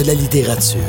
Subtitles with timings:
[0.00, 0.80] de la littérature.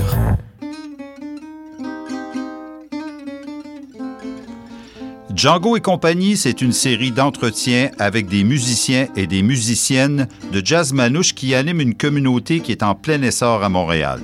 [5.36, 10.93] Django et compagnie, c'est une série d'entretiens avec des musiciens et des musiciennes de jazz
[10.93, 14.21] manouche qui animent une communauté qui est en plein essor à Montréal.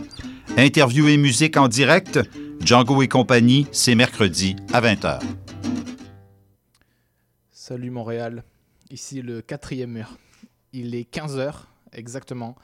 [0.58, 2.20] Interview et musique en direct,
[2.64, 5.20] Django et compagnie, c'est mercredi à 20h.
[7.52, 8.44] Salut Montréal,
[8.90, 10.18] ici le quatrième mur.
[10.72, 11.52] Il est 15h
[11.92, 12.56] exactement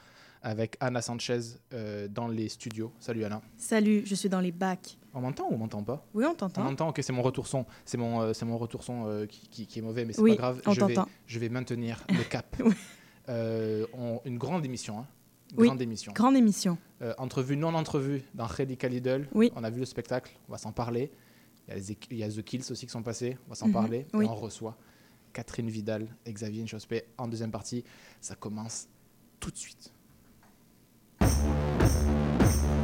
[0.44, 1.40] avec Anna Sanchez
[1.72, 2.92] euh, dans les studios.
[3.00, 3.40] Salut Anna.
[3.56, 4.96] Salut, je suis dans les bacs.
[5.14, 6.06] On m'entend ou on m'entend pas?
[6.14, 6.62] Oui, on On t'entend.
[6.64, 7.64] m'entend, ok, c'est mon retour son.
[7.84, 10.20] C'est mon, euh, c'est mon retour son euh, qui, qui- qui est mauvais, mais c'est
[10.20, 10.62] Oui, pas grave.
[10.66, 11.08] on je, vais, t'entend.
[11.26, 12.54] je vais maintenir le cap.
[12.64, 12.74] Oui.
[13.28, 14.98] On- une grande émission.
[15.00, 15.06] Hein.
[15.56, 16.12] Oui, Grande émission.
[16.12, 16.78] Grande émission.
[17.18, 19.28] Entrevue, non entrevue dans Radical Lidl.
[19.34, 19.52] Oui.
[19.54, 21.12] On a vu le spectacle, on va s'en parler.
[21.68, 23.54] Il y, a les- il y a The Kills aussi qui sont passés, on va
[23.54, 23.98] s'en Mhm, parler.
[24.14, 24.76] Et on reçoit
[25.32, 27.84] Catherine Vidal et Xavier Nchospé en deuxième partie.
[28.20, 28.88] Ça commence
[29.38, 29.92] tout de suite.
[31.84, 32.83] ます。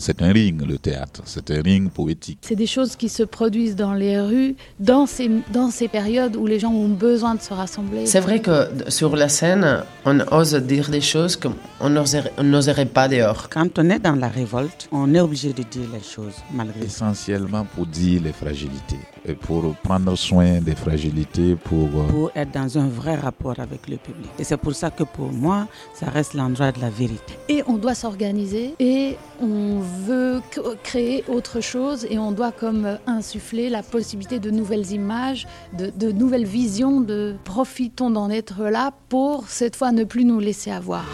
[0.00, 1.22] C'est un ring, le théâtre.
[1.24, 2.38] C'est un ring poétique.
[2.42, 6.46] C'est des choses qui se produisent dans les rues, dans ces, dans ces périodes où
[6.46, 8.06] les gens ont besoin de se rassembler.
[8.06, 12.86] C'est vrai que sur la scène, on ose dire des choses qu'on n'oserait on n'oserait
[12.86, 13.48] pas dehors.
[13.48, 16.84] Quand on est dans la révolte, on est obligé de dire les choses malgré.
[16.84, 18.98] Essentiellement pour dire les fragilités.
[19.24, 21.88] Et pour prendre soin des fragilités, pour...
[21.94, 24.28] euh, Pour être dans un vrai rapport avec le public.
[24.38, 27.34] Et c'est pour ça que pour moi, ça reste l'endroit de la vérité.
[27.48, 30.40] Et on doit s'organiser et on veut
[30.82, 35.90] créer autre chose et on doit comme euh, insuffler la possibilité de nouvelles images, de,
[35.90, 40.70] de nouvelles visions, de profitons d'en être là pour cette fois ne plus nous laisser
[40.70, 41.04] avoir.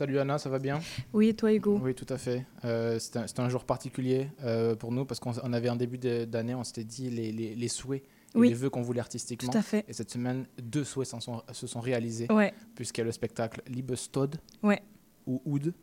[0.00, 0.80] Salut Anna, ça va bien
[1.12, 2.46] Oui, et toi, Hugo Oui, tout à fait.
[2.64, 6.54] Euh, c'est un, jour particulier euh, pour nous parce qu'on on avait un début d'année,
[6.54, 8.02] on s'était dit les, les- les souhaits
[8.34, 8.48] et Oui.
[8.48, 9.52] les vœux qu'on voulait artistiquement.
[9.52, 9.84] Tout à fait.
[9.88, 13.60] Et cette semaine, deux souhaits sont- se sont réalisés Ouais, puisqu'il y a le spectacle
[13.66, 14.80] Liebestod ouais.
[15.26, 15.74] ou Oud.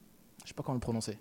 [0.41, 1.19] Je sais pas comment le prononcer.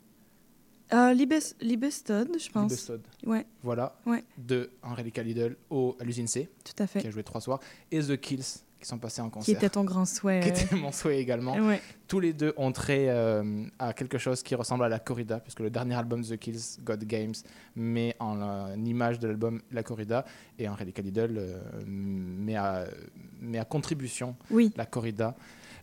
[0.94, 2.70] Euh, Libes- Libestod, je pense.
[2.70, 3.02] Liebestod.
[3.26, 4.00] Ouais, Voilà.
[4.06, 4.24] Ouais.
[4.38, 7.06] De Henri Lidl au, à l'usine C, tout à qui fait.
[7.06, 7.60] a joué trois soirs.
[7.90, 9.56] Et The Kills, qui sont passés en Qui concert.
[9.56, 10.40] était ton grand souhait.
[10.40, 11.54] Qui était mon souhait également.
[11.66, 11.80] Ouais.
[12.08, 15.60] Tous les deux ont trait euh, à quelque chose qui ressemble à la corrida, puisque
[15.60, 17.34] le dernier album The Kills, God Games,
[17.74, 20.24] met en, euh, image de l'album la corrida,
[20.58, 22.84] et Henri Lidl euh, met, à,
[23.40, 25.34] met à contribution Oui, la corrida,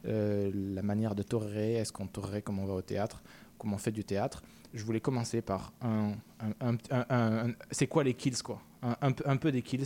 [0.08, 3.22] euh, la manière de torérer, est-ce qu'on torerait comme on va au théâtre,
[3.58, 4.44] comme on fait du théâtre.
[4.74, 6.14] Je voulais commencer par un...
[6.40, 8.62] un- un- un- un- un- c'est quoi les kills, quoi?
[8.82, 9.86] Un, un peu- un peu des kills,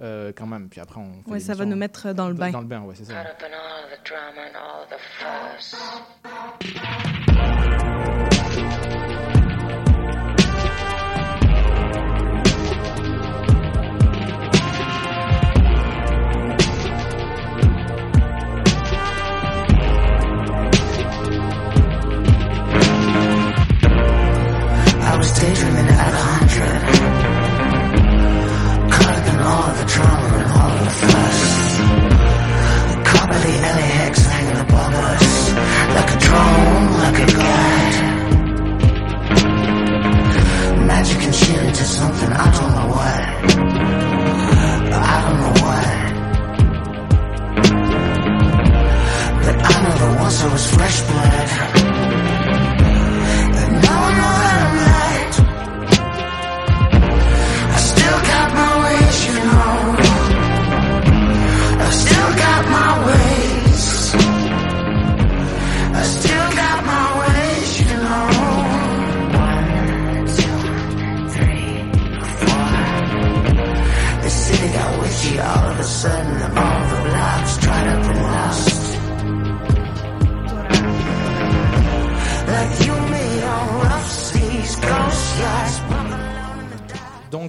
[0.00, 2.50] euh, quand même, puis après on fait ouais ça va nous mettre dans le bain.
[2.50, 3.14] Dans le bain, ouais, c'est ça.
[25.08, 27.15] I was daydreaming at a hundred.
[29.48, 31.40] All the drama and all the fuss.
[33.26, 35.52] By the LAX hanging above us.
[35.96, 37.96] Like a drone, like a guide.
[40.86, 43.22] Magic and shit into something, I don't know what.
[44.92, 45.88] I don't know what.
[49.42, 51.75] But I know that once I was fresh blood.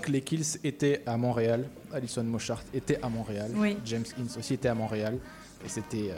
[0.08, 3.78] Les Kills étaient à Montréal, Alison Mochart était à Montréal, Oui.
[3.86, 5.18] James Ince aussi était à Montréal,
[5.66, 6.18] et c'était euh,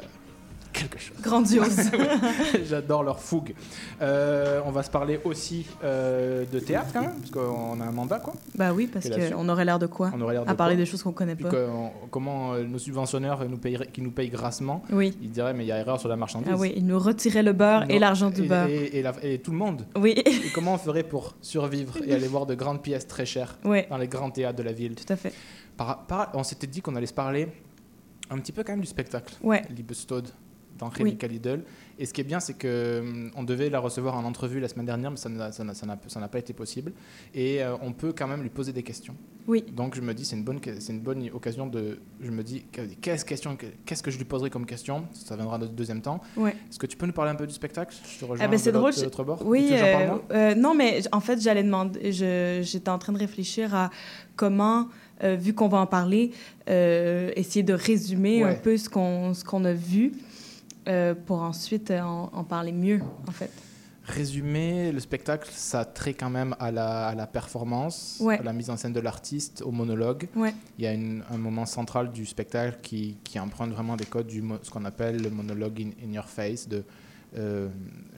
[0.74, 1.18] quelque chose.
[1.22, 1.92] Grandiose.
[2.68, 3.54] J'adore leur fougue.
[4.02, 7.92] Euh, on va se parler aussi euh, de théâtre quand même, parce qu'on a un
[7.92, 8.34] mandat quoi.
[8.56, 10.12] bah oui, parce qu'on aurait l'air de quoi?
[10.14, 10.84] On aurait l'air de À parler quoi?
[10.84, 11.50] des choses qu'on connaît pas.
[11.54, 15.18] on- comment euh, nos subventionneurs nous payeraient- qui nous payent grassement, Oui.
[15.22, 16.50] ils diraient mais il y a erreur sur la marchandise.
[16.54, 18.68] Ah oui, ils nous retiraient le beurre et l'argent du beurre.
[18.68, 19.86] Et, et la- et tout le monde.
[19.98, 23.58] Oui, Et comment on ferait pour survivre et aller voir de grandes pièces très chères
[23.64, 24.96] dans les grands théâtres de la ville?
[24.96, 25.34] Tout à fait.
[25.78, 27.48] Par- par- on s'était dit qu'on allait se parler
[28.30, 29.34] un petit peu quand même du spectacle.
[29.42, 30.28] Ouais, Liebestod
[30.80, 31.64] d'Angélica Lidl.
[31.98, 34.68] Et ce qui est bien, c'est que hum, on devait la recevoir en entrevue la
[34.68, 36.94] semaine dernière, mais ça n'a pas été possible.
[37.34, 39.16] Et euh, on peut quand même lui poser des questions.
[39.50, 39.66] Oui.
[39.76, 42.00] Donc je me dis, c'est une bonne, c'est une bonne occasion de.
[42.22, 42.66] Je me dis,
[43.02, 45.06] qu'est-ce question, qu'est-ce que je lui poserai comme question?
[45.12, 46.22] Ça viendra dans le deuxième temps.
[46.38, 46.52] Ouais.
[46.70, 47.96] Est-ce que tu peux nous parler un peu du spectacle?
[48.06, 48.94] Je te rejoins Ah ben, c'est drôle.
[49.02, 49.42] l'autre bord.
[49.44, 52.12] Oui, euh, euh, non, mais en fait, j'allais demander.
[52.12, 53.90] J'étais en train de réfléchir à
[54.36, 54.88] comment,
[55.24, 56.32] euh, vu qu'on va en parler,
[56.68, 60.12] essayer de résumer un peu ce qu'on ce qu'on a vu
[60.90, 63.52] euh, pour ensuite euh, en, en parler mieux, en fait.
[64.06, 68.40] Résumé, le spectacle, ça trait quand même à la, à la performance, Ouais.
[68.40, 70.28] à la mise en scène de l'artiste, au monologue.
[70.36, 70.54] Ouais.
[70.80, 74.26] Il y a une- un moment central du spectacle qui, qui emprunte vraiment des codes
[74.26, 76.84] du ce qu'on appelle le monologue in, in your face, de
[77.38, 77.68] euh,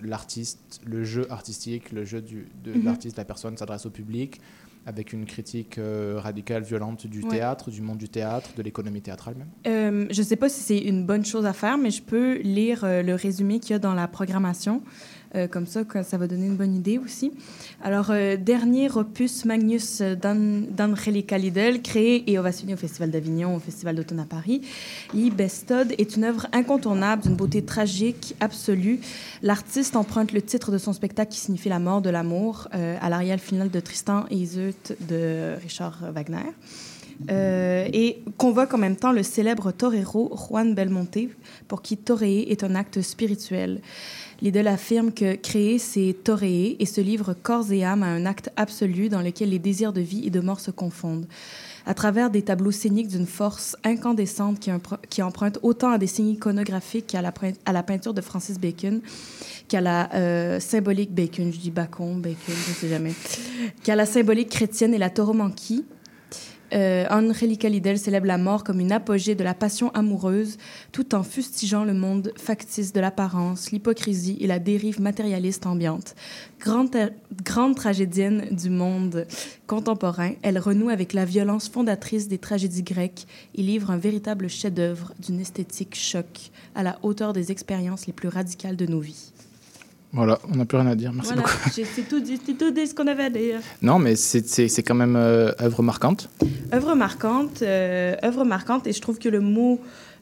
[0.02, 2.86] l'artiste, le jeu artistique, le jeu du, de Mhm.
[2.86, 4.40] l'artiste, la personne s'adresse au public
[4.86, 7.30] avec une critique euh, radicale, violente du Ouais.
[7.38, 9.48] théâtre, du monde du théâtre, de l'économie théâtrale même.
[9.68, 12.40] Euh, je ne sais pas si c'est une bonne chose à faire, mais je peux
[12.40, 14.82] lire euh, le résumé qu'il y a dans la programmation.
[15.34, 17.32] Euh, comme ça, ça va donner une bonne idée aussi.
[17.82, 23.60] Alors, euh, dernier opus Magnus Dan- d'Angelica Lidl, créé et ovationné au Festival d'Avignon, au
[23.60, 24.62] Festival d'automne à Paris.
[25.14, 29.00] Lee Bestod est une œuvre incontournable d'une beauté tragique absolue.
[29.42, 33.10] L'artiste emprunte le titre de son spectacle qui signifie la mort de l'amour euh, à
[33.10, 36.52] l'arial final de Tristan et Iseult de Richard Wagner.
[37.30, 41.20] Et convoque en même temps le célèbre torero Juan Belmonte,
[41.68, 43.82] pour qui toréer est un acte spirituel.
[44.42, 48.50] Lidl affirme que créer, c'est toréer et se livre corps et âme à un acte
[48.56, 51.28] absolu dans lequel les désirs de vie et de mort se confondent.
[51.86, 54.72] À travers des tableaux scéniques d'une force incandescente qui,
[55.10, 59.02] qui emprunte autant à des signes iconographiques qu'à la peinture de Francis Bacon,
[59.68, 63.14] qu'à la euh, symbolique Bacon, je dis Bacon, Bacon, je ne sais jamais,
[63.84, 65.86] qu'à la symbolique chrétienne et la tauromanquie.
[66.74, 70.58] Euh, Angelica Lidl célèbre la mort comme une apogée de la passion amoureuse,
[70.92, 76.16] tout en fustigeant le monde factice de l'apparence, l'hypocrisie et la dérive matérialiste ambiante.
[76.60, 77.12] Grande,
[77.44, 79.26] grande tragédienne du monde
[79.68, 83.26] contemporain, elle renoue avec la violence fondatrice des tragédies grecques
[83.56, 88.30] et livre un véritable chef-d'œuvre d'une esthétique choc à la hauteur des expériences les plus
[88.30, 89.31] radicales de nos vies.
[90.14, 91.14] Voilà, on n'a plus rien à dire.
[91.14, 91.70] Merci voilà, beaucoup.
[91.74, 92.20] j'ai- c'est tout,
[92.60, 93.60] tout dit ce qu'on avait à dire.
[93.82, 96.30] Non, mais c'est- c'est c'est quand même euh, œuvre marquante.
[96.74, 99.80] œuvre marquante, euh, œuvre marquante, et je trouve que le mot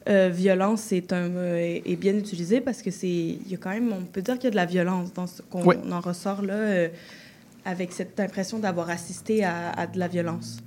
[0.08, 3.92] euh, violence est, un, est bien utilisé parce que c'est, il y a quand même,
[3.92, 6.88] on peut dire qu'il y a de la violence dans ce qu'on en ressort là,
[7.66, 10.58] avec cette impression d'avoir assisté à, à de la violence.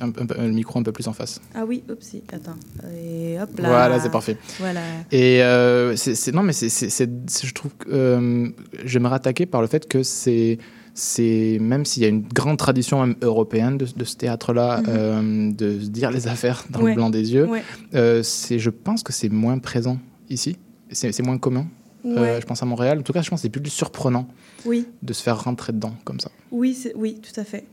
[0.00, 0.12] Un,
[0.42, 1.40] le micro un peu plus en face.
[1.54, 2.56] Ah oui, oupsie, attends,
[2.96, 3.68] et hop là.
[3.68, 4.36] Voilà, c'est parfait.
[4.58, 4.80] Voilà.
[5.12, 8.48] Et euh, c'est non, mais c'est, je trouve que euh,
[8.84, 10.58] j'aimerais attaquer par le fait que c'est,
[10.94, 14.86] c'est même s'il y a une grande tradition même européenne de, de ce théâtre-là, Mhm.
[14.88, 16.90] euh, de se dire les affaires dans Ouais.
[16.90, 17.62] le blanc des yeux, Ouais.
[17.94, 19.98] euh, c'est, je pense que c'est moins présent
[20.28, 20.56] ici.
[20.90, 21.66] C'est, moins commun.
[22.06, 22.98] Euh, je pense à Montréal.
[22.98, 24.28] En tout cas, je pense que c'est plus surprenant
[24.66, 24.86] Oui.
[25.02, 26.30] de se faire rentrer dedans comme ça.
[26.50, 27.64] Oui, oui, tout à fait.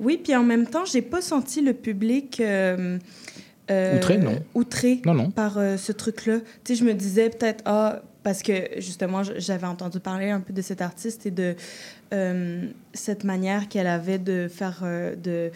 [0.00, 2.98] Oui, puis en même temps, j'ai pas senti le public euh,
[3.70, 4.38] euh, Outré, non.
[4.54, 5.30] outré Non, non.
[5.30, 6.38] par euh, ce truc-là.
[6.64, 10.52] Tu sais, je me disais peut-être ah parce que justement, j'avais entendu parler un peu
[10.52, 11.54] de cet artiste et de
[12.92, 14.82] cette manière qu'elle avait de faire
[15.22, 15.50] de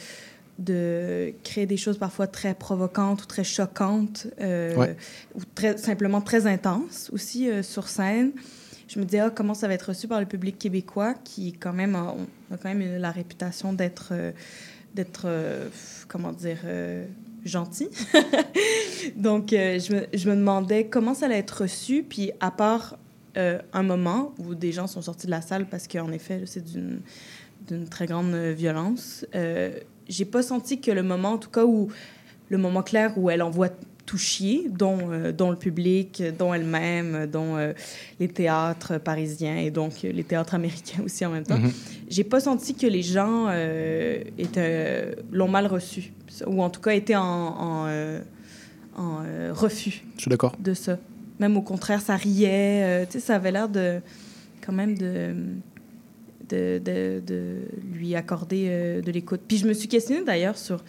[0.58, 4.96] de créer des choses parfois très provocantes ou très choquantes euh, Ouais.
[5.34, 8.30] ou très simplement très intenses aussi euh, sur scène
[8.94, 11.72] je me disais ah, comment ça va être reçu par le public québécois qui quand
[11.72, 12.14] même a,
[12.52, 14.30] a quand même la réputation d'être euh,
[14.94, 15.68] d'être euh,
[16.06, 17.04] comment dire euh,
[17.44, 17.88] gentil.
[19.16, 22.96] Donc euh, je, me, je me demandais comment ça allait être reçu puis à part
[23.36, 26.64] euh, un moment où des gens sont sortis de la salle parce qu'en effet c'est
[26.64, 27.00] d'une
[27.66, 29.76] d'une très grande euh, violence euh,
[30.08, 31.88] j'ai pas senti que le moment en tout cas où
[32.48, 33.70] le moment clair où elle envoie
[34.06, 37.72] tout chier, dont, euh, dont le public, dont elle-même, dont euh,
[38.20, 41.58] les théâtres parisiens et donc euh, les théâtres américains aussi en même temps.
[41.58, 41.72] Mhm.
[42.08, 43.48] J'ai pas senti que les gens
[44.38, 46.12] étaient- l'ont mal reçu,
[46.46, 47.88] ou en tout cas étaient en, en,
[48.96, 50.54] en, refus Je suis d'accord.
[50.58, 50.98] de ça.
[51.40, 53.06] Même au contraire, ça riait.
[53.06, 54.00] tu sais, ça avait l'air de
[54.64, 55.34] quand même de
[56.48, 57.56] de, de, de
[57.94, 59.40] lui accorder euh, de l'écoute.
[59.48, 60.84] Puis je me suis questionnée d'ailleurs sur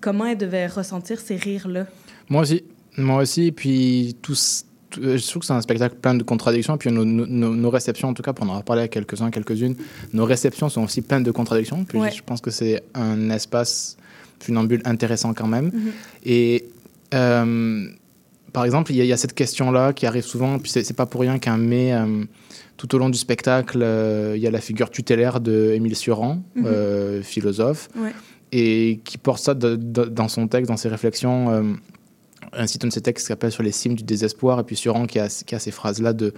[0.00, 1.86] comment elle devait ressentir ces rires-là.
[2.28, 2.62] Moi aussi.
[2.96, 3.46] Moi aussi.
[3.48, 4.64] Et puis, tous,
[4.98, 6.74] euh, je trouve que c'est un spectacle plein de contradictions.
[6.74, 8.88] Et puis, nos, nos- nos- nos réceptions, en tout cas, pour en avoir parlé à
[8.88, 9.74] quelques-uns, quelques-unes,
[10.12, 11.84] nos réceptions sont aussi pleines de contradictions.
[11.84, 12.10] Puis, Ouais.
[12.10, 13.96] je pense que c'est un espace
[14.40, 15.66] funambule intéressant quand même.
[15.66, 15.90] Mhm.
[16.24, 16.64] Et.
[17.14, 17.86] euh,
[18.52, 20.96] par exemple, il y, a- il y a cette question-là qui arrive souvent, puis c'est
[20.96, 22.24] pas pour rien qu'un mai, euh,
[22.78, 26.42] tout au long du spectacle, euh, il y a la figure tutélaire de Émile Sioran,
[26.56, 27.22] Mhm.
[27.22, 28.12] philosophe, Ouais.
[28.52, 31.76] et qui porte ça de- de- dans son texte, dans ses réflexions,
[32.52, 34.76] un cite un de ses textes qui s'appelle Sur les cimes du désespoir, et puis
[34.76, 36.32] Suran qui a, qui a ces phrases-là de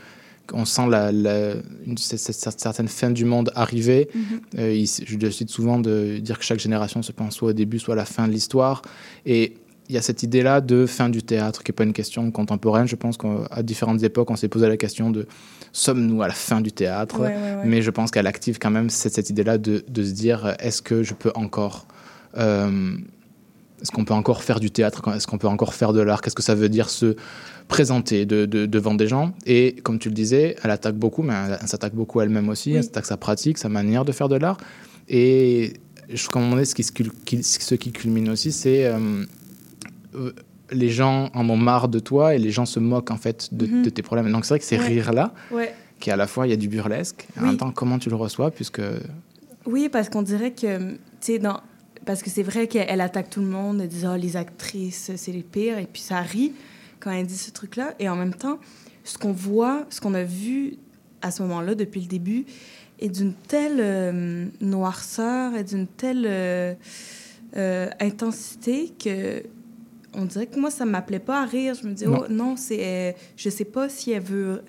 [0.55, 4.09] on sent la, la- une, cette, certaine fin du monde arriver.
[4.15, 4.23] Mhm.
[4.59, 7.79] Euh, il- je décide souvent de dire que chaque génération se pense soit au début,
[7.79, 8.81] soit à la fin de l'histoire.
[9.27, 9.57] Et
[9.91, 12.88] il y a cette idée-là de fin du théâtre, qui n'est pas une question contemporaine.
[12.88, 15.27] Je pense qu'à différentes époques, on s'est posé la question de
[15.73, 17.21] sommes-nous à la fin du théâtre?
[17.21, 17.62] Ouais, ouais, ouais.
[17.67, 20.81] Mais je pense qu'elle active quand même cette, cette idée-là de, de se dire est-ce
[20.81, 21.87] que je peux encore.
[22.38, 22.97] euh,
[23.80, 26.20] est-ce qu'on peut encore faire du théâtre Est-ce qu'on peut encore faire de l'art?
[26.20, 27.16] Qu'est-ce que ça veut dire se
[27.68, 29.32] présenter de- de- devant des gens?
[29.47, 32.70] Et comme tu le disais, elle attaque beaucoup, mais elle, s'attaque beaucoup elle-même aussi.
[32.70, 32.76] Oui.
[32.76, 34.58] Elle s'attaque sa pratique, sa manière de faire de l'art.
[35.08, 35.75] Et
[36.08, 39.25] je trouve qu'à un moment donné, ce qui, ce culmine aussi, c'est euh,
[40.14, 40.32] euh,
[40.70, 43.66] les gens en ont marre de toi et les gens se moquent en fait de,
[43.66, 43.82] Mhm.
[43.85, 44.30] de tes problèmes.
[44.32, 44.87] Donc c'est vrai que ces Ouais.
[44.87, 45.73] rires-là, Ouais.
[46.00, 48.16] qui à la fois il y a du burlesque, en même temps comment tu le
[48.16, 48.82] reçois, puisque
[49.66, 51.61] Oui, parce qu'on dirait que, tu sais, dans...
[52.09, 55.31] Parce que c'est vrai qu'elle attaque tout le monde, elle dit «Ah, les actrices, c'est
[55.31, 56.55] les pires», et puis ça rit
[57.00, 57.93] quand elle dit ce truc-là.
[57.99, 58.59] Et en même temps,
[59.05, 60.77] ce qu'on voit, ce qu'on a vu
[61.21, 62.47] à ce moment-là, depuis le début,
[62.99, 66.73] est d'une telle euh, noirceur et d'une telle euh,
[67.59, 69.43] euh, intensité que
[70.15, 71.75] on dirait que moi, ça ne m'appelait pas à rire.
[71.75, 72.23] Je me dis, Non.
[72.23, 74.62] oh non, c'est, je sais pas si elle veut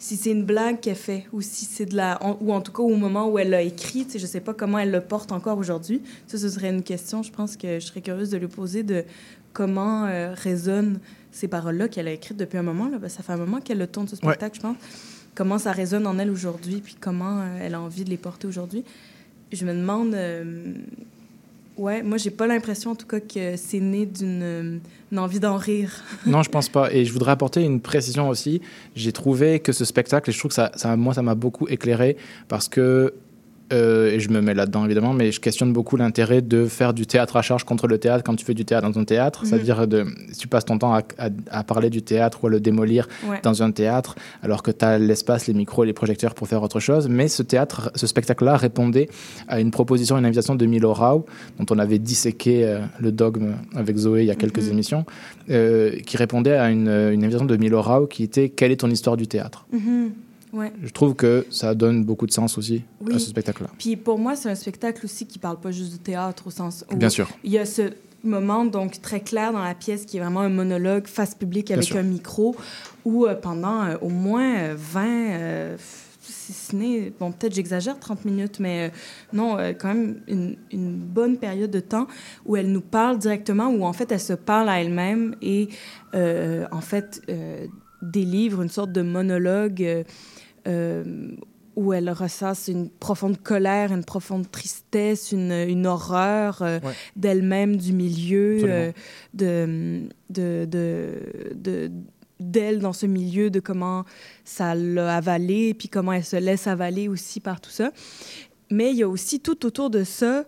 [0.00, 2.70] si c'est une blague qu'elle fait ou si c'est de la en- ou en tout
[2.72, 5.00] cas au moment où elle l'a écrit tu sais je sais pas comment elle le
[5.00, 6.02] porte encore aujourd'hui.
[6.28, 9.04] Ça ce serait une question je pense que je serais curieuse de lui poser de
[9.52, 11.00] comment euh, résonnent
[11.32, 13.60] ces paroles là qu'elle a écrites depuis un moment là Ben, ça fait un moment
[13.60, 14.76] qu'elle le tourne ce spectacle je pense.
[15.34, 18.46] Comment ça résonne en elle aujourd'hui puis comment euh, elle a envie de les porter
[18.46, 18.84] aujourd'hui.
[19.52, 20.74] Je me demande euh,
[21.78, 24.78] ouais moi j'ai pas l'impression en tout cas que c'est né d'une euh,
[25.16, 26.92] envie d'en rire Non, je pense pas.
[26.92, 28.60] Et je voudrais apporter une précision aussi.
[28.94, 32.16] J'ai trouvé que ce spectacle, et je trouve que ça- moi, ça m'a beaucoup éclairé
[32.48, 33.14] parce que,
[33.72, 37.06] euh, et je me mets là-dedans évidemment, mais je questionne beaucoup l'intérêt de faire du
[37.06, 39.42] théâtre à charge contre le théâtre quand tu fais du théâtre dans un théâtre.
[39.42, 39.48] Mhm.
[39.48, 42.50] C'est-à-dire, de, si tu passes ton temps à, à- à parler du théâtre ou à
[42.50, 46.34] le démolir ouais dans un théâtre, alors que tu as l'espace, les micros, les projecteurs
[46.34, 47.08] pour faire autre chose.
[47.08, 49.08] Mais ce théâtre, ce spectacle-là répondait
[49.48, 51.26] à une proposition, une invitation de Milo Rau,
[51.58, 54.72] dont on avait disséqué euh, le dogme avec Zoé il y a quelques Mhm.
[54.72, 55.04] émissions,
[55.50, 58.90] euh, qui répondait à une, une invitation de Milo Rau qui était Quelle est ton
[58.90, 59.66] histoire du théâtre?
[59.72, 60.10] Mhm.
[60.52, 63.14] Ouais Je trouve que ça donne beaucoup de sens aussi Oui.
[63.14, 63.70] à ce spectacle-là.
[63.78, 66.84] Puis pour moi, c'est un spectacle aussi qui parle pas juste du théâtre au sens
[66.92, 67.28] où Bien sûr.
[67.44, 67.92] il y a ce
[68.24, 71.94] moment donc très clair dans la pièce qui est vraiment un monologue face publique avec
[71.94, 72.56] un micro
[73.04, 75.76] où euh, pendant euh, au moins euh, 20 euh,
[76.20, 78.90] si ce n'est bon peut-être j'exagère 30 minutes mais euh,
[79.32, 82.08] non euh, quand même une, une bonne période de temps
[82.44, 85.68] où elle nous parle directement où en fait elle se parle à elle-même et
[86.16, 87.66] euh, en fait euh,
[88.02, 90.04] délivre une sorte de monologue euh, euh,
[91.76, 96.92] où elle ressasse une profonde colère, une profonde tristesse, une, une horreur euh, Ouais.
[97.14, 98.92] d'elle-même, du milieu, euh,
[99.32, 101.14] de, de, de,
[101.54, 101.90] de-
[102.40, 104.04] d'elle dans ce milieu, de comment
[104.44, 107.92] ça l'a avalé, puis comment elle se laisse avaler aussi par tout ça.
[108.70, 110.44] Mais il y a aussi tout autour de ça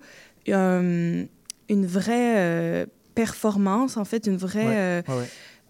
[0.48, 1.24] euh,
[1.68, 4.66] une vraie euh, performance, en fait, une vraie...
[4.66, 4.74] Ouais.
[4.76, 5.24] euh, Ouais, ouais.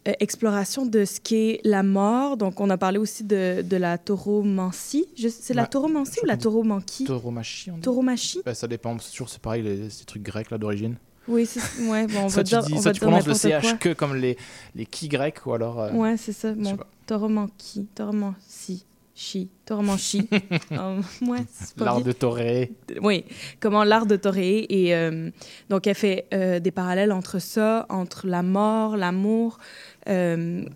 [0.08, 2.36] Euh, exploration de ce qu'est la mort.
[2.36, 5.06] Donc, on a parlé aussi de, de la tauromancie.
[5.30, 8.40] C'est la Ouais, tauromancie ou la tauromancie Tauromachie, on dit Tauromachie?
[8.44, 10.96] Ben, Ça dépend, c'est toujours c'est pareil, les, ces trucs grecs là d'origine.
[11.28, 13.08] Oui, c'est ouais, bon, on Ça, va tu, dire, dis, on ça, va tu dire
[13.08, 13.72] prononces le CH quoi.
[13.74, 14.36] que comme les,
[14.74, 15.80] les qui grecs ou alors.
[15.80, 16.52] euh, Ouais, c'est ça.
[16.54, 16.86] Bon, pas.
[17.06, 20.28] tauromancie, tauromancie, chi, tauromancie.
[20.72, 21.40] Euh, ouais,
[21.78, 22.72] L'art de toréer.
[23.02, 23.24] Oui,
[23.60, 24.66] comment l'art de toréer.
[24.86, 25.30] Et euh,
[25.68, 26.26] donc, elle fait
[26.62, 29.58] des parallèles entre ça, entre la mort, l'amour,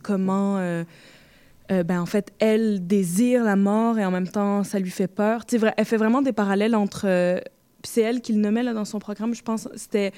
[0.03, 0.85] comment, euh,
[1.73, 5.09] euh, ben, en fait, elle désire la mort et en même temps, ça lui fait
[5.09, 5.45] peur.
[5.47, 7.07] Tu sais, vra- elle fait vraiment des parallèles entre.
[7.07, 7.41] euh,
[7.83, 9.69] c'est elle qui le nommait là, dans son programme, je pense.
[9.77, 10.13] C'était.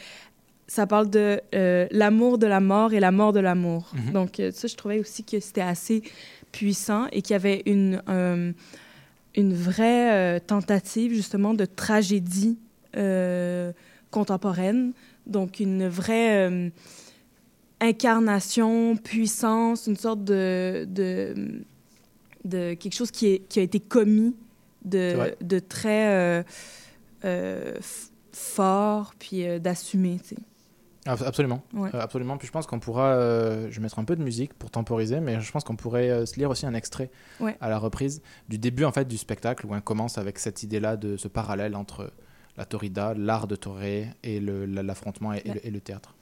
[0.68, 3.92] Ça parle de euh, l'amour de la mort et la mort de l'amour.
[3.94, 4.12] Mhm.
[4.12, 6.02] Donc, euh, ça, je trouvais aussi que c'était assez
[6.52, 8.02] puissant et qu'il y avait une.
[8.08, 8.52] euh,
[9.38, 12.58] une vraie euh, tentative justement de tragédie
[12.96, 13.70] euh,
[14.10, 14.92] contemporaine,
[15.26, 16.70] donc une vraie euh,
[17.80, 21.62] incarnation, puissance, une sorte de, de,
[22.44, 24.34] de quelque chose qui, est, qui a été commis
[24.84, 26.42] de, de très euh,
[27.24, 27.74] euh,
[28.32, 30.18] fort, puis euh, d'assumer.
[31.06, 31.62] Absolument.
[31.72, 31.90] Ouais.
[31.94, 32.36] Euh, absolument.
[32.36, 33.12] Puis je pense qu'on pourra.
[33.14, 36.10] euh, je vais mettre un peu de musique pour temporiser, mais je pense qu'on pourrait
[36.10, 37.56] euh, se lire aussi un extrait Ouais.
[37.60, 40.96] à la reprise du début en fait du spectacle où on commence avec cette idée-là
[40.96, 42.10] de ce parallèle entre
[42.56, 46.15] la torrida, l'art de toréer et l'affrontement et, et le, et le théâtre.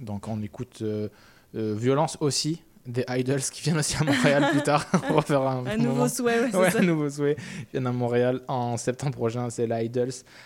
[0.00, 1.08] Donc on écoute euh,
[1.54, 4.86] euh, Violence aussi des Idols qui viennent aussi à Montréal plus tard.
[5.10, 7.36] on va un, nouveau souhait, ouais, un nouveau souhait.
[7.38, 9.90] Ils viennent à Montréal en septembre prochain, c'est les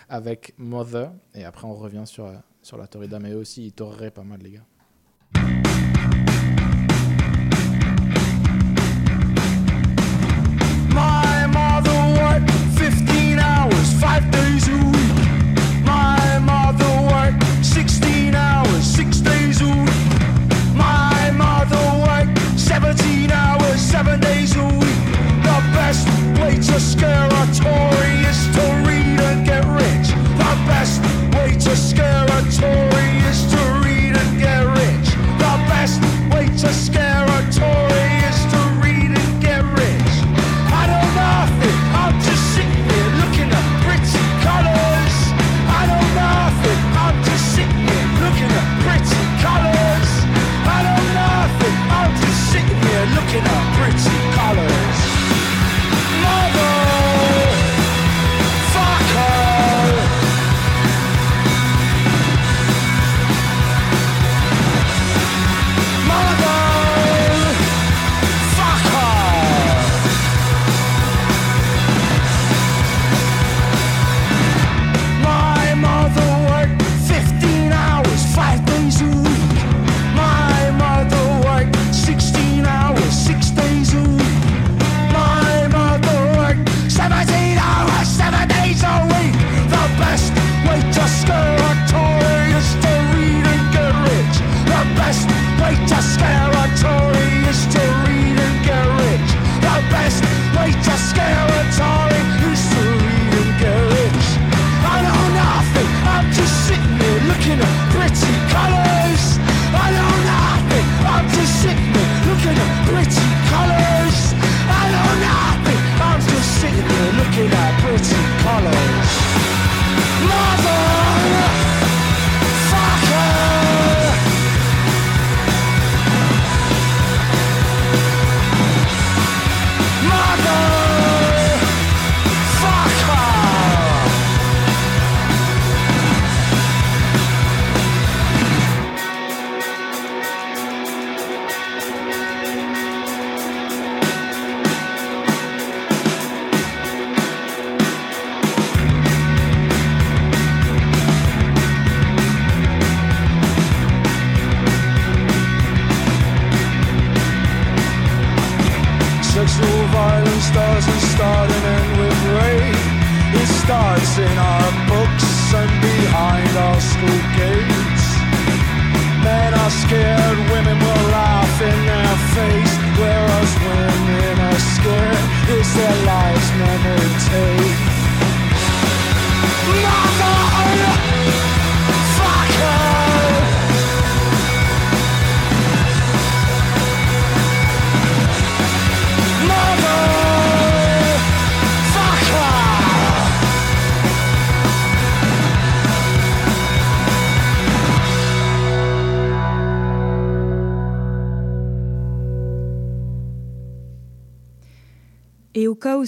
[0.08, 1.12] avec Mother.
[1.34, 4.40] Et après, on revient sur, euh, sur la Torrida, mais aussi, ils torreraient pas mal,
[4.42, 4.64] les gars.
[10.90, 14.33] My mother worked 15 hours, 5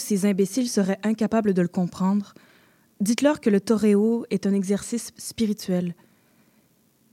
[0.07, 2.33] ces imbéciles seraient incapables de le comprendre,
[3.01, 5.97] dites-leur que le toréo est un exercice spirituel.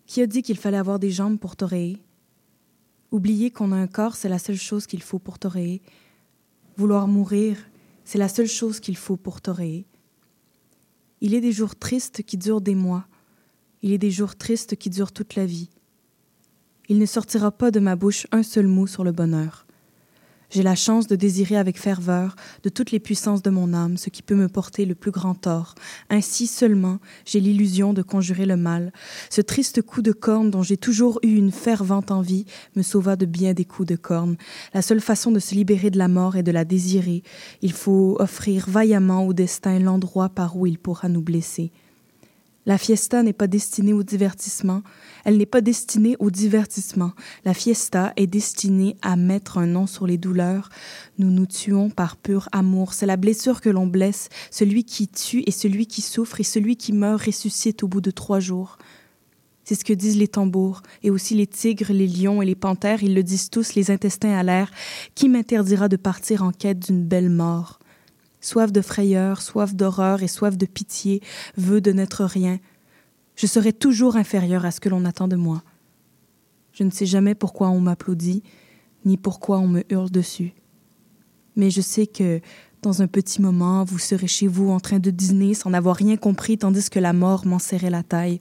[0.05, 2.03] Qui a dit qu'il fallait avoir des jambes pour toréer?
[3.09, 5.81] Oublier qu'on a un corps, c'est la seule chose qu'il faut pour toréer.
[6.77, 7.57] Vouloir mourir,
[8.05, 9.87] c'est la seule chose qu'il faut pour toréer.
[11.19, 13.07] Il est des jours tristes qui durent des mois.
[13.81, 15.71] Il est des jours tristes qui durent toute la vie.
[16.89, 19.62] Il ne sortira pas de ma bouche un seul mot sur le bonheur.
[20.53, 24.11] J'ai la chance de désirer avec ferveur, de toutes les puissances de mon âme, ce
[24.11, 25.73] qui peut me porter le plus grand tort.
[26.11, 28.93] Ainsi seulement, j'ai l'illusion de conjurer le mal.
[29.31, 33.25] Ce triste coup de corne dont j'ai toujours eu une fervente envie me sauva de
[33.25, 34.37] bien des coups de corne.
[34.75, 37.23] La seule façon de se libérer de la mort est de la désirer.
[37.63, 41.71] Il faut offrir vaillamment au destin l'endroit par où il pourra nous blesser.
[42.65, 44.83] La fiesta n'est pas destinée au divertissement,
[45.25, 47.11] elle n'est pas destinée au divertissement.
[47.43, 50.69] La fiesta est destinée à mettre un nom sur les douleurs.
[51.17, 52.93] Nous nous tuons par pur amour.
[52.93, 54.29] C'est la blessure que l'on blesse.
[54.49, 58.11] Celui qui tue et celui qui souffre et celui qui meurt ressuscite au bout de
[58.11, 58.77] trois jours.
[59.65, 63.01] C'est ce que disent les tambours, et aussi les tigres, les lions et les panthères,
[63.01, 64.69] ils le disent tous, les intestins à l'air.
[65.15, 67.79] Qui m'interdira de partir en quête d'une belle mort?
[68.43, 71.21] Soif de frayeur, soif d'horreur et soif de pitié,
[71.57, 72.59] veut de n'être rien.
[73.35, 75.63] Je serai toujours inférieur à ce que l'on attend de moi.
[76.73, 78.43] Je ne sais jamais pourquoi on m'applaudit,
[79.05, 80.53] ni pourquoi on me hurle dessus.
[81.55, 82.41] Mais je sais que,
[82.81, 86.17] dans un petit moment, vous serez chez vous en train de dîner sans n'avoir rien
[86.17, 88.39] compris tandis que la mort m'en serrait la taille.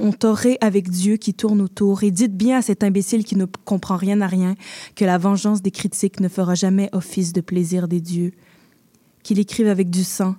[0.00, 3.44] On t'aurait avec Dieu qui tourne autour et dites bien à cet imbécile qui ne
[3.44, 4.56] comprend rien à rien
[4.96, 8.32] que la vengeance des critiques ne fera jamais office de plaisir des dieux
[9.26, 10.36] qu'il écrive avec du sang.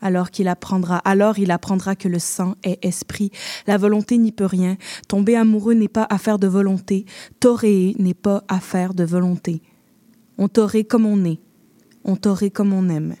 [0.00, 3.32] Alors qu'il apprendra, alors il apprendra que le sang est esprit.
[3.66, 4.76] La volonté n'y peut rien.
[5.08, 7.04] Tomber amoureux n'est pas affaire de volonté.
[7.40, 9.60] Toréer n'est pas affaire de volonté.
[10.38, 11.40] On torée comme on est.
[12.04, 13.16] On torée comme on aime.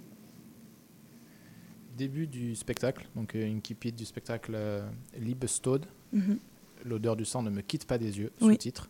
[1.98, 4.86] Début du spectacle, donc euh, une keep du spectacle euh,
[5.18, 5.86] Liebestod.
[6.12, 6.38] Mhm.
[6.84, 8.52] L'odeur du sang ne me quitte pas des yeux, Oui.
[8.52, 8.88] sous-titre,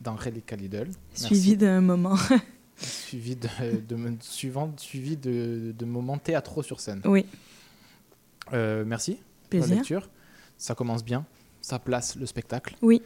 [0.00, 0.88] dans Relica Lidl.
[1.12, 2.16] Suivi d'un moment.
[2.78, 3.48] suivi de,
[3.88, 7.00] de, suivant, suivi de, de moments théâtraux sur scène.
[7.04, 7.24] oui.
[8.54, 9.12] Euh, merci
[9.50, 9.76] pour la Plaisir.
[9.76, 10.08] lecture.
[10.56, 11.26] Ça commence bien,
[11.60, 12.76] ça place le spectacle.
[12.80, 13.02] Oui.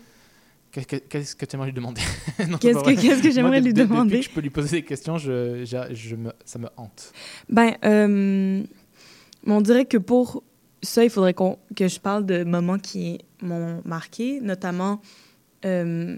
[0.71, 2.01] Qu'est- qu'est- Qu'est-ce que tu aimerais lui demander
[2.61, 4.81] Qu'est-ce que- qu'est-ce que j'aimerais lui de- de- demander Depuis que je peux lui poser
[4.81, 7.13] des questions, je, je, je me, ça me hante.
[7.49, 8.63] Ben, euh,
[9.47, 10.43] on dirait que pour
[10.83, 15.03] ça, il faudrait qu'on- que je parle de moments qui m'ont marqué, notamment
[15.65, 16.17] euh,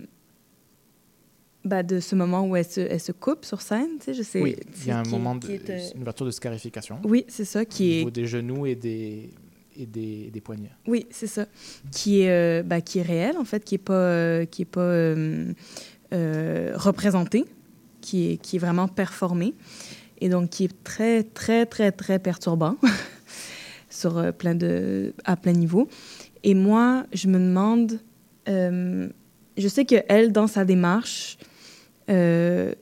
[1.64, 3.88] ben, de ce moment où elle se, elle se coupe sur scène.
[3.98, 6.02] Tu sais, je sais, oui, il y a un qui- moment, de, est, euh, une
[6.02, 7.00] ouverture de scarification.
[7.04, 9.30] Oui, c'est ça, Au qui est niveau des genoux et des,
[9.76, 10.70] et des, des poignets.
[10.86, 11.46] Oui, c'est ça.
[11.90, 14.66] Qui est, euh, bah, qui est réel, en fait, qui n'est pas, euh, qui est
[14.66, 15.52] pas euh,
[16.12, 17.44] euh, représenté,
[18.00, 19.54] qui est, qui est vraiment performé.
[20.20, 22.76] Et donc, qui est très, très, très, très perturbant
[23.90, 25.88] sur plein de, à plein niveau.
[26.42, 27.98] Et moi, je me demande,
[28.46, 31.36] je sais qu'elle, dans sa démarche,
[32.10, 32.74] euh,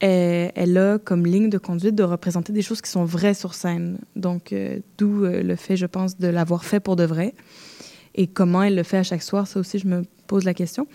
[0.00, 3.98] elle, a comme ligne de conduite de représenter des choses qui sont vraies sur scène.
[4.16, 7.34] Donc, euh, d'où euh, le fait, je pense, de l'avoir fait pour de vrai.
[8.14, 10.86] Et comment elle le fait à chaque soir, ça aussi, je me pose la question.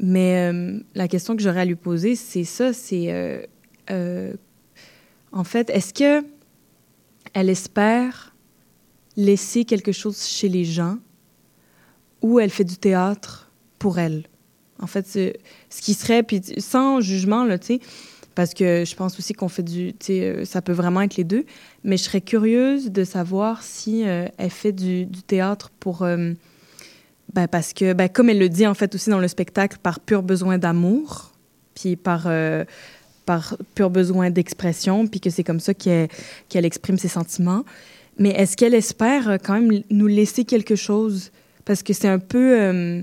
[0.00, 0.52] Mais
[0.96, 3.48] la question que j'aurais à lui poser, c'est ça, c'est...
[3.88, 6.26] en fait, est-ce que
[7.32, 8.34] elle espère
[9.16, 10.98] laisser quelque chose chez les gens
[12.22, 14.24] ou elle fait du théâtre pour elle?
[14.80, 15.06] En fait,
[15.74, 17.80] ce qui serait, puis sans jugement, là, tu sais,
[18.36, 21.16] parce que je pense aussi qu'on fait du, tu sais, euh, ça peut vraiment être
[21.16, 21.44] les deux,
[21.82, 26.32] mais je serais curieuse de savoir si euh, elle fait du, théâtre pour, euh,
[27.32, 29.98] ben, parce que, ben, comme elle le dit en fait aussi dans le spectacle, par
[29.98, 31.32] pur besoin d'amour,
[31.74, 32.28] puis par,
[33.26, 36.06] par pur besoin d'expression, puis que c'est comme ça qu'elle
[36.48, 37.64] qu'elle exprime ses sentiments.
[38.16, 41.32] Mais est-ce qu'elle espère quand même nous laisser quelque chose?
[41.64, 43.02] Parce que c'est un peu...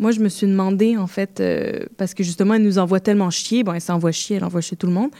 [0.00, 3.30] moi, je me suis demandé, en fait, euh, parce que justement, elle nous envoie tellement
[3.30, 3.62] chier.
[3.62, 5.10] Bon, elle s'envoie chier, elle envoie chez tout le monde.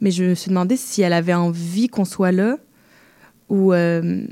[0.00, 2.56] Mais je me suis demandé si elle avait envie qu'on soit là
[3.48, 4.24] ou, euh,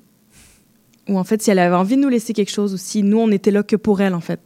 [1.09, 3.19] ou en fait, si elle avait envie de nous laisser quelque chose ou si nous,
[3.19, 4.41] on était là que pour elle, en fait.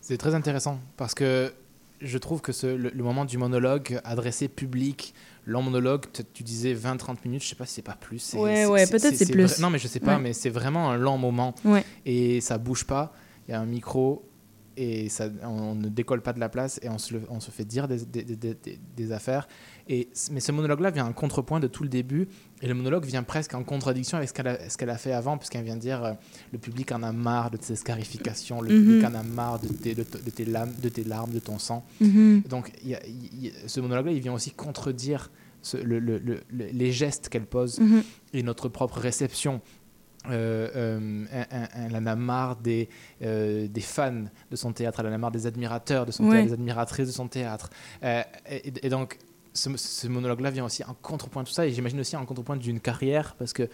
[0.00, 1.52] C'est très intéressant parce que
[2.00, 5.14] je trouve que ce, le, le moment du monologue adressé public,
[5.46, 8.34] long monologue, tu disais 20-30 minutes, je sais pas si c'est pas plus.
[8.34, 9.44] Ouais, ouais, peut-être c'est plus.
[9.44, 10.22] vrai- Non, mais je sais pas, Ouais.
[10.22, 11.84] mais c'est vraiment un long moment Ouais.
[12.04, 13.12] et ça bouge pas.
[13.48, 14.24] Il y a un micro
[14.76, 17.50] et ça, on ne décolle pas de la place et on se, le- on se
[17.50, 19.48] fait dire des, des- des- des- des affaires.
[19.88, 22.28] Et, mais ce monologue-là vient en contrepoint de tout le début
[22.60, 25.12] et le monologue vient presque en contradiction avec ce qu'elle a, ce qu'elle a fait
[25.12, 26.12] avant, puisqu'elle vient dire euh,
[26.52, 28.84] le public en a marre de tes scarifications, le Mhm.
[28.84, 31.38] public en a marre de tes, de, t- de tes lames, de tes larmes, de
[31.38, 31.84] ton sang.
[32.00, 32.42] Mhm.
[32.48, 35.30] Donc y a- y ce monologue-là, il vient aussi contredire
[35.62, 38.02] ce- le- le- le- le- les gestes qu'elle pose Mhm.
[38.34, 39.60] et notre propre réception.
[40.30, 41.24] Euh, euh,
[41.74, 42.88] elle- en a marre des,
[43.22, 46.30] euh, des fans de son théâtre, elle en a marre des admirateurs de son Ouais.
[46.32, 47.70] théâtre, des admiratrices de son théâtre.
[48.02, 49.18] Et, et donc,
[49.54, 52.56] ce, ce monologue-là vient aussi en contrepoint de tout ça, et j'imagine aussi en contrepoint
[52.56, 53.68] d'une carrière, parce que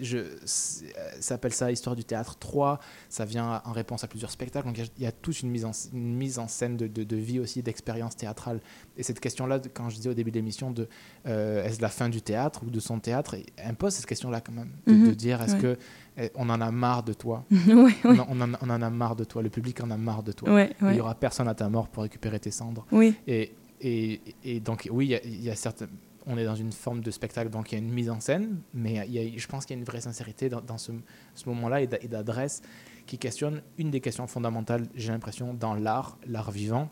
[0.00, 4.30] je, euh, ça s'appelle ça Histoire du théâtre 3, ça vient en réponse à plusieurs
[4.30, 6.86] spectacles, donc il y a- y, toute une mise en, une mise en scène de,
[6.86, 8.60] de- de vie aussi, d'expérience théâtrale.
[8.96, 10.88] Et cette question-là, quand je disais au début de l'émission, de
[11.26, 14.70] euh, est-ce la fin du théâtre ou de son théâtre, impose cette question-là quand même,
[14.86, 15.08] de, Mhm.
[15.08, 15.60] de dire est-ce Ouais.
[15.60, 15.78] que
[16.18, 17.44] eh, on en a marre de toi?
[17.50, 17.94] Ouais, ouais.
[18.04, 20.22] on, en, on en- on en a marre de toi, le public en a marre
[20.22, 20.66] de toi.
[20.82, 22.86] Il n'y aura personne à ta mort pour récupérer tes cendres.
[22.92, 23.14] Oui.
[23.26, 25.84] Et, et, et donc, oui, il y a- y a, certes-
[26.26, 28.60] on est dans une forme de spectacle, donc il y a une mise en scène,
[28.74, 30.92] mais il y a- je pense qu'il y a une vraie sincérité dans, dans ce,
[31.34, 32.62] ce moment-là et d'a- et d'adresse
[33.06, 36.88] qui questionne une des questions fondamentales, j'ai l'impression, dans l'art, l'art vivant,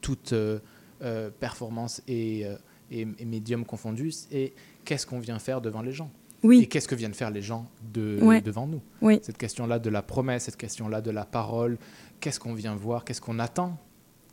[0.00, 0.58] toute euh,
[1.02, 2.56] euh, performance et, euh,
[2.90, 6.10] et, et médium confondus, et qu'est-ce qu'on vient faire devant les gens
[6.42, 6.60] Oui.
[6.62, 8.40] Et qu'est-ce que viennent faire les gens de, Ouais.
[8.40, 9.18] devant nous Oui.
[9.22, 11.76] Cette question-là de la promesse, cette question-là de la parole,
[12.20, 13.78] qu'est-ce qu'on vient voir, qu'est-ce qu'on attend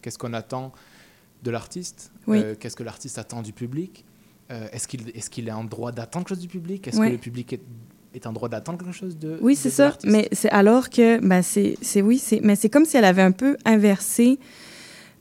[0.02, 0.72] Qu'est-ce qu'on attend
[1.44, 2.40] de l'artiste Oui.
[2.42, 4.06] Euh, Qu'est-ce que l'artiste attend du public
[4.52, 6.88] Euh, Est-ce qu'il est, qu'il est en droit d'attendre quelque chose du public?
[6.88, 7.08] Est-ce Ouais.
[7.08, 7.62] que le public est,
[8.14, 9.98] est en droit d'attendre quelque chose de Oui, c'est ça.
[10.04, 13.58] Mais c'est alors que, ben c'est, oui, mais c'est comme si elle avait un peu
[13.66, 14.38] inversé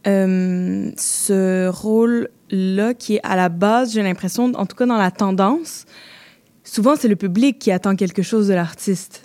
[0.06, 5.10] euh, ce rôle-là qui est à la base, j'ai l'impression, en tout cas dans la
[5.12, 5.84] tendance,
[6.64, 9.22] souvent c'est le public qui attend quelque chose de l'artiste.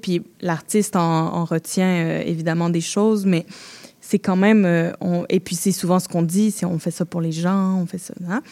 [0.00, 1.02] Puis l'artiste en,
[1.34, 3.44] en retient euh, évidemment des choses, mais
[4.06, 4.92] c'est quand même, euh,
[5.30, 7.86] et puis c'est souvent ce qu'on dit, c'est on fait ça pour les gens, on
[7.86, 8.12] fait ça.
[8.28, 8.42] hein.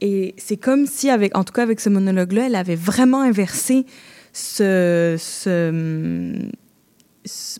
[0.00, 3.84] Et, c'est comme si, en tout cas avec ce monologue-là, elle avait vraiment inversé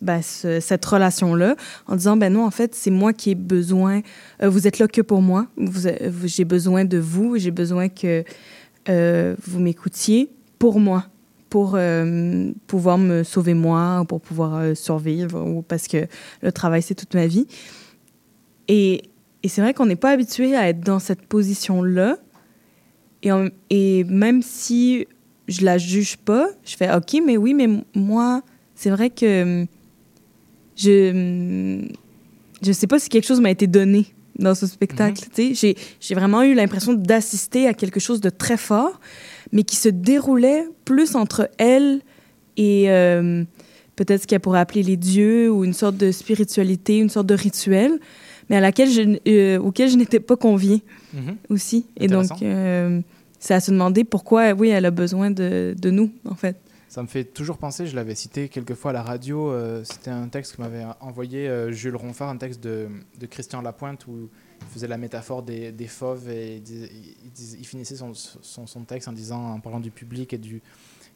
[0.01, 4.03] ben, ce- cette relation-là en disant, ben non, en fait, c'est moi qui ai besoin,
[4.43, 5.89] euh, vous êtes là que pour moi, vous-
[6.25, 8.25] j'ai besoin de vous, j'ai besoin que
[8.89, 11.07] euh, vous m'écoutiez pour moi
[11.51, 16.07] pour euh, pouvoir me sauver moi, pour pouvoir euh, survivre, ou parce que
[16.41, 17.47] le travail, c'est toute ma vie.
[18.69, 19.03] Et,
[19.43, 22.17] et c'est vrai qu'on n'est pas habitué à être dans cette position-là.
[23.23, 23.31] Et,
[23.71, 25.07] et même si
[25.49, 28.43] je la juge pas, je fais OK, mais oui, mais moi,
[28.77, 29.67] c'est vrai que hum,
[30.77, 31.89] je hum,
[32.63, 34.07] je sais pas si quelque chose m'a été donné
[34.39, 35.25] dans ce spectacle.
[35.33, 35.55] sais.
[35.55, 39.01] J'ai j'ai vraiment eu l'impression d'assister à quelque chose de très fort,
[39.53, 42.01] mais qui se déroulait plus entre elle
[42.57, 43.45] et euh,
[43.97, 47.35] peut-être ce qu'elle pourrait appeler les dieux ou une sorte de spiritualité, une sorte de
[47.35, 47.99] rituel,
[48.49, 50.83] mais à laquelle je, n- euh, auquel je n'étais pas conviée
[51.15, 51.37] Mhm.
[51.49, 51.87] aussi.
[51.97, 53.01] Et donc, euh,
[53.39, 56.57] c'est à se demander pourquoi, oui, elle a besoin de, de nous, en fait.
[56.89, 60.11] Ça me fait toujours penser, je l'avais cité quelques fois à la radio, euh, c'était
[60.11, 62.89] un texte que m'avait envoyé euh, Jules Ronfard, un texte de,
[63.21, 64.29] de Christian Lapointe où
[64.69, 66.63] faisait la métaphore des, des fauves et
[67.59, 70.63] il, finissait son, son, son texte en disant, en parlant du public et, du,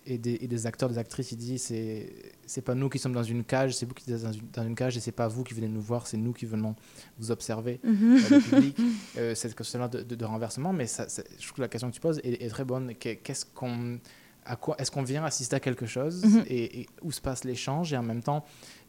[0.07, 2.13] et, des, et des acteurs, des actrices, il dit c'est
[2.47, 4.67] c'est pas nous qui sommes dans une cage, c'est vous qui êtes dans une, dans
[4.67, 6.75] une cage et c'est pas vous qui venez nous voir, c'est nous qui venons
[7.19, 8.17] vous observer, Mhm.
[8.17, 8.77] euh, le public.
[9.17, 11.89] Euh, cette question-là de, de- de renversement, mais ça, ça- je trouve que la question
[11.89, 12.95] que tu poses est, est très bonne.
[12.97, 13.99] Qu'est- Qu'est-ce qu'on
[14.45, 16.45] à quoi est-ce qu'on vient assister à quelque chose Mhm.
[16.47, 18.45] et, et où se passe l'échange et en même temps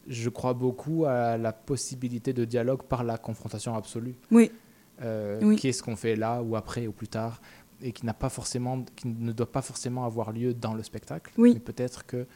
[0.06, 4.50] je crois beaucoup à la possibilité de dialogue par la confrontation absolue Oui.
[5.02, 5.56] Euh, Oui.
[5.56, 7.40] qu'est-ce qu'on fait là ou après ou plus tard
[7.82, 11.32] et qui n'a pas forcément qui ne doit pas forcément avoir lieu dans le spectacle
[11.36, 11.52] Oui.
[11.54, 12.26] mais peut-être que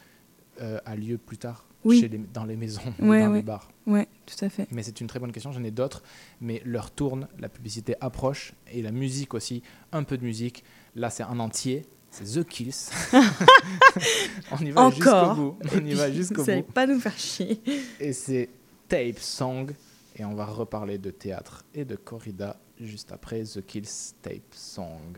[0.61, 1.99] euh, a lieu plus tard Oui.
[2.01, 3.37] chez les- dans les maisons Ouais, dans ouais.
[3.37, 4.67] les bars Ouais, tout à fait.
[4.71, 6.03] mais c'est une très bonne question, j'en ai d'autres.
[6.39, 10.63] Mais l'heure tourne, la publicité approche et la musique aussi, un peu de musique.
[10.95, 12.89] Là, c'est en entier, c'est The Kills.
[14.51, 15.57] On y va jusqu'au bout.
[15.73, 16.63] On y va jusqu'au bout.
[16.73, 17.61] pas nous faire chier.
[17.99, 18.49] Et c'est
[18.87, 19.73] Tape Song.
[20.17, 25.17] Et on va reparler de théâtre et de corrida juste après The Kills Tape Song.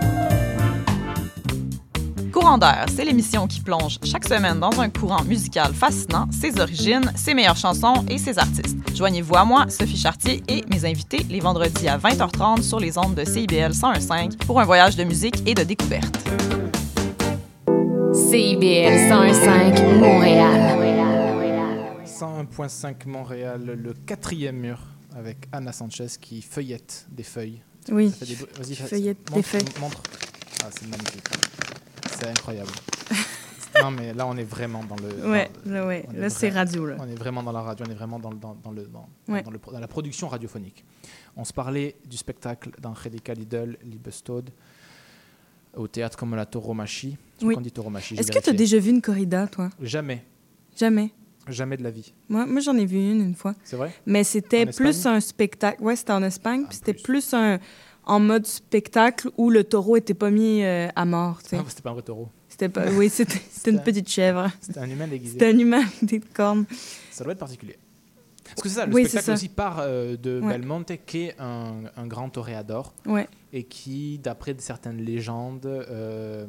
[2.93, 7.55] C'est l'émission qui plonge chaque semaine dans un courant musical fascinant, ses origines, ses meilleures
[7.55, 8.77] chansons et ses artistes.
[8.93, 13.15] Joignez-vous à moi, Sophie Chartier et mes invités les vendredis à 20h30 sur les ondes
[13.15, 16.13] de CIBL 101.5 pour un voyage de musique et de découverte.
[18.13, 20.71] CIBL 101.5 Montréal.
[22.05, 24.79] 101.5 Montréal, le quatrième mur,
[25.15, 27.61] avec Anna Sanchez qui feuillette des feuilles.
[27.89, 29.63] Oui, des feuillette des feuilles.
[29.79, 30.03] Montre.
[30.63, 31.29] Ah, c'est magnifique.
[32.29, 32.71] Incroyable.
[33.81, 35.29] non, mais là, on est vraiment dans le.
[35.29, 36.05] Ouais, dans- là, ouais.
[36.29, 36.95] c'est radio, là.
[36.99, 39.43] On est vraiment dans la radio, on est vraiment dans, dans, dans le, dans, Ouais.
[39.49, 40.83] le- dans la production radiophonique.
[41.37, 44.49] On se parlait du spectacle dans Redica Lidl, Liebestod,
[45.75, 47.17] au théâtre comme la Tauromachi.
[47.41, 47.55] Oui.
[48.17, 49.69] Est-ce que tu as déjà vu une corrida, toi?
[49.81, 50.23] Jamais.
[50.77, 51.11] Jamais.
[51.47, 52.13] Jamais de la vie.
[52.29, 53.55] Moi, moi j'en ai vu une une fois.
[53.63, 53.91] C'est vrai?
[54.05, 55.81] Mais c'était plus un spectacle.
[55.81, 56.65] Ouais, c'était en Espagne.
[56.67, 57.59] Puis c'était plus un.
[58.11, 61.39] En mode spectacle où le taureau était pas mis euh, à mort.
[61.41, 61.57] sais.
[61.59, 62.29] Ah, C'était pas un vrai taureau.
[62.49, 64.49] C'était pas, oui, c'était c'était une petite chèvre.
[64.59, 65.33] C'était un humain déguisé.
[65.33, 66.65] C'était un humain avec des cornes.
[67.09, 67.77] Ça doit être particulier.
[68.43, 69.33] Parce que c'est ça, le Oui, spectacle ça.
[69.33, 70.57] aussi part euh, de Ouais.
[70.57, 72.93] Belmonte, qui est un, un grand toréador.
[73.05, 73.29] Ouais.
[73.53, 76.45] Et qui, d'après certaines légendes, euh,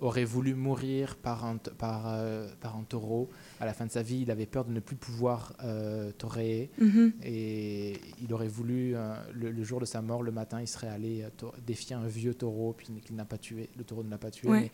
[0.00, 3.28] aurait voulu mourir par un, t- par, euh, par un taureau.
[3.60, 6.70] À la fin de sa vie, il avait peur de ne plus pouvoir euh, toréer.
[6.80, 7.12] Mhm.
[7.22, 10.88] Et il aurait voulu, euh, le, le jour de sa mort, le matin, il serait
[10.88, 13.68] allé euh, défier un vieux taureau, puis qu'il n'a pas tué.
[13.76, 14.60] Le taureau ne l'a pas tué, Ouais.
[14.60, 14.70] mais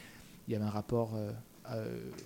[0.49, 1.15] il y avait un rapport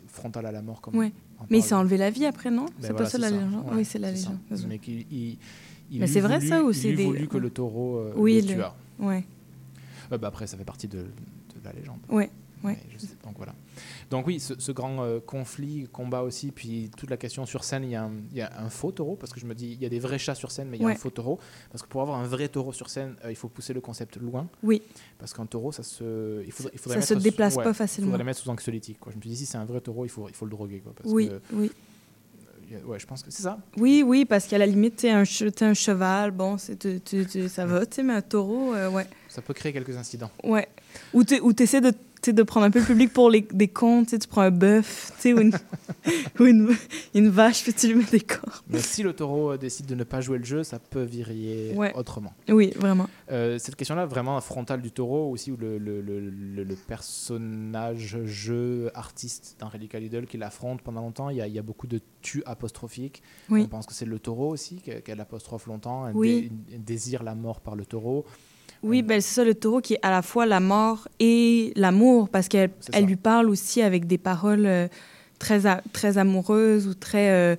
[0.08, 0.80] frontal à la mort.
[0.80, 1.12] Comme Ouais.
[1.48, 2.66] Mais il s'est enlevé la vie après, non?
[2.66, 4.38] Ben C'est voilà, pas ça la légende Ouais, Oui, c'est la légende.
[4.68, 5.38] Mais qu'il- il-
[5.90, 8.42] il Mais eût c'est vrai, ça, ou il c'est des- voulu que le taureau Oui,
[8.42, 8.74] le le- tuât.
[8.98, 9.24] ouais.
[10.10, 11.06] Ouais, bah après, ça fait partie de, de
[11.64, 11.98] la légende.
[12.10, 12.30] Ouais,
[12.64, 12.76] ouais.
[12.88, 13.54] Mais je sais- donc voilà.
[14.10, 17.84] Donc oui, ce, ce grand euh, conflit, combat aussi, puis toute la question sur scène,
[17.84, 19.72] il y, a un, il y a un faux taureau, parce que je me dis,
[19.72, 20.92] il y a des vrais chats sur scène, mais il y a Ouais.
[20.94, 21.38] un faux taureau.
[21.70, 24.16] Parce que pour avoir un vrai taureau sur scène, euh, il faut pousser le concept
[24.16, 24.48] loin.
[24.62, 24.82] Oui.
[25.18, 27.70] Parce qu'un taureau, ça se, il faudrait, il faudrait Ça se sous- déplace ouais, pas
[27.70, 28.08] Il facilement.
[28.10, 28.98] faudrait le mettre sous anxiolytique.
[29.00, 29.12] Quoi.
[29.12, 30.80] Je me dit, si c'est un vrai taureau, il faut, il faut le droguer.
[30.80, 31.70] Quoi, parce Oui, que, oui.
[32.72, 33.58] euh, ouais, je pense que c'est ça.
[33.76, 37.66] Oui, oui, parce qu'à la limite, tu che- t'es un cheval, bon, tu- tu- ça
[37.66, 39.06] va, tu sais, mais un taureau, euh, ouais.
[39.28, 40.30] Ça peut créer quelques incidents.
[40.44, 40.68] Ouais.
[41.14, 41.92] Ou tu essaies de,
[42.28, 45.22] de prendre un peu le public pour les, des comptes, tu prends un bœuf, tu
[45.22, 45.52] sais, ou, une,
[46.38, 46.76] ou une,
[47.14, 48.62] une vache, puis tu lui mets des corps.
[48.68, 51.72] Mais si le taureau euh, décide de ne pas jouer le jeu, ça peut virer
[51.74, 51.92] Ouais.
[51.96, 52.34] autrement.
[52.48, 53.08] Oui, vraiment.
[53.32, 58.18] Euh, cette question-là, vraiment frontale du taureau, aussi, où le, le, le, le- le personnage,
[58.24, 61.62] jeu, artiste d'un Radical Idol qui l'affronte pendant longtemps, il y a, il y a
[61.62, 63.22] beaucoup de tu apostrophiques.
[63.48, 63.62] Oui.
[63.62, 66.50] On pense que c'est le taureau aussi, qu'elle qu'elle apostrophe longtemps, elle, Oui.
[66.50, 68.24] dé- elle désire la mort par le taureau.
[68.82, 72.28] Oui, ben, c'est ça, le taureau qui est à la fois la mort et l'amour,
[72.30, 74.88] parce qu'elle elle lui parle aussi avec des paroles euh,
[75.38, 77.56] très, a- très amoureuses ou très euh,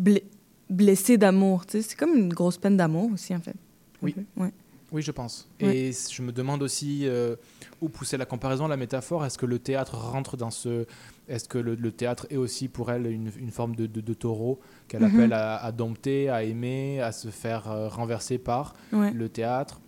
[0.00, 0.22] ble-
[0.68, 1.64] blessées d'amour.
[1.68, 3.54] C'est comme une grosse peine d'amour aussi, en fait.
[4.02, 4.14] Oui.
[4.36, 4.52] ouais.
[4.92, 5.46] Oui, je pense.
[5.60, 5.76] Ouais.
[5.76, 7.36] Et je me demande aussi euh,
[7.82, 9.24] où pousser la comparaison, la métaphore.
[9.26, 10.86] Est-ce que le théâtre rentre dans ce.
[11.28, 14.14] Est-ce que le, le théâtre est aussi pour elle une, une forme de, de- de
[14.14, 14.58] taureau
[14.88, 15.14] qu'elle Mhm.
[15.14, 19.10] appelle à, à dompter, à aimer, à se faire euh, renverser par Ouais.
[19.12, 19.80] le théâtre?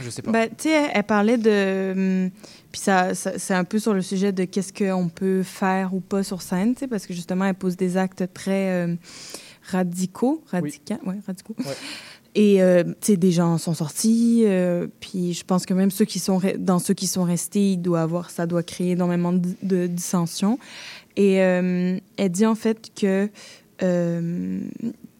[0.00, 0.30] Je sais pas.
[0.30, 1.92] Ben, tu sais, elle, parlait de.
[2.26, 2.30] hum,
[2.72, 6.00] Puis ça, ça- c'est un peu sur le sujet de qu'est-ce qu'on peut faire ou
[6.00, 8.94] pas sur scène, tu sais, parce que justement, elle pose des actes très euh,
[9.70, 10.42] radicaux.
[10.50, 10.98] Radica...
[11.06, 11.54] ouais, radicaux.
[11.58, 11.74] Ouais.
[12.34, 14.42] Et, euh, tu sais, des gens sont sortis.
[14.46, 17.78] euh, puis je pense que même ceux qui sont dans ceux qui sont restés, il
[17.78, 20.58] doit avoir, ça doit créer énormément de, de dissensions.
[21.16, 23.28] Et euh, elle dit en fait que.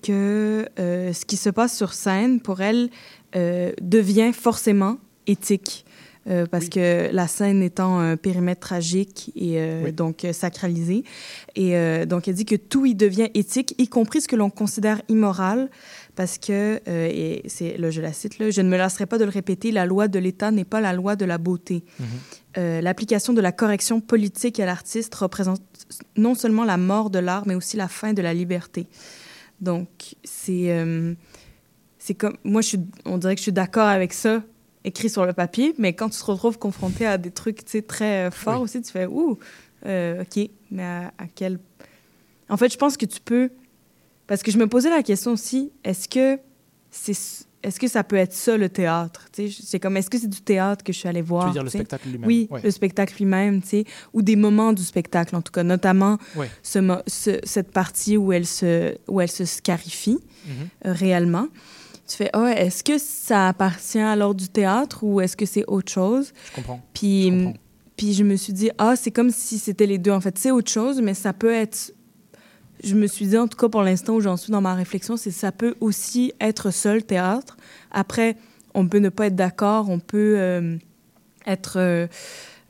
[0.09, 2.88] Que euh, ce qui se passe sur scène, pour elle,
[3.36, 4.96] euh, devient forcément
[5.26, 5.84] éthique.
[6.28, 9.92] Euh, parce que la scène étant un périmètre tragique et euh, Oui.
[9.92, 11.02] donc sacralisé.
[11.56, 14.50] Et euh, donc, elle dit que tout y devient éthique, y compris ce que l'on
[14.50, 15.70] considère immoral,
[16.16, 19.24] parce que, et c'est, là, je la cite, là, je ne me lasserai pas de
[19.24, 21.82] le répéter, la loi de l'État n'est pas la loi de la beauté.
[21.98, 22.06] Mhm.
[22.59, 25.62] Euh, l'application de la correction politique à l'artiste représente
[26.16, 28.86] non seulement la mort de l'art, mais aussi la fin de la liberté.
[29.61, 29.88] Donc,
[30.24, 30.70] c'est.
[30.72, 31.14] euh,
[31.98, 32.36] c'est comme.
[32.44, 34.42] Moi, je suis, on dirait que je suis d'accord avec ça,
[34.84, 37.82] écrit sur le papier, mais quand tu te retrouves confronté à des trucs tu sais,
[37.82, 38.64] très euh, forts Oui.
[38.64, 39.38] aussi, tu fais Ouh,
[39.86, 41.59] euh, OK, mais à, à quel.
[42.48, 43.50] En fait, je pense que tu peux.
[44.26, 46.38] Parce que je me posais la question aussi est-ce que
[46.90, 47.46] c'est.
[47.62, 49.26] Est-ce que ça peut être ça le théâtre?
[49.32, 51.42] C'est comme, est-ce que c'est du théâtre que je suis allée voir?
[51.44, 52.61] tu veux dire le spectacle lui-même Oui, Ouais.
[52.62, 56.48] le spectacle lui-même, tu sais, ou des moments du spectacle, en tout cas, notamment Ouais.
[56.62, 60.52] ce mo- ce- cette partie où elle se, où elle se scarifie Mhm.
[60.86, 61.48] euh, réellement.
[62.06, 65.90] Tu fais, ah, est-ce que ça appartient alors du théâtre ou est-ce que c'est autre
[65.92, 66.32] chose?
[66.50, 66.80] Je comprends.
[66.94, 67.61] Puis, Je comprends.
[67.96, 70.12] puis je me suis dit, ah, c'est comme si c'était les deux.
[70.12, 71.92] En fait, c'est autre chose, mais ça peut être.
[72.83, 75.16] Je me suis dit, en tout cas, pour l'instant où j'en suis dans ma réflexion,
[75.16, 77.57] c'est ça peut aussi être seul théâtre.
[77.91, 78.37] Après,
[78.74, 80.76] on peut ne pas être d'accord, on peut euh,
[81.47, 82.07] être euh,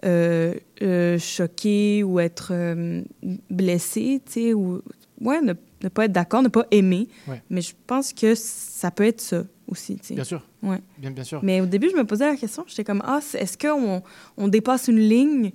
[0.05, 2.53] euh, choqué ou être
[3.51, 4.83] blessé, tu sais, ou.
[5.21, 5.53] Ouais, ne,
[5.83, 7.09] ne pas être d'accord, ne pas aimer.
[7.27, 7.43] Ouais.
[7.51, 10.15] Mais je pense que ça peut être ça aussi, tu sais.
[10.15, 10.47] Bien sûr.
[10.63, 10.81] Ouais.
[10.97, 11.41] Bien, bien sûr.
[11.43, 14.03] Mais au début, je me posais la question, j'étais comme, ah, est-ce qu'on
[14.37, 15.51] on dépasse une ligne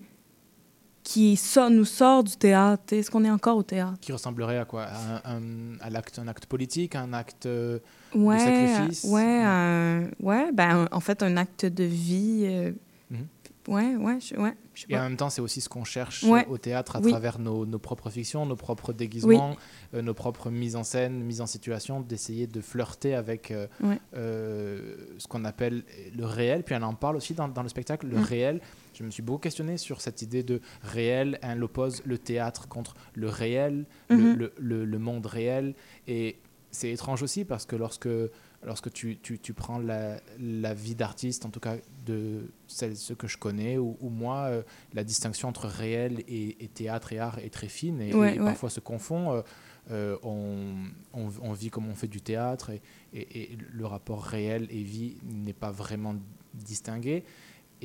[1.04, 1.40] qui
[1.72, 2.94] nous sort du théâtre?
[2.94, 3.98] Est-ce qu'on est encore au théâtre?
[4.00, 4.84] Qui ressemblerait à quoi?
[4.86, 7.80] À un, à l'acte, un acte politique, un acte euh,
[8.16, 9.04] Ouais, de sacrifice?
[9.06, 12.44] ouais, un- ouais, ben, en fait, un acte de vie.
[12.46, 12.72] euh,
[13.12, 13.28] Mhm.
[13.70, 16.46] Ouais, ouais, je, ouais, je Et en même temps, c'est aussi ce qu'on cherche Ouais.
[16.50, 17.12] au théâtre à Oui.
[17.12, 19.56] travers nos, nos propres fictions, nos propres déguisements,
[19.94, 24.00] euh, nos propres mises en scène, mises en situation, d'essayer de flirter avec euh, Ouais.
[24.16, 25.84] euh, ce qu'on appelle
[26.16, 26.64] le réel.
[26.64, 28.24] Puis elle en parle aussi dans, dans le spectacle, le Mm.
[28.24, 28.62] réel.
[28.94, 31.40] Je me suis beaucoup questionné sur cette idée de réel.
[31.42, 34.34] Elle oppose le théâtre contre le réel, le- Mhm.
[34.38, 35.74] le, le- le monde réel.
[36.08, 36.38] Et
[36.72, 38.10] c'est étrange aussi parce que lorsque
[38.66, 41.76] lorsque tu, tu, tu prends la, la vie d'artiste, en tout cas
[42.06, 44.64] de celles, ceux que je connais, ou, ou moi, euh,
[44.94, 48.40] la distinction entre réel et, et théâtre et art est très fine et, Ouais, et
[48.40, 48.46] ouais.
[48.46, 49.34] parfois se confond.
[49.34, 49.42] Euh,
[49.92, 50.76] euh, on,
[51.14, 52.82] on, on vit comme on fait du théâtre et,
[53.14, 56.16] et- et le rapport réel et vie n'est pas vraiment
[56.54, 57.26] distingué.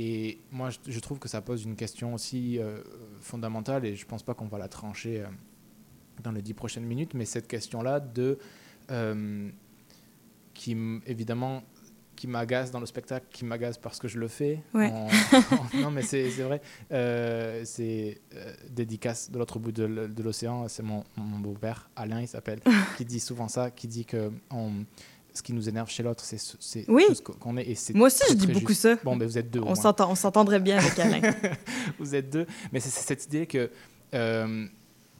[0.00, 2.78] Et moi, je, trouve que ça pose une question aussi euh,
[3.20, 5.26] fondamentale et je pense pas qu'on va la trancher euh,
[6.22, 8.38] dans les dix prochaines minutes, mais cette question-là de
[8.92, 9.50] euh,
[10.54, 11.62] qui évidemment
[12.14, 14.60] qui m'agace dans le spectacle, qui m'agace parce que je le fais.
[14.74, 14.90] Ouais.
[14.90, 16.60] En- en- non, mais c'est vrai.
[16.92, 20.66] Euh, c'est euh, dédicace de l'autre bout de, de l'océan.
[20.68, 22.60] C'est mon, mon beau-père, Alain, il s'appelle,
[22.96, 24.84] qui dit souvent ça, qui dit que on-
[25.38, 26.56] ce qui nous énerve chez l'autre, c'est ce-
[26.88, 27.04] Oui.
[27.14, 27.62] ce qu'on est.
[27.70, 28.82] Et Moi aussi, très, je dis beaucoup juste.
[28.82, 28.96] ça.
[29.04, 29.60] Bon, mais vous êtes deux.
[29.64, 31.20] On s'entendrait bien avec Alain.
[31.98, 32.46] vous êtes deux.
[32.72, 33.70] Mais c'est c'est cette idée que
[34.14, 34.66] euh,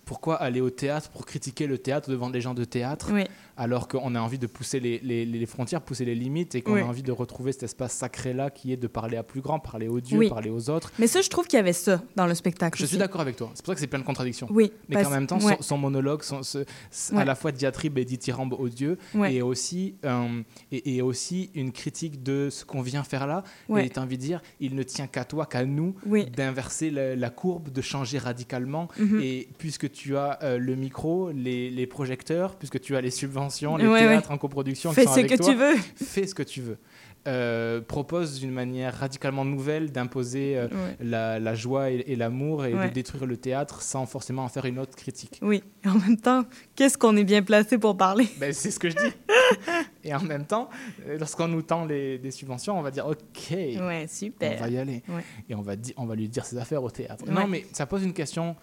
[0.05, 3.11] pourquoi aller au théâtre pour critiquer le théâtre devant des gens de théâtre?
[3.12, 3.25] Oui.
[3.59, 6.75] Alors qu'on a envie de pousser les, les- les frontières, pousser les limites et qu'on
[6.75, 6.81] Oui.
[6.81, 9.89] a envie de retrouver cet espace sacré-là qui est de parler à plus grand, parler
[9.89, 10.29] aux dieux, Oui.
[10.29, 10.93] parler aux autres.
[10.99, 12.79] Mais ça, je trouve qu'il y avait ça dans le spectacle.
[12.79, 12.91] Je aussi.
[12.93, 13.51] suis d'accord avec toi.
[13.55, 14.47] C'est pour ça que c'est plein de contradictions.
[14.51, 15.57] Oui, Mais qu'en même temps, ouais.
[15.57, 19.35] son, son monologue, son- ce- ce- à la fois diatribe et dithyrambe aux dieux, Ouais.
[19.35, 20.41] et, aussi, euh,
[20.73, 23.43] et, et aussi une critique de ce qu'on vient faire là.
[23.77, 25.95] Et t'as envie de dire, il ne tient qu'à toi, qu'à nous,
[26.37, 28.89] d'inverser la, la courbe, de changer radicalement.
[28.99, 29.21] Mhm.
[29.23, 33.48] Et puisque tu as euh, le micro, les, les projecteurs, puisque tu as les subventions,
[33.77, 34.35] les Ouais, théâtres ouais.
[34.35, 35.77] en coproduction, qui Fais sont ce avec que toi, tu veux.
[35.97, 36.79] Fais ce que tu veux.
[37.27, 40.97] Euh, propose une manière radicalement nouvelle d'imposer euh, Ouais.
[41.01, 42.89] la, la joie et, et l'amour et Ouais.
[42.89, 45.39] de détruire le théâtre sans forcément en faire une autre critique.
[45.43, 45.63] Oui.
[45.85, 46.45] Et en même temps,
[46.77, 48.27] qu'est-ce qu'on est bien placé pour parler?
[48.39, 49.13] Ben, c'est ce que je dis.
[50.05, 50.71] et en même temps,
[51.07, 54.57] euh, lorsqu'on nous tend les, des subventions, on va dire OK, Ouais, super.
[54.59, 55.03] on va y aller.
[55.51, 57.25] Et on va, di- on va lui dire ses affaires au théâtre.
[57.29, 58.57] Non, mais ça pose une question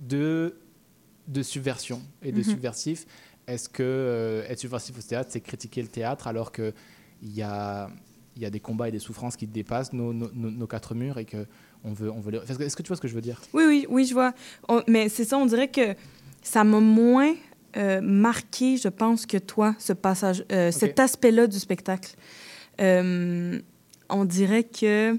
[0.00, 0.56] de,
[1.28, 2.44] de subversion et de Mhm.
[2.44, 3.06] subversif.
[3.46, 6.72] Est-ce que euh, être subversif au théâtre, c'est critiquer le théâtre alors qu'il
[7.22, 7.90] y a,
[8.36, 11.18] y a des combats et des souffrances qui dépassent nos, nos, nos- nos quatre murs
[11.18, 11.46] et que
[11.84, 13.40] on veut, on veut les- Est-ce que- tu vois ce que je veux dire?
[13.52, 14.32] Oui, oui, oui, je vois.
[14.68, 15.94] On- mais c'est ça, on dirait que
[16.42, 17.34] ça m'a moins
[17.76, 22.14] euh, marqué, je pense, que toi, ce passage, euh, cet aspect-là du spectacle.
[22.82, 23.58] Euh,
[24.10, 25.18] on dirait que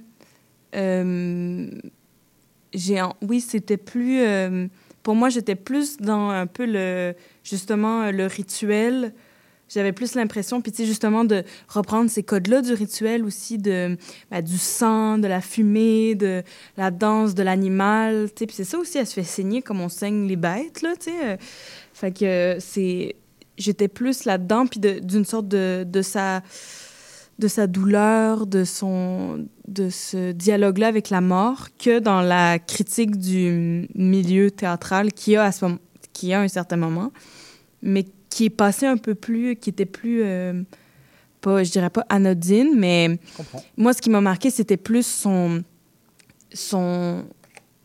[2.73, 4.21] j'ai, oui, c'était plus,
[5.01, 9.13] pour moi, j'étais plus dans un peu le, justement, le rituel.
[9.69, 13.97] J'avais plus l'impression, puis tu sais, justement, de reprendre ces codes-là du rituel aussi, de,
[14.29, 16.43] ben, du sang, de la fumée, de
[16.77, 18.45] la danse de l'animal, tu sais.
[18.45, 21.11] Puis c'est ça aussi, elle se fait saigner comme on saigne les bêtes, là, tu
[21.11, 21.17] sais.
[21.23, 21.37] Euh,
[21.93, 23.15] Fait que euh, c'est...
[23.57, 26.41] J'étais plus là-dedans, puis d'une sorte de, de sa
[27.39, 33.17] de sa douleur, de son de ce dialogue-là avec la mort, que dans la critique
[33.17, 35.79] du milieu théâtral qui a à ce moment,
[36.13, 37.11] qui a un certain moment,
[37.81, 40.63] mais qui est passé un peu plus, qui était plus euh,
[41.41, 43.19] pas, je dirais pas anodine, mais
[43.77, 45.63] moi ce qui m'a marqué c'était plus son
[46.53, 47.25] son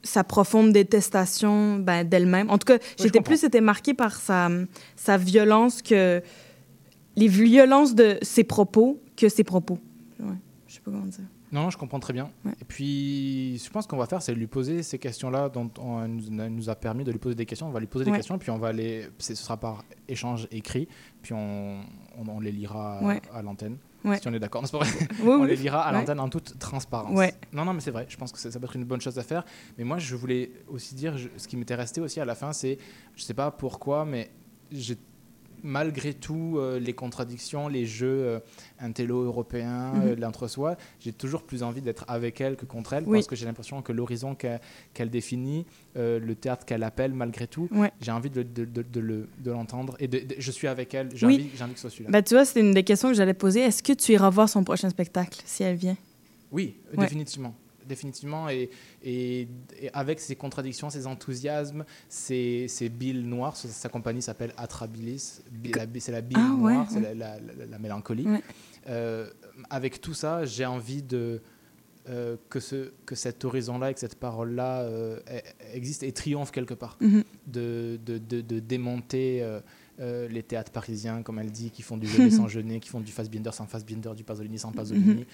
[0.03, 2.49] sa profonde détestation ben, d'elle-même.
[2.51, 4.49] En tout cas, j'étais plus été marquée par sa,
[4.97, 6.23] sa violence que
[7.17, 9.79] les violences de ses propos que ses propos.
[10.21, 10.37] Ouais,
[10.69, 11.25] je sais pas comment dire.
[11.51, 12.29] Non, non, je comprends très bien.
[12.61, 16.53] Et puis, je pense qu'on va faire, c'est lui poser ces questions-là dont on elle
[16.55, 17.67] nous, a permis de lui poser des questions.
[17.69, 19.09] On va lui poser des questions, puis on va les.
[19.19, 20.89] Ce sera par échange écrit,
[21.23, 21.81] puis on,
[22.19, 23.23] on, on les lira Ouais.
[23.33, 23.79] à l'antenne.
[24.21, 24.63] Si on est d'accord.
[24.73, 24.89] Oui,
[25.25, 25.49] on oui.
[25.49, 27.19] les lira à l'antenne en toute transparence.
[27.53, 28.07] Non, non, mais c'est vrai.
[28.09, 29.45] Je pense que ça, ça peut être une bonne chose à faire.
[29.77, 32.53] Mais moi, je voulais aussi dire, je- ce qui m'était resté aussi à la fin,
[32.53, 32.79] c'est,
[33.17, 34.31] je sais pas pourquoi, mais
[34.71, 34.97] j'ai
[35.63, 38.39] malgré tout euh, les contradictions, les jeux euh,
[38.81, 40.03] intello-européens, Mhm.
[40.05, 43.19] euh, l'entre-soi, j'ai toujours plus envie d'être avec elle que contre elle, Oui.
[43.19, 47.69] parce que j'ai l'impression que l'horizon qu'elle définit, euh, le théâtre qu'elle appelle malgré tout,
[47.73, 47.93] Ouais.
[48.01, 49.97] j'ai envie de, de- de- de le- de l'entendre.
[50.01, 51.35] et je suis avec elle, j'ai Oui.
[51.37, 52.11] envie, que ce soit celui-là.
[52.11, 53.61] Ben, tu vois, c'était une des questions que j'allais poser.
[53.61, 55.97] Est-ce que tu iras voir son prochain spectacle si elle vient?
[56.51, 57.05] Oui, Ouais.
[57.05, 57.55] définitivement.
[57.89, 58.69] Définitivement, et,
[59.03, 59.49] et-
[59.81, 65.41] et avec ses contradictions, ses enthousiasmes, ses, ses billes noires, sa, compagnie s'appelle Atrabilis,
[65.99, 67.15] c'est la bille Ah, ouais, noire, c'est ouais.
[67.15, 68.29] la, la- la- la mélancolie.
[68.29, 68.43] Ouais.
[68.89, 69.29] Euh,
[69.71, 71.41] avec tout ça, j'ai envie de,
[72.09, 75.41] euh, que, ce, que cet horizon-là et que cette parole-là euh, e-
[75.75, 76.97] existe et triomphe quelque part.
[77.01, 77.25] Mhm.
[77.47, 79.43] de, de, de- de démonter
[80.01, 83.01] euh, les théâtres parisiens, comme elle dit, qui font du Jeunet sans Jeunet, qui font
[83.01, 85.25] du Fassbinder sans Fassbinder, du Pasolini sans Pasolini, Mhm.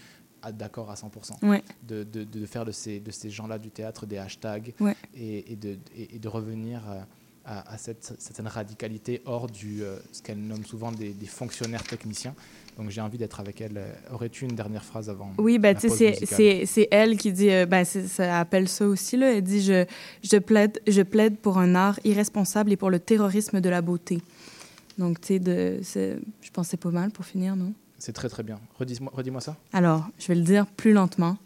[0.53, 1.47] D'accord à 100%.
[1.47, 1.63] Ouais.
[1.87, 4.95] De, de- de faire de ces, de ces gens-là du théâtre des hashtags Ouais.
[5.17, 7.01] et, et de, et, et de revenir euh,
[7.45, 11.83] à, à cette certaine radicalité hors du euh, ce qu'elle nomme souvent des, des fonctionnaires
[11.85, 12.35] techniciens.
[12.79, 13.81] Donc j'ai envie d'être avec elle.
[14.13, 18.69] Aurais-tu une dernière phrase avant Oui, ben, c'est- elle qui dit, euh, ben, ça appelle
[18.69, 19.33] ça aussi, là.
[19.37, 19.85] Elle dit je,
[20.23, 24.21] je, plaide, je plaide pour un art irresponsable et pour le terrorisme de la beauté.
[24.99, 25.39] Donc, tu
[25.83, 27.73] sais, je pense que c'est pas mal pour finir, non?
[27.99, 28.59] C'est très très bien.
[28.79, 29.57] Redis-moi redis-moi ça.
[29.73, 31.37] Alors, je vais le dire plus lentement.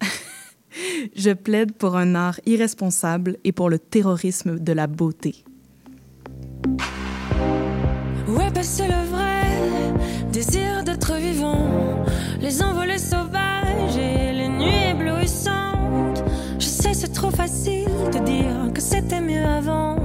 [1.16, 5.44] je plaide pour un art irresponsable et pour le terrorisme de la beauté.
[8.28, 9.44] Où est passé le vrai
[10.32, 12.04] désir d'être vivant
[12.40, 16.24] Les envolées sauvages et les nuits éblouissantes
[16.58, 19.96] Je sais, c'est trop facile de dire que c'était mieux avant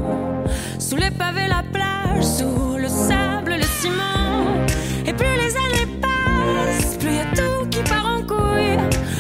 [0.77, 4.68] Sous les pavés, la plage, sous le sable, le ciment
[5.09, 8.77] Et plus les années passent, plus y a tout qui part en couille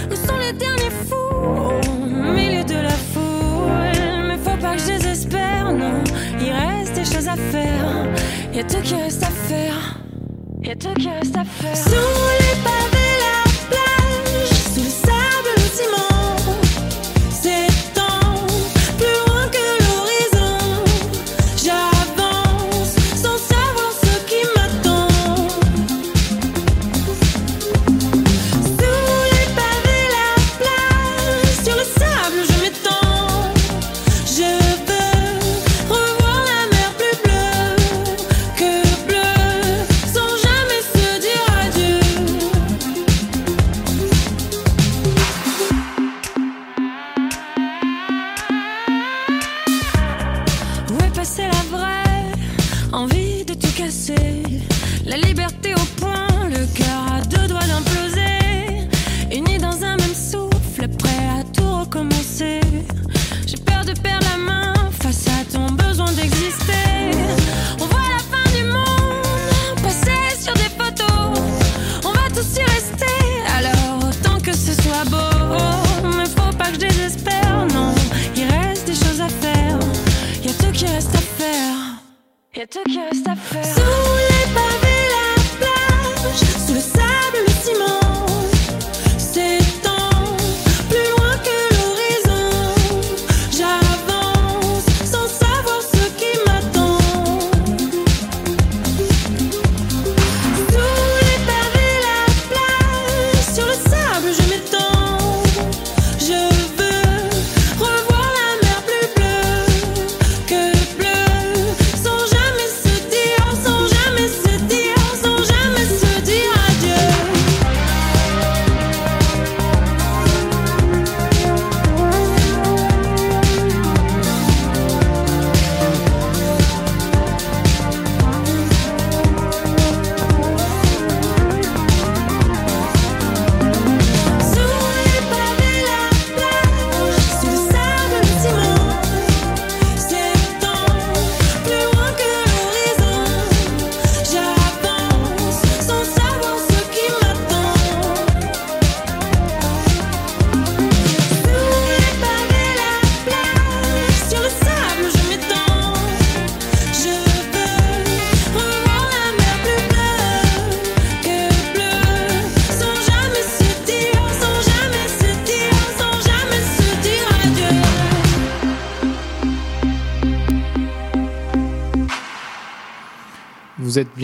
[0.07, 4.27] Nous sommes les derniers fous au milieu de la foule?
[4.27, 6.03] Mais faut pas que je désespère, non
[6.39, 8.05] Il reste des choses à faire
[8.53, 9.99] Y'a tout qui reste à faire.
[10.61, 11.77] Y'a tout qui reste à faire.
[11.77, 14.49] Sous les pavés, la plage.
[14.73, 16.08] Sous le sable, le ciment.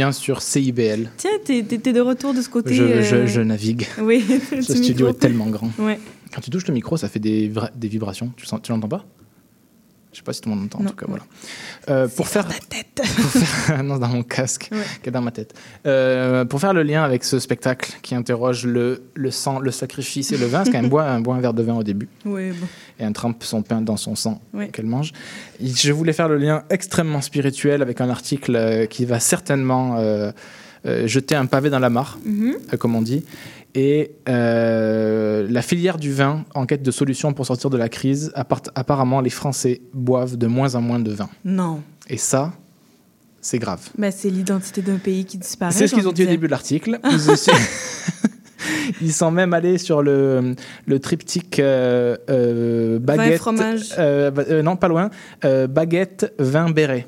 [0.06, 1.10] Bien sur CIBL.
[1.18, 2.74] Tiens, t'es de retour de ce côté.
[2.74, 3.88] Je, je- euh, je navigue.
[4.02, 5.10] Oui, Ce studio micro.
[5.10, 5.72] est tellement grand.
[5.80, 6.00] Ouais.
[6.34, 7.52] Quand tu touches le micro, ça fait des,
[7.88, 8.32] vibrations.
[8.38, 9.06] Tu, sens- tu l'entends pas?
[10.16, 10.80] Je sais pas si tout le monde entend.
[10.80, 11.24] En tout cas, voilà.
[11.90, 12.48] Euh, pour faire.
[12.70, 12.88] tête.
[12.96, 14.78] pour faire- non, dans mon casque, Ouais.
[15.04, 15.54] qui est dans ma tête.
[15.86, 20.32] Euh, pour faire le lien avec ce spectacle qui interroge le, le sang, le sacrifice
[20.32, 22.52] et le vin, parce qu'elle boit, un, boit un verre de vin au début Oui,
[22.52, 22.66] bon.
[22.98, 24.40] et un trempe son pain dans son sang
[24.72, 25.12] qu'elle mange.
[25.62, 30.32] Je voulais faire le lien extrêmement spirituel avec un article euh, qui va certainement euh,
[31.08, 32.56] jeter un pavé dans la mare, Mhm.
[32.74, 33.26] euh, comme on dit.
[33.78, 38.32] Et euh, la filière du vin, en quête de solutions pour sortir de la crise,
[38.36, 41.30] apparemment les Français boivent de moins en moins de vin.
[41.44, 41.82] Non.
[42.10, 42.54] Et ça,
[43.42, 43.82] c'est grave.
[43.98, 45.74] Ben, c'est l'identité d'un pays qui disparaît.
[45.74, 47.00] C'est ce qu'ils ont dit au début de l'article.
[49.02, 50.56] Ils, sont même allés sur le,
[50.86, 53.38] le triptyque euh, euh, baguette.
[53.40, 53.90] fromage.
[54.00, 55.10] euh, euh, non, pas loin.
[55.44, 57.08] euh, baguette, vin, béret.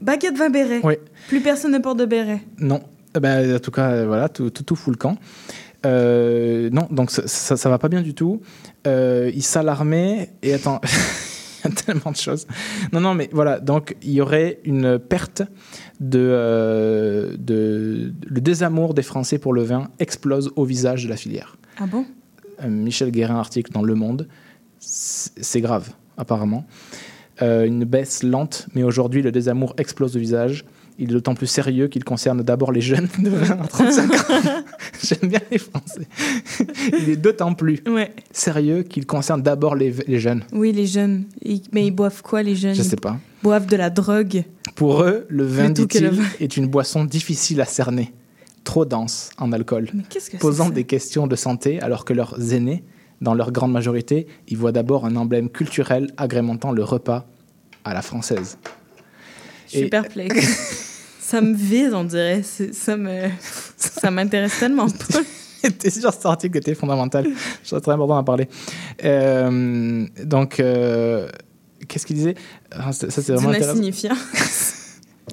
[0.00, 0.80] Baguette vin béret.
[0.84, 0.94] Oui.
[1.28, 2.40] Plus personne ne porte de béret.
[2.58, 2.80] Non.
[3.16, 5.16] Eh ben, en tout cas, euh, voilà, tout, tout, tout fout le camp.
[5.86, 8.40] Euh, non, donc ça, ça, ça va pas bien du tout.
[8.86, 10.80] Euh, ils s'alarmaient et attends,
[11.64, 12.46] il y a tellement de choses.
[12.92, 15.42] Non, non, mais voilà, donc il y aurait une perte
[16.00, 21.16] de, euh, de le désamour des Français pour le vin explose au visage de la
[21.16, 21.56] filière.
[21.78, 22.04] Ah bon?
[22.64, 24.28] Euh, Michel Guérin, article dans Le Monde,
[24.78, 26.66] c'est c'est grave apparemment.
[27.40, 30.64] Euh, une baisse lente, mais aujourd'hui le désamour explose au visage.
[31.00, 34.64] Il est d'autant plus sérieux qu'il concerne d'abord les jeunes de 20 à 35 ans.
[35.04, 36.08] J'aime bien les Français.
[37.00, 38.10] Il est d'autant plus Ouais.
[38.32, 40.42] sérieux qu'il concerne d'abord les, les jeunes.
[40.52, 41.24] Oui, les jeunes.
[41.72, 42.74] Mais ils boivent quoi, les jeunes?
[42.74, 43.16] Je sais pas.
[43.40, 44.42] Ils boivent de la drogue.
[44.74, 48.12] Pour eux, le vin, dit-il, est une boisson difficile à cerner,
[48.64, 52.52] trop dense en alcool, Mais qu'est-ce que posant des questions de santé alors que leurs
[52.52, 52.82] aînés,
[53.20, 57.26] dans leur grande majorité, y voient d'abord un emblème culturel agrémentant le repas
[57.84, 58.58] à la française.
[59.68, 61.04] Je suis Et- perplexe.
[61.20, 62.42] ça me vide, on dirait.
[62.42, 63.28] Ça me,
[63.76, 65.20] ça m'intéresse tellement pas.
[65.62, 67.26] T'es que cet article était fondamental
[67.64, 68.48] Je très important d'en parler.
[69.04, 71.28] Euh, donc, euh,
[71.86, 72.34] qu'est-ce qu'il disait?
[72.70, 74.14] Ah, Ça, c'est vraiment insignifiant.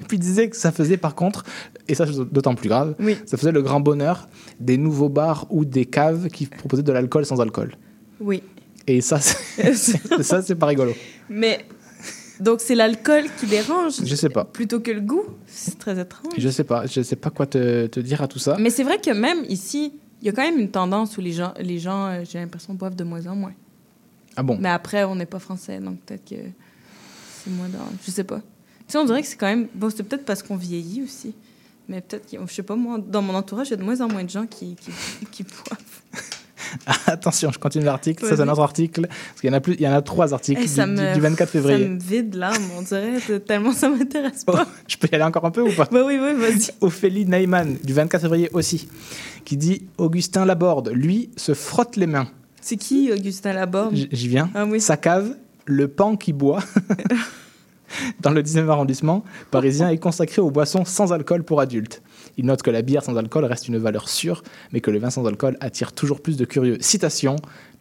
[0.08, 1.44] Puis il disait que ça faisait par contre,
[1.88, 3.16] et ça c'est d'autant plus grave, Oui.
[3.24, 4.28] ça faisait le grand bonheur
[4.60, 7.76] des nouveaux bars ou des caves qui proposaient de l'alcool sans alcool.
[8.20, 8.42] Oui.
[8.88, 9.74] Et ça, c'est
[10.22, 10.92] ça, c'est pas rigolo.
[11.28, 11.64] Mais
[12.40, 14.44] donc c'est l'alcool qui dérange Je sais pas.
[14.44, 15.24] plutôt que le goût.
[15.46, 16.32] C'est très étrange.
[16.36, 16.86] Je sais pas.
[16.86, 18.56] Je sais pas quoi te, te dire à tout ça.
[18.58, 21.32] Mais c'est vrai que même ici, il y a quand même une tendance où les
[21.32, 23.52] gens, les gens euh, j'ai l'impression, boivent de moins en moins.
[24.36, 24.58] Ah bon?
[24.60, 26.34] Mais après, on n'est pas français, donc peut-être que
[27.44, 27.78] c'est moins dans...
[28.04, 28.36] Je sais pas.
[28.38, 28.42] Tu
[28.92, 29.66] sais, on dirait que c'est quand même...
[29.74, 31.34] Bon, c'est peut-être parce qu'on vieillit aussi.
[31.88, 34.00] Mais peut-être, que- je sais pas, moi, dans mon entourage, il y a de moins
[34.00, 34.90] en moins de gens qui, qui,
[35.30, 36.22] qui boivent.
[37.06, 38.24] Attention, je continue l'article.
[38.26, 39.06] Ça, c'est un autre article.
[39.08, 39.74] Parce qu'il y en a plus.
[39.74, 41.84] Il y en a trois articles Eh, du, me- du 24 février.
[41.84, 44.66] Ça me vide l'âme, on dirait, tellement ça m'intéresse Oh, pas.
[44.88, 46.70] je peux y aller encore un peu ou pas Bah oui, oui, vas-y.
[46.80, 48.88] Ophélie Neyman, du 24 février aussi,
[49.44, 52.28] qui dit Augustin Laborde, lui, se frotte les mains.
[52.60, 53.94] C'est qui, Augustin Laborde?
[54.10, 54.50] J'y viens.
[54.54, 54.80] Ah oui.
[54.80, 55.36] Sa cave,
[55.66, 56.60] le pan qui boit,
[58.20, 62.02] dans le 19e arrondissement parisien, est consacré aux boissons sans alcool pour adultes.
[62.38, 65.10] Il note que la bière sans alcool reste une valeur sûre, mais que le vin
[65.10, 66.76] sans alcool attire toujours plus de curieux.
[66.80, 67.36] Citation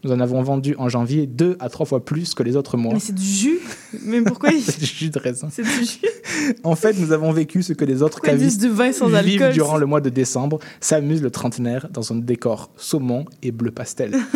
[0.05, 2.93] Nous en avons vendu en janvier deux à trois fois plus que les autres mois.
[2.93, 3.59] Mais c'est du jus.
[4.03, 5.49] Mais pourquoi il- C'est du jus de raisin.
[5.51, 5.99] c'est du jus
[6.63, 9.15] En fait, nous avons vécu ce que les autres Pourquoi cavistes du vin sans vivent
[9.41, 13.71] alcool durant le mois de décembre, s'amusent le trentenaire dans un décor saumon et bleu
[13.71, 14.11] pastel.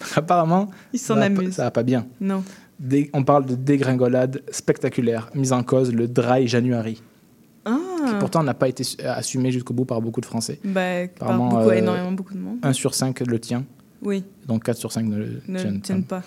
[0.00, 1.52] Donc, apparemment, s'en ça va pas-.
[1.52, 2.06] Ça va pas bien.
[2.20, 2.42] Non.
[2.78, 7.02] Dé- on parle de dégringolade spectaculaire, mise en cause le dry January.
[8.06, 10.58] Qui pourtant n'a pas été su- assumé jusqu'au bout par beaucoup de Français.
[10.64, 12.58] Ben, par beaucoup, euh, énormément, beaucoup de monde.
[12.62, 13.64] 1 sur 5 le tient,
[14.02, 16.22] Oui, donc 4 sur 5 ne le ne tiennent pas.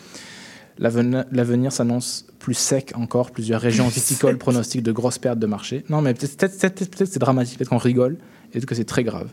[0.80, 3.32] L'aven- L'avenir s'annonce plus sec encore.
[3.32, 5.84] Plusieurs régions viticoles pronostiquent de grosses pertes de marché.
[5.89, 8.13] Non, mais peut-être peut-être- peut-être c'est dramatique, peut-être qu'on rigole,
[8.49, 9.30] et peut-être que c'est très grave.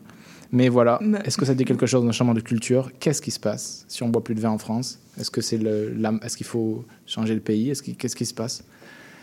[0.53, 2.91] Mais voilà, Mais- est-ce que ça dit quelque chose d'un changement de culture?
[2.99, 4.99] Qu'est-ce qui se passe si on boit plus de vin en France?
[5.19, 7.71] Est-ce que c'est le, est-ce qu'il faut changer le pays?
[7.71, 8.63] Est-ce Qu'est-ce qui se passe?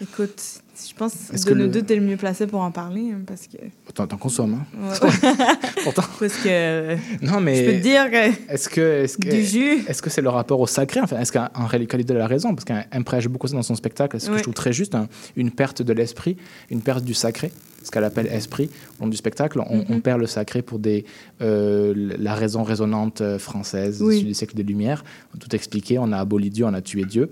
[0.02, 0.42] Écoute,
[0.90, 2.72] je pense Est-ce que que de nous le- deux, t'es le mieux placé pour en
[2.72, 3.58] parler, hein, parce que...
[3.94, 5.10] T'en t'en consommes, hein Ouais.
[5.84, 6.04] Pourtant.
[6.20, 6.48] parce que...
[6.48, 8.52] euh, Non, mais Je peux te dire que...
[8.54, 9.80] Est-ce que est-ce que Du jus.
[9.88, 12.66] est-ce que c'est le rapport au sacré Enfin, est-ce qu'en réalité a la raison Parce
[12.66, 14.38] qu'un prêche beaucoup ça dans son spectacle, ce que Ouais.
[14.38, 16.38] je trouve très juste, hein, une perte de l'esprit,
[16.70, 17.52] une perte du sacré,
[17.84, 18.70] ce qu'elle appelle esprit
[19.00, 19.60] au long du spectacle.
[19.70, 20.02] On, on Mhm.
[20.02, 21.06] perd le sacré pour des
[21.42, 24.24] euh, la raison résonante euh, française Oui.
[24.24, 25.04] du siècle des Lumières.
[25.34, 27.30] On a tout expliqué, on a aboli Dieu, on a tué Dieu.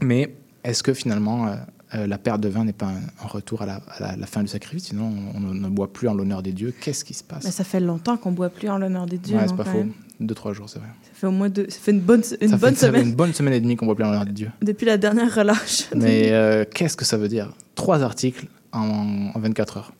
[0.00, 0.34] Mais
[0.64, 1.46] est-ce que finalement
[1.94, 4.26] euh, la perte de vin n'est pas un, un retour à la, à la- la
[4.26, 6.72] fin du sacrifice Sinon, on, on ne boit plus en l'honneur des dieux.
[6.80, 9.36] Qu'est-ce qui se passe Mais ça fait longtemps qu'on boit plus en l'honneur des dieux.
[9.36, 9.78] Ouais, c'est pas faux.
[9.78, 9.92] même.
[10.20, 10.88] Deux, trois jours, c'est vrai.
[11.02, 11.66] Ça fait au moins deux...
[11.68, 13.60] Ça fait une bonne, une ça, bonne fait, ça fait semaine une bonne semaine et
[13.60, 14.50] demie qu'on voit plus en l'honneur des dieux.
[14.62, 15.86] depuis la dernière relâche.
[15.96, 17.52] Mais euh, qu'est-ce que ça veut dire?
[17.74, 19.92] Trois articles en, en 24 heures.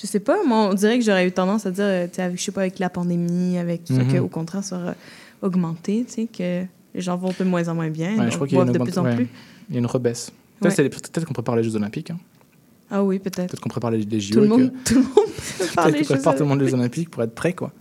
[0.00, 2.42] Je sais pas, moi, on dirait que j'aurais eu tendance à dire, euh, avec, je
[2.44, 4.18] sais pas, avec la pandémie, avec tout ça, Mhm.
[4.20, 4.96] qu'au contraire, ça aurait
[5.42, 8.46] augmenté, tu sais, que les gens vont de moins en moins bien, Ouais, je crois
[8.46, 9.14] qu'il y a une de plus en ouais.
[9.16, 9.28] plus.
[9.68, 10.30] Il y a une rebaisse.
[10.60, 12.10] Peut-être qu'on prépare les Jeux Olympiques.
[12.10, 12.18] hein.
[12.90, 13.48] Ah oui, peut-être.
[13.48, 14.34] Peut-être qu'on prépare les, les JO.
[14.34, 15.10] Tout le et que- monde, tout le monde
[15.58, 17.52] prépare Peut-être les qu'on prépare Jeux tout le monde les Jeux Olympiques pour être prêt,
[17.52, 17.72] quoi.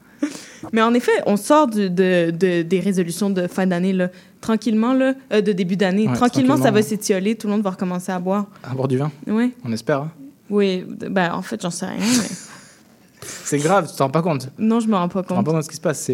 [0.74, 4.10] Mais en effet, on sort du- de, de- des résolutions de fin d'année, là,
[4.42, 6.08] tranquillement, là, euh, de début d'année.
[6.08, 8.48] Ouais, tranquillement, ça va s'étioler, tout le monde va recommencer à boire.
[8.64, 10.02] À boire du vin, Oui, on espère.
[10.02, 10.12] hein.
[10.50, 10.84] oui.
[11.12, 12.28] Ben, en fait, j'en sais rien, mais
[13.22, 14.50] C'est grave, tu t'en rends pas compte.
[14.58, 15.54] Non, je me rends pas te rends pas compte.
[15.54, 16.10] compte de ce qui se passe.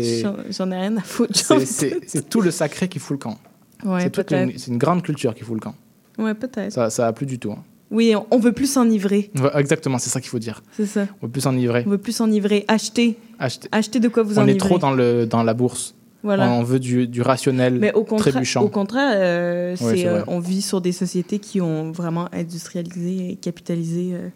[0.58, 1.34] J'en ai rien à foutre.
[1.66, 3.38] c'est- tout le sacré qui fout le camp.
[3.86, 4.50] Ouais, c'est toute peut-être.
[4.52, 5.76] une, c'est une grande culture qui fout le camp.
[6.22, 6.72] Ouais, peut-être.
[6.72, 7.52] Ça, ça a plus du tout.
[7.52, 7.64] hein.
[7.90, 10.64] Oui, on, on veut plus s'enivrer, Ouais, exactement, c'est ça qu'il faut dire.
[10.72, 11.08] c'est ça.
[11.22, 11.84] On veut plus s'enivrer.
[11.86, 12.64] On veut plus s'enivrer.
[12.70, 13.18] Acheter.
[13.38, 13.68] Acheter.
[13.74, 14.56] Acheter de quoi vous On enivrer.
[14.56, 15.94] est trop dans, le, dans la bourse.
[16.24, 16.50] Voilà.
[16.52, 18.62] On veut du, du rationnel Mais au contraire, trébuchant.
[18.62, 23.36] au contraire euh, Ouais, euh, on vit sur des sociétés qui ont vraiment industrialisé et
[23.36, 24.30] capitalisé euh,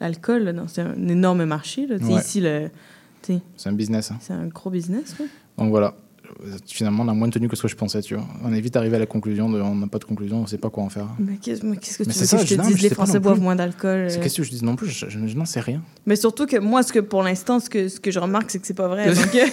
[0.00, 0.52] l'alcool.
[0.66, 1.86] C'est un énorme marché.
[1.86, 1.96] Là.
[1.96, 2.20] Ouais.
[2.20, 2.68] Ici, le,
[3.22, 4.10] C'est un business.
[4.10, 4.16] hein.
[4.20, 5.14] c'est un gros business.
[5.20, 5.26] ouais.
[5.56, 5.94] Donc voilà.
[6.66, 8.24] Finalement, on a moins de tenue que ce que je pensais, tu vois.
[8.44, 10.58] On est vite arrivé à la conclusion de on n'a pas de conclusion, on sait
[10.58, 11.06] pas quoi en faire.
[11.18, 12.90] Mais qu'est-ce, mais que Mais tu c'est veux ça, que je te dise mais Les
[12.90, 14.10] Français boivent moins d'alcool.
[14.10, 14.22] C'est euh.
[14.22, 15.82] qu'est-ce que je dis non plus, je, je- je n'en sais rien.
[16.06, 18.58] Mais surtout que moi, ce que pour l'instant, ce que, ce que je remarque, c'est
[18.58, 19.08] que c'est pas vrai.
[19.08, 19.14] Euh,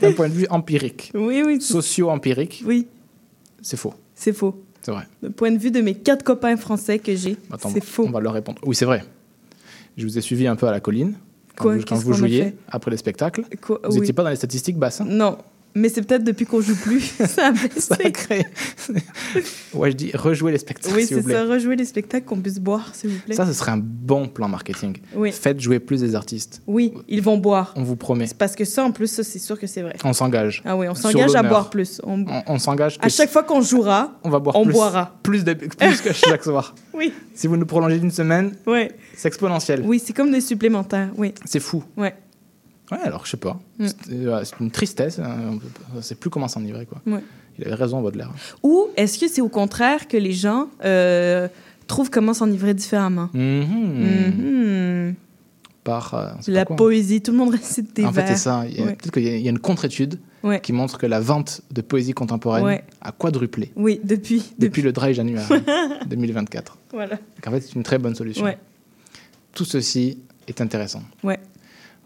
[0.00, 2.86] D'un point de vue empirique, oui, oui, socio-empirique, oui,
[3.60, 3.94] c'est faux.
[4.14, 4.62] c'est faux.
[4.82, 5.06] C'est vrai.
[5.22, 7.36] Du point de vue de mes quatre copains français que j'ai,
[7.68, 8.06] c'est faux.
[8.06, 8.58] On va leur répondre.
[8.64, 9.04] Oui, c'est vrai.
[9.98, 11.14] Je vous ai suivi un peu à la colline
[11.62, 13.44] quand vous, quand jouiez après le spectacle.
[13.60, 14.00] Quoi Vous Oui.
[14.00, 15.00] n'étiez pas dans les statistiques basses.
[15.00, 15.06] hein?
[15.08, 15.38] Non,
[15.74, 17.00] mais c'est peut-être depuis qu'on joue plus.
[17.26, 18.44] ça a baissé.
[19.74, 21.44] Ouais, je dis rejouer les spectacles, Oui, c'est ça.
[21.44, 23.34] Rejouer les spectacles qu'on puisse boire, s'il vous plaît.
[23.34, 24.96] Ça, ce serait un bon plan marketing.
[25.14, 25.32] Oui.
[25.32, 26.62] Faites jouer plus des artistes.
[26.66, 27.72] Oui, ils vont boire.
[27.76, 28.26] On vous promet.
[28.36, 29.94] Parce que ça, en plus, ça, c'est sûr que c'est vrai.
[30.04, 30.62] On s'engage.
[30.64, 32.00] Ah oui, on s'engage à boire plus.
[32.04, 32.98] On- On, on s'engage.
[33.00, 35.14] À que chaque fois qu'on jouera, on va boire on plus, boira.
[35.22, 36.74] Plus, de, plus que chaque soir.
[36.92, 37.12] Oui.
[37.34, 38.92] Si vous nous prolongez d'une semaine, Ouais.
[39.16, 39.82] c'est exponentiel.
[39.84, 41.10] Oui, c'est comme des supplémentaires.
[41.16, 41.32] Oui.
[41.44, 41.82] C'est fou.
[41.96, 42.14] Ouais.
[42.90, 43.58] Ouais, alors je sais pas.
[43.78, 43.86] Mm.
[43.86, 45.18] C'est c'est une tristesse.
[45.18, 45.36] hein.
[45.94, 47.00] On On sait plus comment s'enivrer, quoi.
[47.06, 47.22] Ouais.
[47.58, 48.30] Il avait raison, Baudelaire.
[48.62, 51.48] Ou est-ce que c'est au contraire que les gens euh,
[51.86, 53.28] trouvent comment s'enivrer différemment?
[53.34, 53.64] Mhm.
[54.38, 55.14] Mhm.
[55.84, 56.76] Par euh, La quoi.
[56.76, 58.28] poésie, tout le monde récite des En fait, vers.
[58.28, 58.64] c'est ça.
[58.68, 58.94] Il y a- Ouais.
[58.96, 60.60] Peut-être qu'il y, a- il y a une contre-étude Ouais.
[60.60, 62.84] qui montre que la vente de poésie contemporaine Ouais.
[63.02, 64.52] a quadruplé Oui, depuis.
[64.58, 65.46] depuis le dry January
[66.06, 66.78] 2024.
[66.92, 67.16] Voilà.
[67.16, 68.44] Donc, en fait, c'est une très bonne solution.
[68.44, 68.58] Ouais.
[69.54, 70.18] Tout ceci
[70.48, 71.02] est intéressant.
[71.24, 71.38] Ouais.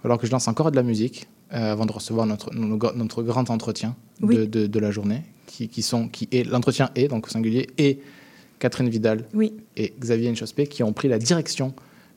[0.04, 3.48] Alors que je lance encore de la musique euh, avant de recevoir notre, notre, grand
[3.50, 4.36] entretien Oui.
[4.36, 7.68] de, de- de la journée, qui, qui sont, qui est l'entretien est donc au singulier
[7.78, 7.98] et
[8.58, 9.54] Catherine Vidal Oui.
[9.76, 11.74] et Xavier Nchospé qui ont pris la direction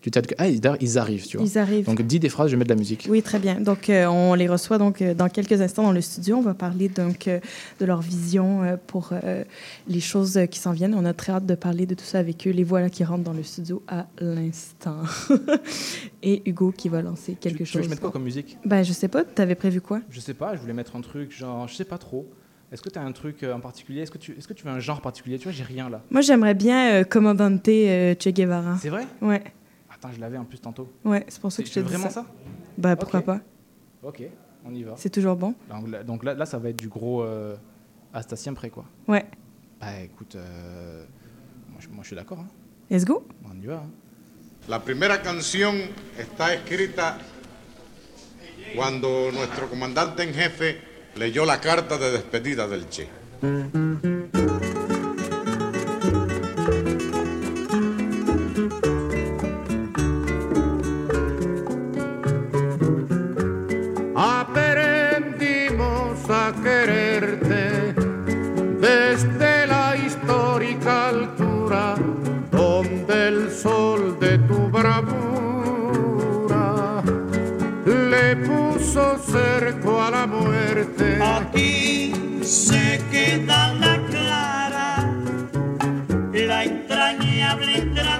[0.07, 0.33] du théâtre.
[0.37, 1.45] Ah, ils, d'ailleurs, ils arrivent, tu vois.
[1.45, 1.85] Ils arrivent.
[1.85, 3.07] Donc dis des phrases, je mets de la musique.
[3.09, 3.59] Oui, très bien.
[3.59, 6.37] Donc, euh, on les reçoit donc euh, dans quelques instants dans le studio.
[6.37, 7.39] On va parler donc euh,
[7.79, 9.43] de leur vision euh, pour euh,
[9.87, 10.95] les choses qui s'en viennent.
[10.95, 12.51] On a très hâte de parler de tout ça avec eux.
[12.51, 14.97] Les voilà qui rentrent dans le studio à l'instant.
[16.23, 17.83] Et Hugo qui va lancer quelque Tu veux que chose.
[17.83, 18.57] je mette quoi comme musique?
[18.65, 19.23] Ben, je sais pas.
[19.23, 20.01] T'avais prévu quoi?
[20.09, 22.27] Je sais pas, je voulais mettre un truc genre, je sais pas trop.
[22.71, 24.01] Est-ce que tu as un truc en particulier?
[24.01, 25.37] Est-ce que, tu, est-ce que tu veux un genre particulier?
[25.37, 26.01] Tu vois, j'ai rien là.
[26.09, 28.77] Moi, j'aimerais bien euh, Commandante euh, Che Guevara.
[28.81, 29.07] C'est vrai?
[29.21, 29.41] Ouais.
[29.99, 30.91] Attends, je l'avais en plus tantôt.
[31.03, 32.21] Ouais, c'est pour ça que je veux dis vraiment ça.
[32.21, 32.25] ça
[32.77, 33.25] Ben, pourquoi Ok.
[33.25, 33.39] pas
[34.03, 34.23] Ok,
[34.65, 34.93] on y va.
[34.95, 35.55] C'est toujours bon.
[35.69, 37.55] Donc là, donc là, là, ça va être du gros euh,
[38.13, 38.85] Hasta siempre, quoi.
[39.07, 39.25] Ouais.
[39.81, 41.03] Bah écoute, euh,
[41.69, 42.39] moi, je, moi, je suis d'accord.
[42.39, 42.47] hein.
[42.89, 43.27] Let's go.
[43.43, 43.75] On y va.
[43.77, 43.89] hein.
[44.67, 45.75] La primera canción
[46.17, 47.17] está escrita
[48.75, 50.79] cuando nuestro comandante en jefe
[51.15, 53.07] leyó la carta de despedida del Che.
[82.47, 85.11] Se queda la clara,
[86.31, 88.16] la entrañable transparencia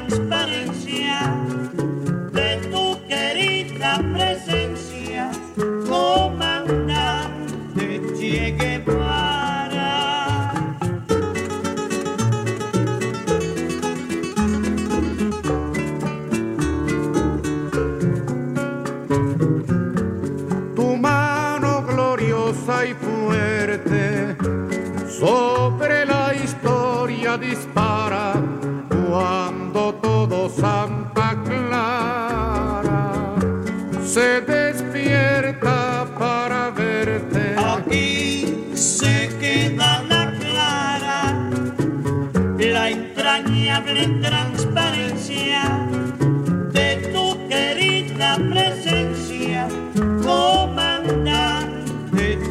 [44.22, 45.62] transparencia
[46.72, 49.68] de tu querida presencia,
[50.24, 51.78] comandante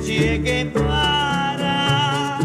[0.05, 2.39] Che Guevara.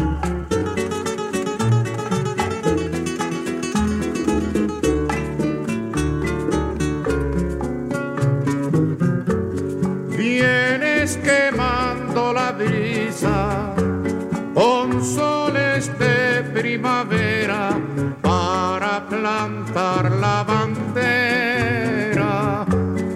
[10.16, 13.74] Vienes quemando la brisa
[14.54, 17.21] con soles de primavera
[19.72, 21.46] plantar la bandera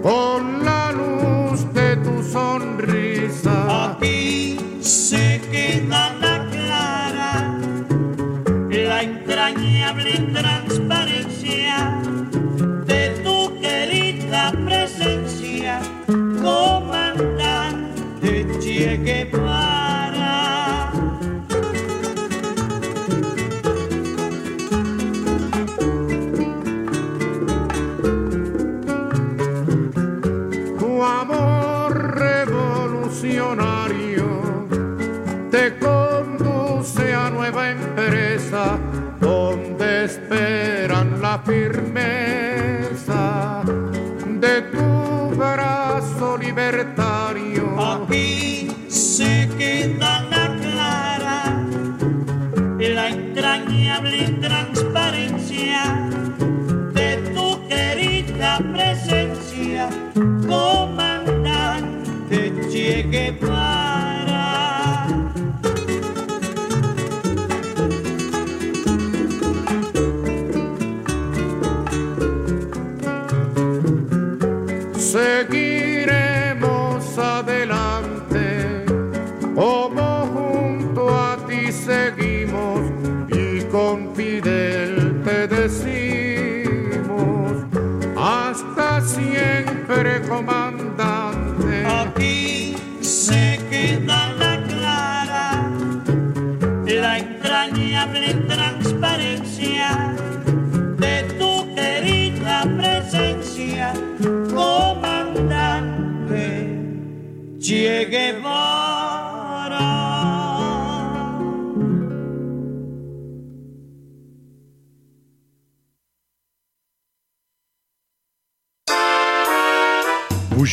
[0.03, 3.91] con la luz de tu sonrisa.
[3.93, 7.59] Aquí se queda la clara,
[8.71, 12.01] la entrañable transparencia
[12.87, 15.26] de tu querida presencia,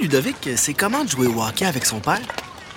[0.00, 2.20] Ludovic, c'est comment de jouer au hockey avec son père?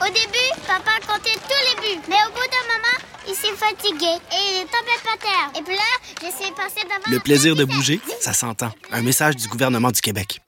[0.02, 2.02] Au début, papa comptait tous les buts.
[2.10, 2.98] Mais au bout d'un moment,
[3.28, 5.52] il s'est fatigué et il est tombé par terre.
[5.60, 5.82] Et puis là,
[6.20, 8.72] j'essayais de passer devant Le la plaisir de bouger, ça s'entend.
[8.92, 10.42] Un message du gouvernement du Québec.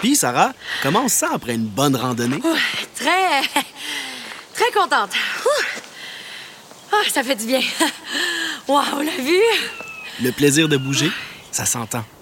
[0.00, 2.40] Puis, Sarah, comment on se sent après une bonne randonnée?
[2.94, 3.40] Très.
[4.54, 5.10] très contente.
[6.92, 7.60] Ah, ça fait du bien.
[8.68, 9.40] Waouh, la vue!
[10.22, 11.10] Le plaisir de bouger,
[11.52, 12.04] ça s'entend.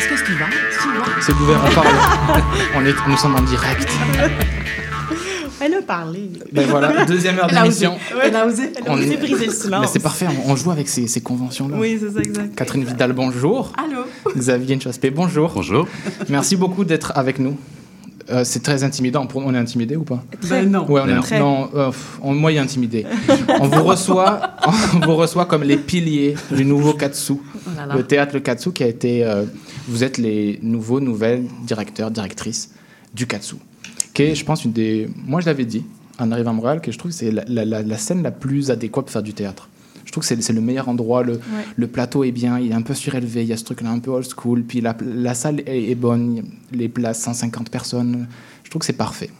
[0.00, 0.48] Est-ce que c'est ouvert
[1.20, 1.88] C'est ouvert, on parle.
[2.76, 3.86] on est, nous sommes en direct.
[5.62, 6.30] Elle a parlé.
[6.52, 7.92] Ben voilà, deuxième heure Elle a d'émission.
[7.96, 8.20] osé.
[8.24, 9.80] Elle a osé, elle a On osé est- briser le silence.
[9.82, 11.76] Mais c'est parfait, on, on joue avec ces, ces conventions-là.
[11.78, 12.54] Oui, c'est ça, exact.
[12.54, 13.70] Catherine Vidal, bonjour.
[13.76, 14.04] Allô?
[14.34, 15.52] Xavier Nchaspé, bonjour.
[15.54, 15.86] Bonjour.
[16.30, 17.58] Merci beaucoup d'être avec nous.
[18.30, 19.26] Euh, c'est très intimidant.
[19.26, 20.22] Pour- On est intimidé ou pas?
[20.48, 20.88] Ben non.
[20.90, 21.90] Ouais, on est, non, euh,
[22.22, 23.04] on, moi, il est intimidé.
[23.60, 24.40] on vous reçoit,
[24.94, 27.94] on vous reçoit comme les piliers du nouveau Katsu, Oh là là.
[27.96, 29.24] le théâtre Le Katsu qui a été.
[29.24, 29.44] euh,
[29.88, 32.70] vous êtes les nouveaux, nouvelles directeurs, directrices
[33.14, 33.56] du Katsu,
[34.14, 35.08] qui est, je pense, une des.
[35.26, 35.84] Moi, je l'avais dit
[36.18, 38.30] en arrivant à Montréal que je trouve que c'est la, la- la- la scène la
[38.30, 39.69] plus adéquate pour faire du théâtre.
[40.10, 41.22] Je trouve que c'est le meilleur endroit.
[41.22, 41.38] Le,
[41.76, 44.00] le plateau est bien, il est un peu surélevé, il y a ce truc-là un
[44.00, 44.64] peu old school.
[44.64, 46.42] Puis la, la salle est, est bonne,
[46.72, 48.26] les places, 150 personnes.
[48.64, 49.30] Je trouve que c'est parfait.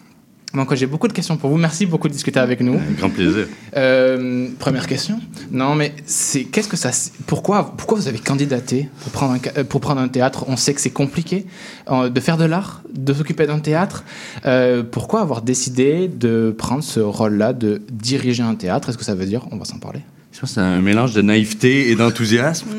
[0.54, 1.56] Donc j'ai beaucoup de questions pour vous.
[1.56, 2.78] Merci beaucoup de discuter avec nous.
[2.98, 3.48] Grand plaisir.
[3.76, 5.18] Euh, première question.
[5.50, 6.90] Non, mais c'est qu'est-ce que ça
[7.26, 10.44] Pourquoi pourquoi vous avez candidaté pour prendre un, ca- euh, pour prendre un théâtre?
[10.48, 11.46] On sait que c'est compliqué
[11.90, 14.04] euh, de faire de l'art, de s'occuper d'un théâtre.
[14.46, 18.88] Euh, pourquoi avoir décidé de prendre ce rôle-là, de diriger un théâtre?
[18.88, 20.00] Est-ce que ça veut dire On va s'en parler?
[20.40, 22.68] Je pense que c'est un mélange de naïveté et d'enthousiasme.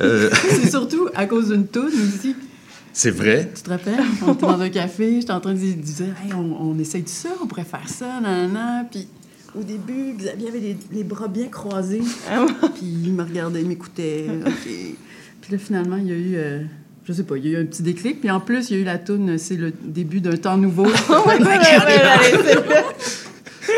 [0.00, 2.36] Euh, C'est surtout à cause d'une toune aussi.
[2.92, 3.50] c'est vrai.
[3.54, 3.98] Tu te rappelles?
[4.26, 7.08] On était dans un café, j'étais en train de dire, hey, on, on essaye de
[7.08, 8.84] ça, on pourrait faire ça, nanana.
[8.90, 9.08] Puis
[9.58, 12.00] au début, Xavier avait les, les bras bien croisés.
[12.76, 14.26] puis il me regardait, il m'écoutait.
[14.62, 16.32] Puis là, finalement, il y a eu.
[16.36, 16.60] euh,
[17.04, 18.20] je sais pas, il y a eu un petit déclic.
[18.20, 20.86] Puis en plus, il y a eu la toune, c'est le début d'un temps nouveau.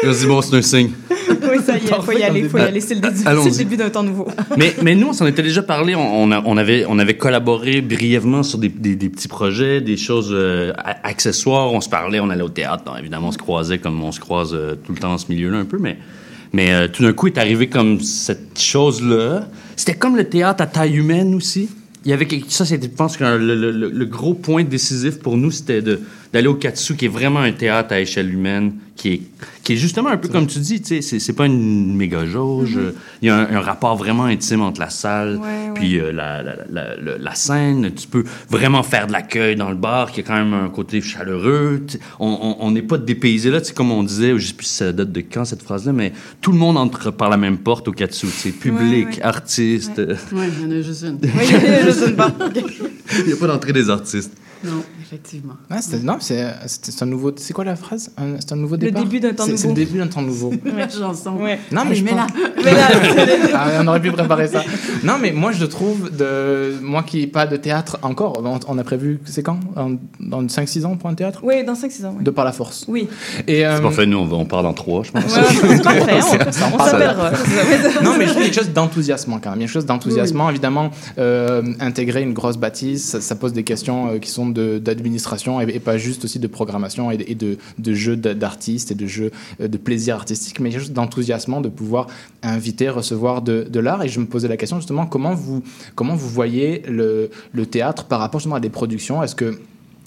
[0.02, 0.90] Je me dis, bon, c'est un signe.
[1.10, 2.80] oui, ça y est, faut y aller, faut y aller.
[2.80, 3.50] C'est le, début- c'est Allons-y.
[3.50, 4.26] le début d'un temps nouveau.
[4.56, 5.94] mais, mais nous, on s'en était déjà parlé.
[5.94, 9.80] On, on a- on avait, on avait collaboré brièvement sur des, des- des petits projets,
[9.80, 11.72] des choses euh, a- accessoires.
[11.72, 12.82] On se parlait, on allait au théâtre.
[12.86, 15.26] Non, évidemment, on se croisait comme on se croise euh, tout le temps dans ce
[15.30, 15.78] milieu-là un peu.
[15.78, 15.98] Mais,
[16.52, 19.46] mais euh, tout d'un coup est arrivé comme cette chose-là.
[19.76, 21.68] C'était comme le théâtre à taille humaine aussi.
[22.04, 24.64] Il y avait quelque- ça, c'était, je pense que le, le- le- le gros point
[24.64, 26.00] décisif pour nous, c'était de,
[26.32, 29.20] d'aller au Katsu, qui est vraiment un théâtre à échelle humaine, qui est,
[29.62, 32.76] qui est justement un peu comme tu dis, tu sais, c'est, pas une méga jauge.
[32.76, 32.92] Mhm.
[33.22, 36.42] Il y a un, un rapport vraiment intime entre la salle Ouais, puis euh, la,
[36.42, 37.92] la, la, la- la scène.
[37.94, 41.00] Tu peux vraiment faire de l'accueil dans le bar, qui a quand même un côté
[41.00, 41.82] chaleureux.
[42.18, 44.92] On n'est pas dépaysé là, tu sais, comme on disait, je sais plus si ça
[44.92, 47.92] date de quand cette phrase-là, mais tout le monde entre par la même porte au
[47.92, 49.22] Katsu, tu sais, public, Ouais, ouais.
[49.22, 50.02] artiste.
[50.32, 51.18] Oui, il y en a juste une.
[51.22, 52.16] Oui, il y en a juste une
[53.20, 54.32] Il n'y a pas d'entrée des artistes.
[54.64, 55.54] Non, effectivement.
[55.70, 57.32] Ouais, c'était- non, c'est un nouveau.
[57.36, 58.10] C'est quoi la phrase?
[58.18, 59.02] Un- C'est un nouveau Le départ?
[59.02, 59.84] début d'un temps C'est- C'est le nouveau.
[59.86, 60.52] début d'un temps nouveau.
[60.76, 61.36] La chanson.
[61.36, 61.58] Ouais.
[61.70, 62.26] Non, mais Allez, je mets-la.
[62.26, 62.32] pense-
[63.54, 64.62] Ah, on aurait pu préparer ça.
[65.04, 66.74] Non, mais moi, je trouve, de...
[66.82, 69.58] moi qui n'ai pas de théâtre encore, on, on a prévu, c'est quand?
[70.20, 71.40] Dans 5-6 ans pour un théâtre?
[71.42, 72.14] Oui, dans 5-6 ans.
[72.18, 72.24] oui.
[72.24, 72.84] De par la force.
[72.88, 73.08] Oui.
[73.46, 75.24] Et, euh, C'est parfait, nous, on, parle en trois, je pense.
[75.24, 77.30] Ouais, c'est parfait, on- on s'appellera.
[78.02, 79.58] non, mais je trouve quelque chose d'enthousiasmant quand même.
[79.60, 80.50] Il y a quelque chose d'enthousiasmant.
[80.50, 85.60] Évidemment, euh, intégrer une grosse bâtisse, ça, ça pose des questions euh, qui sont d'administration
[85.60, 89.30] et, pas juste aussi de programmation et de, de, jeux d'artistes et de jeux
[89.60, 92.06] euh, de plaisir artistique, mais chose d'enthousiasmant de pouvoir
[92.42, 94.02] inviter, recevoir de, de l'art.
[94.02, 95.62] Et je me posais la question justement, comment vous,
[95.94, 99.22] comment vous voyez le, le théâtre par rapport justement à des productions?
[99.22, 99.58] Est-ce que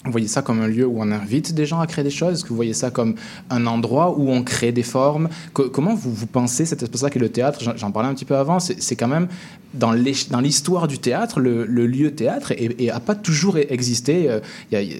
[0.06, 2.34] vous voyez ça comme un lieu où on invite des gens à créer des choses?
[2.34, 3.14] Est-ce que vous voyez ça comme
[3.50, 5.28] un endroit où on crée des formes?
[5.52, 7.60] Co- Comment vous, pensez cet espace-là qui est le théâtre?
[7.76, 8.58] J'en- parlais un petit peu avant.
[8.60, 9.28] C'est quand même
[9.74, 14.30] dans l'histoire du théâtre, le, lieu théâtre et, a pas toujours existé.
[14.30, 14.40] Euh,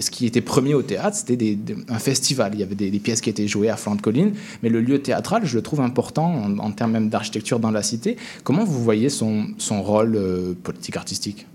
[0.00, 2.52] ce qui était premier au théâtre, c'était un festival.
[2.54, 4.32] Il y avait des, pièces qui étaient jouées à flanc de colline,
[4.62, 8.16] mais le lieu théâtral, je le trouve important en, termes même d'architecture dans la cité.
[8.44, 11.46] Comment vous voyez son, son rôle euh, politique artistique?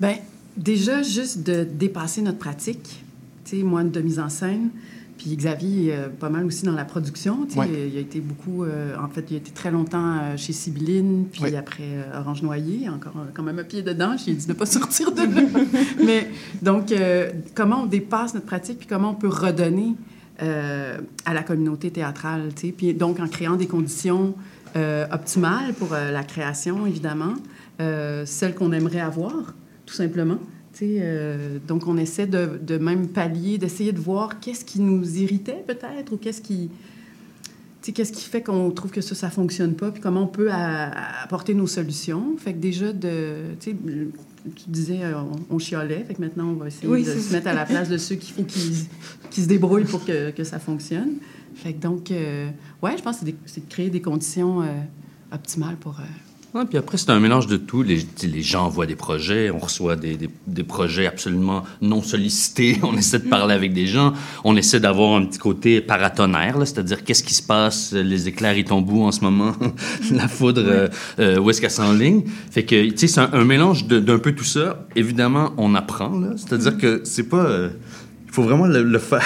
[0.00, 0.16] Ben,
[0.56, 3.04] déjà, juste de dépasser notre pratique,
[3.44, 4.70] tu sais, moi, de mise en scène,
[5.18, 7.88] puis Xavier, euh, pas mal aussi dans la production, tu sais, Ouais.
[7.92, 11.26] il a été beaucoup, euh, en fait, il a été très longtemps euh, chez Sibylline,
[11.30, 11.54] puis Ouais.
[11.56, 14.66] après euh, Orange Noyer, encore quand même un pied dedans, j'ai dit de ne pas
[14.78, 15.42] sortir de là.
[16.04, 16.28] Mais,
[16.62, 16.92] donc,
[17.54, 19.94] comment on dépasse notre pratique, puis comment on peut redonner
[20.40, 24.34] à la communauté théâtrale, tu sais, puis donc en créant des conditions
[25.12, 27.34] optimales pour la création, évidemment,
[27.78, 29.54] celles qu'on aimerait avoir,
[29.86, 30.38] tout simplement.
[30.82, 35.62] Euh, donc, on essaie de, de même pallier, d'essayer de voir qu'est-ce qui nous irritait
[35.66, 36.68] peut-être ou qu'est-ce qui,
[37.80, 41.54] qu'est-ce qui fait qu'on trouve que ça, ça fonctionne pas, puis comment on peut apporter
[41.54, 42.36] nos solutions.
[42.38, 43.76] Fait que déjà, de, tu sais,
[44.56, 45.20] tu disais, euh,
[45.50, 47.34] on, on chialait, fait que maintenant, on va essayer Oui, de se ça.
[47.36, 48.74] mettre à la place de ceux faut qu'ils
[49.30, 51.14] qu'ils se débrouillent pour que, que ça fonctionne.
[51.54, 52.48] Fait que donc, euh,
[52.82, 54.66] ouais, je pense que c'est de créer des conditions euh,
[55.32, 56.00] optimales pour...
[56.00, 56.02] euh,
[56.54, 57.82] Ouais, puis après, c'est un mélange de tout.
[57.82, 62.96] Les, gens voient des projets, on reçoit des, des, des projets absolument non sollicités, on
[62.96, 64.12] essaie de parler avec des gens,
[64.44, 68.64] on essaie d'avoir un petit côté paratonnerre, c'est-à-dire qu'est-ce qui se passe, les éclairs ils
[68.64, 69.52] tombent où en ce moment,
[70.12, 70.88] la foudre, euh,
[71.18, 72.22] euh, où est-ce qu'elle s'enligne?
[72.52, 74.86] Fait que, tu sais, c'est un, un mélange d'un peu tout ça.
[74.94, 77.44] Évidemment, on apprend, c'est-à-dire que c'est pas...
[77.46, 77.70] euh,
[78.34, 79.22] faut vraiment le, le faire.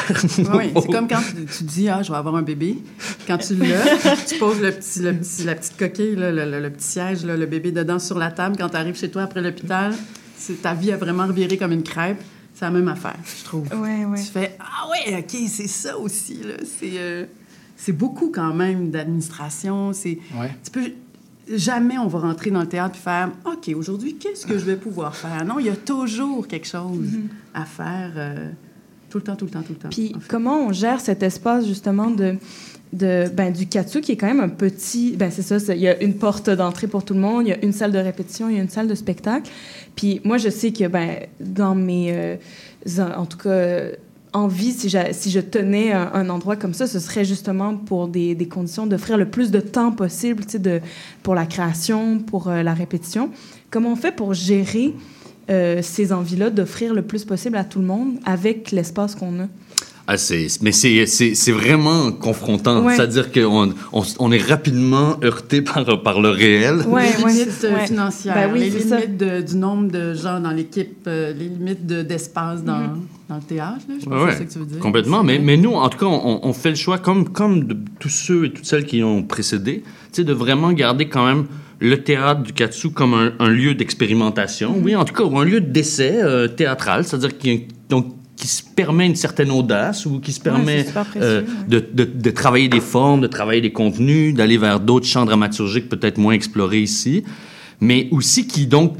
[0.54, 2.78] Oui, c'est comme quand tu, tu dis ah je vais avoir un bébé.
[3.26, 6.60] Quand tu l'as, tu poses le petit, le petit- la petite coquille, là, le, le-
[6.60, 8.56] le petit siège, là, le bébé dedans sur la table.
[8.58, 9.94] Quand tu arrives chez toi après l'hôpital,
[10.36, 12.20] c'est- ta vie a vraiment reviré comme une crêpe.
[12.54, 13.66] C'est la même affaire, je trouve.
[13.80, 14.18] Ouais, ouais.
[14.18, 16.54] Tu fais ah ouais, ok, c'est ça aussi là.
[16.64, 17.24] C'est euh,
[17.76, 19.92] c'est beaucoup quand même d'administration.
[19.92, 20.54] C'est Ouais.
[20.64, 20.90] tu peux
[21.56, 24.76] jamais on va rentrer dans le théâtre et faire OK, aujourd'hui, qu'est-ce que je vais
[24.76, 25.44] pouvoir faire?
[25.44, 27.08] Non, il y a toujours quelque chose
[27.54, 28.50] à faire euh,
[29.08, 29.88] tout le temps, tout le temps, tout le temps.
[29.88, 32.36] Puis comment on gère cet espace justement de,
[32.92, 35.88] de ben, du Katsu qui est quand même un petit ben c'est ça il y
[35.88, 38.48] a une porte d'entrée pour tout le monde il y a une salle de répétition
[38.48, 39.50] il y a une salle de spectacle
[39.94, 42.36] puis moi je sais que ben dans mes euh,
[43.16, 43.90] en tout cas
[44.32, 48.34] envie si, si je tenais un, un endroit comme ça ce serait justement pour des,
[48.34, 50.80] des conditions d'offrir le plus de temps possible de
[51.22, 53.30] pour la création pour euh, la répétition
[53.70, 54.94] comment on fait pour gérer
[55.50, 59.46] euh, ces envies-là d'offrir le plus possible à tout le monde avec l'espace qu'on a
[60.06, 62.82] Ah, c'est, mais c'est, c'est, c'est vraiment confrontant.
[62.84, 62.94] Ouais.
[62.96, 66.76] C'est-à-dire qu'on on, on est rapidement heurté par, par le réel.
[66.86, 67.86] Ouais, les ouais, limites c'est- euh, ouais.
[67.86, 71.86] financières, Ben oui, les limites de- du nombre de gens dans l'équipe, euh, les limites
[71.86, 73.00] de- d'espace dans, Mhm.
[73.28, 73.80] dans le théâtre.
[73.88, 74.78] Là, je pense Ouais, que c'est ça que tu veux dire.
[74.80, 75.22] Complètement.
[75.22, 78.08] Mais, mais nous, en tout cas, on, on fait le choix, comme, comme de tous
[78.08, 81.44] ceux et toutes celles qui ont précédé, tu sais, de vraiment garder quand même
[81.80, 85.44] le théâtre du Katsu comme un, un lieu d'expérimentation, oui, en tout cas, ou un
[85.44, 90.32] lieu d'essai euh, théâtral, c'est-à-dire qui, donc, qui se permet une certaine audace ou qui
[90.32, 94.58] se permet précieux, euh, de, de- de travailler des formes, de travailler des contenus, d'aller
[94.58, 97.24] vers d'autres champs dramaturgiques peut-être moins explorés ici,
[97.80, 98.96] mais aussi qui donc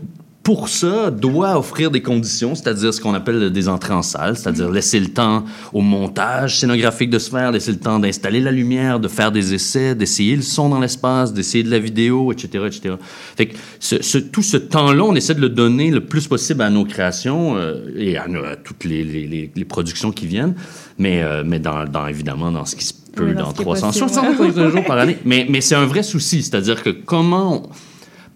[0.48, 4.70] pour ça, doit offrir des conditions, c'est-à-dire ce qu'on appelle des entrées en salle, c'est-à-dire
[4.70, 5.44] laisser le temps
[5.74, 9.52] au montage scénographique de se faire, laisser le temps d'installer la lumière, de faire des
[9.52, 12.94] essais, d'essayer le son dans l'espace, d'essayer de la vidéo, etc., etc.
[13.36, 16.62] Fait que ce, ce- tout ce temps-là, on essaie de le donner le plus possible
[16.62, 18.24] à nos créations euh, et à,
[18.64, 20.54] toutes les, les- les- les productions qui viennent,
[20.96, 23.54] mais, euh, mais dans, dans, évidemment dans ce qui se peu Oui, dans dans ce
[23.56, 24.70] qui est possible, 365 ouais.
[24.76, 25.18] jours par année.
[25.26, 27.64] Mais, mais c'est un vrai souci, c'est-à-dire que comment...
[27.64, 27.68] on-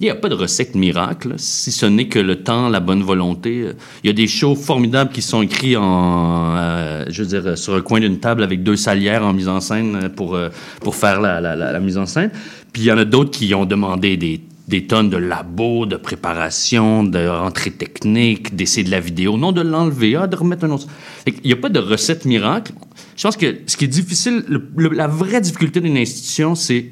[0.02, 3.04] Il n'y a pas de recette miracle, si ce n'est que le temps, la bonne
[3.04, 3.66] volonté.
[4.02, 7.54] Il y a des shows formidables qui sont écrits en, euh, je veux dire, euh,
[7.54, 10.36] sur le coin d'une table avec deux salières en mise en scène euh, pour,
[10.80, 12.32] pour faire la, mise en scène.
[12.72, 15.94] Puis il y en a d'autres qui ont demandé des, des tonnes de labos, de
[15.94, 20.70] préparation, de rentrée technique, d'essayer de la vidéo, non de l'enlever, ah, de remettre un
[20.72, 20.88] autre.
[21.26, 22.72] Qu'il n'y a pas de recette miracle.
[23.16, 26.90] Je pense que ce qui est difficile, le- le- la vraie difficulté d'une institution, c'est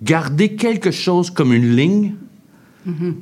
[0.00, 2.14] garder quelque chose comme une ligne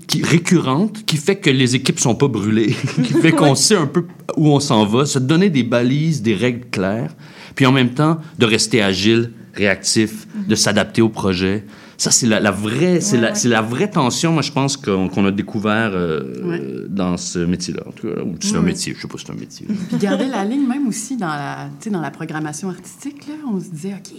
[0.06, 3.86] qui, récurrente qui fait que les équipes sont pas brûlées, qui fait qu'on sait un
[3.86, 4.04] peu
[4.36, 7.14] où on s'en va, se donner des balises, des règles claires,
[7.54, 11.64] puis en même temps de rester agile, réactif, de s'adapter au projet.
[12.04, 15.90] Ça, c'est la, la vraie, c'est la, vraie tension, moi, je pense, qu'on a découvert
[15.94, 17.82] euh, dans ce métier-là.
[17.86, 19.66] En tout cas, ou c'est un métier, je sais pas si c'est un métier.
[19.88, 23.94] Puis garder la ligne, même aussi dans la, dans programmation artistique, là, on se disait,
[23.94, 24.12] OK,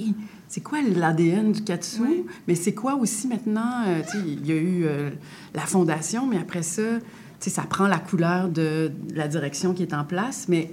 [0.48, 2.02] c'est quoi l'ADN du Katsu?
[2.48, 3.84] Mais c'est quoi aussi maintenant?
[3.88, 5.12] euh, tu sais, il y a eu euh,
[5.54, 7.06] la fondation, mais après ça, tu
[7.40, 10.72] sais, ça prend la couleur de la direction qui est en place, mais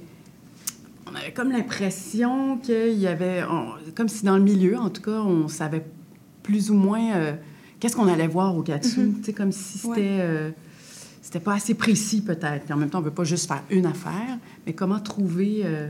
[1.06, 5.02] on avait comme l'impression qu'il y avait, on- comme si dans le milieu, en tout
[5.02, 5.84] cas, on savait
[6.42, 7.32] plus ou moins euh,
[7.80, 9.12] qu'est-ce qu'on allait voir au Katsu.
[9.18, 9.90] Tu sais, comme si c'était...
[9.90, 9.98] Ouais.
[10.20, 10.50] euh,
[11.20, 12.64] c'était pas assez précis peut-être.
[12.64, 15.88] Puis en même temps, on veut pas juste faire une affaire, mais comment trouver euh,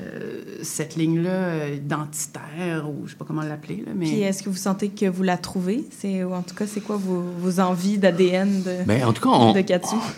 [0.00, 4.48] euh, cette ligne-là identitaire ou je sais pas comment l'appeler là, mais Puis est-ce que
[4.48, 5.84] vous sentez que vous la trouvez?
[5.96, 9.22] C'est, ou en tout cas, c'est quoi vos, vos envies d'ADN de, Ben, en tout
[9.22, 9.36] cas,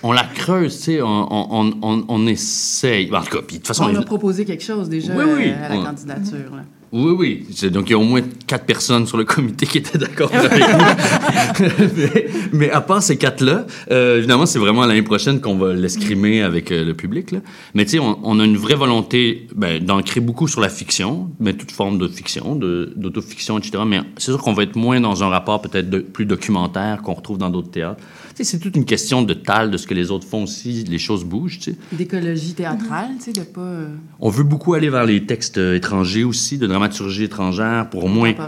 [0.02, 3.12] on, la creuse, tu sais, on, on, on, on essaye.
[3.14, 5.44] En tout cas, puis de toute façon, on a proposé quelque chose déjà Oui, oui.
[5.50, 6.54] euh, à la candidature.
[6.56, 6.62] là.
[6.92, 7.46] Oui, oui.
[7.54, 10.30] C'est- Donc, il y a au moins quatre personnes sur le comité qui étaient d'accord
[10.34, 11.66] avec nous.
[11.96, 16.42] mais, mais à part ces quatre-là, euh, évidemment, c'est vraiment l'année prochaine qu'on va l'escrimer
[16.42, 17.30] avec euh, le public.
[17.30, 17.38] Là.
[17.74, 21.30] Mais tu sais, on, on a une vraie volonté ben, d'ancrer beaucoup sur la fiction,
[21.38, 23.84] mais toute forme de fiction, de- d'autofiction, etc.
[23.86, 27.14] Mais c'est sûr qu'on va être moins dans un rapport peut-être de- plus documentaire qu'on
[27.14, 28.02] retrouve dans d'autres théâtres.
[28.42, 30.84] C'est toute une question de tal, de ce que les autres font aussi.
[30.84, 31.76] Les choses bougent, tu sais.
[31.92, 33.88] D'écologie théâtrale, tu sais, de pas euh,
[34.20, 38.08] On veut beaucoup aller vers les textes euh, étrangers aussi, de dramaturgie étrangère, pour au
[38.08, 38.38] moins tu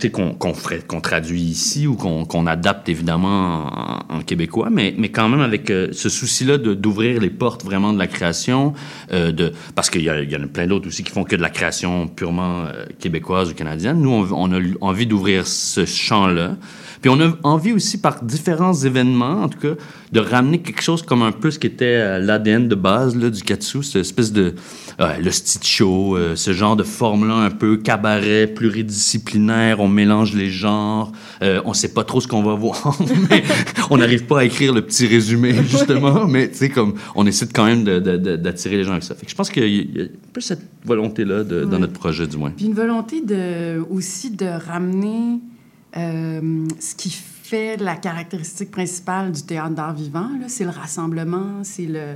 [0.00, 3.66] sais, qu'on qu'on traduit ici ou qu'on qu'on adapte évidemment
[4.08, 7.92] en, en québécois, mais, mais quand même avec euh, ce souci-là d'ouvrir les portes vraiment
[7.92, 8.74] de la création,
[9.12, 11.42] euh, de, parce qu'il y, y en a plein d'autres aussi qui font que de
[11.42, 12.66] la création purement
[12.98, 14.00] québécoise ou canadienne.
[14.00, 16.56] Nous, on, on a envie d'ouvrir ce champ-là.
[17.00, 19.74] Puis on a envie aussi, par différents événements, en tout cas,
[20.12, 23.30] de ramener quelque chose comme un peu ce qui était euh, l'ADN de base là,
[23.30, 24.54] du Katsu, cette espèce de...
[25.00, 25.30] euh, le
[25.62, 31.12] show, euh, ce genre de forme-là un peu cabaret, pluridisciplinaire, on mélange les genres,
[31.42, 32.96] euh, on sait pas trop ce qu'on va voir,
[33.30, 33.42] mais
[33.90, 37.46] on n'arrive pas à écrire le petit résumé, justement, mais tu sais, comme, on essaie
[37.46, 39.14] quand même d'attirer les gens avec ça.
[39.14, 39.64] Fait que je pense qu'il
[39.96, 42.50] y a- un peu cette volonté-là dans notre projet, du moins.
[42.50, 45.40] Puis une volonté de, aussi de ramener
[45.96, 51.86] euh, ce qui fait la caractéristique principale du théâtre d'art vivant, c'est le rassemblement, c'est
[51.86, 52.14] le...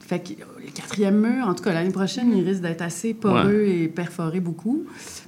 [0.00, 0.30] Fait que
[0.64, 4.40] le quatrième mur, en tout cas, l'année prochaine, il risque d'être assez poreux et perforé
[4.40, 4.84] beaucoup.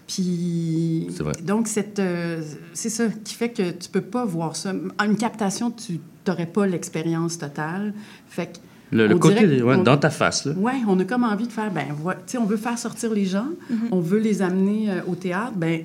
[0.06, 1.08] Puis...
[1.10, 1.32] C'est vrai.
[1.42, 2.42] Donc, cette, euh,
[2.72, 4.72] c'est ça qui fait que tu peux pas voir ça.
[4.98, 7.92] En une captation, tu n'aurais pas l'expérience totale.
[8.26, 10.54] Fait que Le, côté, ouais, dans ta face, là.
[10.56, 13.26] oui, on a comme envie de faire, ben, tu sais, on veut faire sortir les
[13.26, 13.48] gens,
[13.90, 15.82] on veut les amener euh, au théâtre, ben,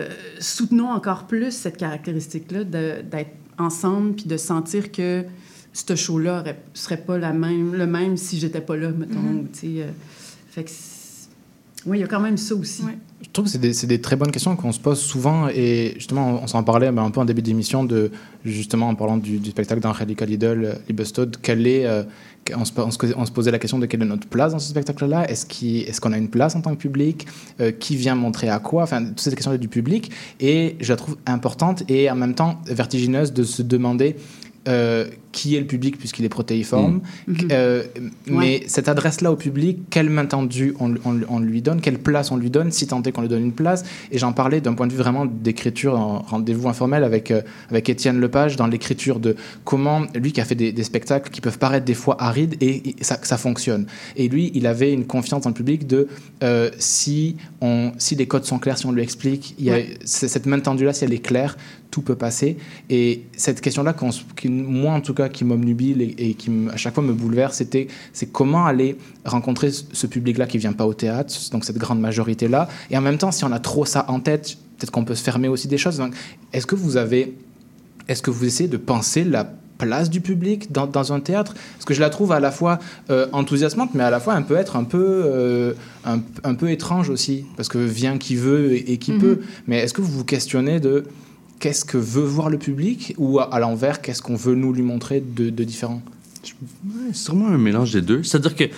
[0.00, 0.08] euh,
[0.40, 5.24] soutenons encore plus cette caractéristique-là d'être ensemble puis de sentir que
[5.72, 6.44] ce show-là
[6.74, 9.44] serait pas la même, le même si j'étais pas là, mettons.
[9.52, 9.86] Tu sais, euh,
[10.50, 11.28] fait que, c'est-
[11.86, 12.82] oui, il y a quand même ça aussi.
[13.22, 15.94] Je trouve que c'est des, c'est des très bonnes questions qu'on se pose souvent et
[15.96, 18.10] justement on, on s'en parlait ben, un peu en début d'émission de
[18.44, 22.04] justement en parlant du, du spectacle d'Angelica Lidl, Libestod, quelle est, euh,
[22.56, 25.30] on, se, posait la question de quelle est notre place dans ce spectacle-là.
[25.30, 27.26] Est-ce qu'on a une place en tant que public?
[27.60, 28.82] Euh, Qui vient montrer à quoi?
[28.82, 30.10] Enfin, toutes ces questions du public.
[30.40, 34.16] Et je la trouve importante et en même temps vertigineuse de se demander
[34.68, 37.00] euh, qui est le public puisqu'il est protéiforme.
[37.26, 37.36] Mhm.
[37.52, 37.82] Euh,
[38.26, 38.62] Mais Ouais.
[38.66, 42.36] cette adresse-là au public, quelle main tendue on, on- on lui donne, quelle place on
[42.36, 43.84] lui donne, si tant est qu'on lui donne une place.
[44.10, 47.40] Et j'en parlais d'un point de vue vraiment d'écriture en rendez-vous informel avec, euh,
[47.70, 49.34] avec Étienne Lepage, dans l'écriture de
[49.64, 52.90] comment, lui qui a fait des, des spectacles qui peuvent paraître des fois arides, et,
[52.90, 53.86] et ça, ça fonctionne.
[54.16, 56.08] Et lui, il avait une confiance dans le public de
[56.42, 59.74] euh, si, on, si les codes sont clairs, si on lui explique, il y a,
[59.74, 59.96] Ouais.
[60.04, 61.56] cette main tendue-là, si elle est claire,
[61.90, 62.56] tout peut passer.
[62.90, 63.94] Et cette question-là,
[64.36, 67.56] qui, moi en tout cas, qui m'obnubile et, et qui à chaque fois me bouleverse,
[67.56, 72.00] c'était c'est comment aller rencontrer ce, public-là qui vient pas au théâtre, donc cette grande
[72.00, 72.68] majorité-là.
[72.90, 75.22] Et en même temps, si on a trop ça en tête, peut-être qu'on peut se
[75.22, 76.02] fermer aussi des choses.
[76.52, 77.36] Est-ce que vous avez,
[78.08, 81.54] est-ce que vous essayez de penser la place du public dans, dans un théâtre?
[81.74, 82.78] Parce que je la trouve à la fois
[83.10, 85.74] euh, enthousiasmante, mais à la fois un peu être un peu, euh,
[86.04, 87.46] un, un peu étrange aussi.
[87.56, 89.20] Parce que vient qui veut et, et qui Mhm.
[89.20, 89.40] peut.
[89.66, 91.04] Mais est-ce que vous vous questionnez de
[91.62, 95.20] qu'est-ce que veut voir le public ou à, l'envers, qu'est-ce qu'on veut nous lui montrer
[95.20, 96.02] de, de différent?
[96.84, 98.22] Ouais, c'est sûrement un mélange des deux.
[98.22, 98.70] C'est-à-dire qu'il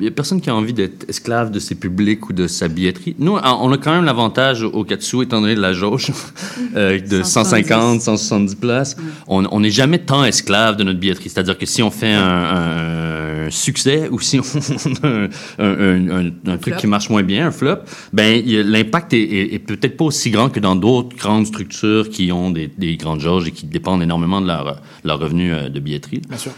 [0.00, 3.14] n'y a personne qui a envie d'être esclave de ses publics ou de sa billetterie.
[3.18, 6.12] Nous, on a quand même l'avantage au Katsu, étant donné de la jauge
[6.76, 8.96] euh, de 150, 170 places.
[9.28, 11.28] On on n'est jamais tant esclave de notre billetterie.
[11.28, 15.28] C'est-à-dire que si on fait un, un- un succès ou si on a un,
[15.58, 16.76] un- un- un truc flop.
[16.80, 17.78] qui marche moins bien, un flop,
[18.12, 22.32] ben l'impact est, est- est peut-être pas aussi grand que dans d'autres grandes structures qui
[22.32, 25.80] ont des, des grandes jauges et qui dépendent énormément de leur, leur revenu euh, de
[25.80, 26.22] billetterie.
[26.28, 26.52] Bien sûr.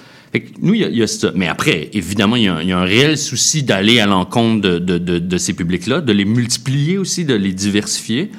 [0.61, 1.31] Nous, il y a, ça.
[1.35, 6.01] Mais après, évidemment, il y a, un- réel souci d'aller à l'encontre de, ces publics-là,
[6.01, 8.31] de les multiplier aussi, de les diversifier.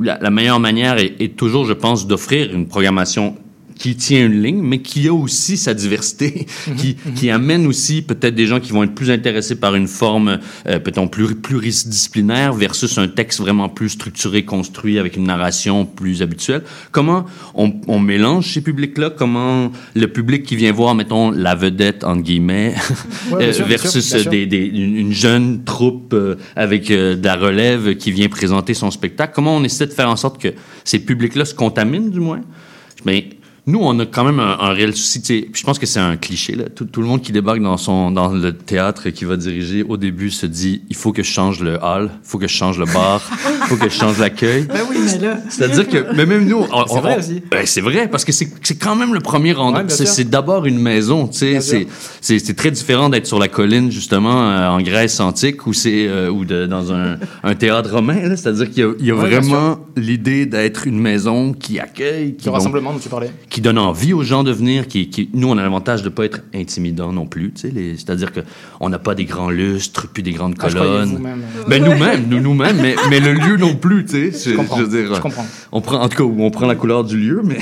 [0.00, 3.36] La meilleure manière est, est toujours, je pense, d'offrir une programmation
[3.78, 6.46] qui tient une ligne, mais qui a aussi sa diversité,
[6.76, 10.40] qui, qui amène aussi peut-être des gens qui vont être plus intéressés par une forme
[10.66, 16.22] euh, peut-être plus pluridisciplinaire versus un texte vraiment plus structuré, construit avec une narration plus
[16.22, 16.62] habituelle.
[16.92, 17.24] Comment
[17.54, 19.10] on, on mélange ces publics-là?
[19.10, 22.74] Comment le public qui vient voir, mettons, la vedette, entre guillemets,
[23.30, 24.30] Ouais, euh, bien versus sûr, bien sûr.
[24.30, 28.74] des, des- une, une jeune troupe euh, avec euh, de la relève qui vient présenter
[28.74, 29.32] son spectacle.
[29.34, 30.48] Comment on essaie de faire en sorte que
[30.84, 32.40] ces publics-là se contaminent, du moins?
[33.04, 33.28] Mais
[33.68, 35.48] nous, on a quand même un, un réel souci.
[35.52, 36.54] Je pense que c'est un cliché.
[36.54, 36.64] Là.
[36.74, 39.82] Tout, tout le monde qui débarque dans, son, dans le théâtre et qui va diriger,
[39.82, 42.54] au début, se dit il faut que je change le hall, il faut que je
[42.54, 43.20] change le bar,
[43.62, 44.64] il faut que je change l'accueil.
[44.64, 45.38] Ben oui, mais là.
[45.50, 47.42] C'est-à-dire que, mais même nous, C'est vrai aussi.
[47.50, 49.82] ben, c'est vrai parce que c'est c'est quand même le premier endroit.
[49.82, 54.80] Ouais, c'est d'abord une maison, C'est très différent d'être sur la colline justement euh, en
[54.80, 58.34] Grèce antique ou euh, ou de, dans un, un théâtre romain.
[58.36, 62.36] C'est-à-dire qu'il y a, il y a Ouais, vraiment l'idée d'être une maison qui accueille,
[62.36, 63.30] qui Le rassemblement dont tu parlais.
[63.50, 64.86] qui donne envie aux gens de venir.
[64.88, 67.52] Qui, qui- nous, on a l'avantage de pas être intimidants non plus.
[67.54, 68.40] C'est-à-dire que
[68.80, 71.08] on n'a pas des grands lustres puis des grandes Ah, colonnes.
[71.16, 71.42] vous-même.
[71.68, 74.04] ben nous-mêmes, nous nous-mêmes, mais, mais le lieu non plus.
[74.04, 75.46] Tu sais, Je comprends, veux dire, je comprends.
[75.72, 77.58] On prend, en tout cas, on prend la couleur du lieu, mais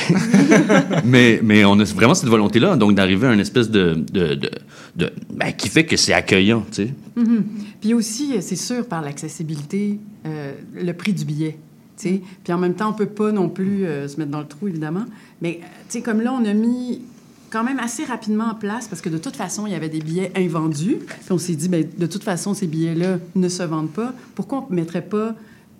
[1.05, 4.51] mais mais on a vraiment cette volonté-là, donc d'arriver à une espèce de, de, de,
[4.97, 6.64] de- ben, qui fait que c'est accueillant.
[6.70, 6.94] Tu sais.
[7.16, 7.44] Mhm.
[7.81, 11.59] Puis aussi, c'est sûr, par l'accessibilité, euh, le prix du billet.
[11.97, 14.68] Puis en même temps, on peut pas non plus euh, se mettre dans le trou,
[14.68, 15.05] évidemment.
[15.40, 17.02] Mais, euh, tu sais, comme là, on a mis
[17.51, 20.01] quand même assez rapidement en place, parce que de toute façon, il y avait des
[20.01, 20.97] billets invendus.
[21.06, 24.12] Puis on s'est dit, ben, de toute façon, ces billets-là ne se vendent pas.
[24.35, 25.35] Pourquoi on ne mettrait pas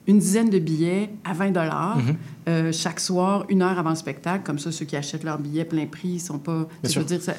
[0.07, 2.15] une dizaine de billets à 20 dollars Mhm.
[2.49, 4.45] euh, chaque soir, une heure avant le spectacle?
[4.45, 6.67] Comme ça, ceux qui achètent leurs billets plein prix, ils sont pas...
[6.67, 7.01] tu sais, Je sûr.
[7.03, 7.35] veux dire, ça,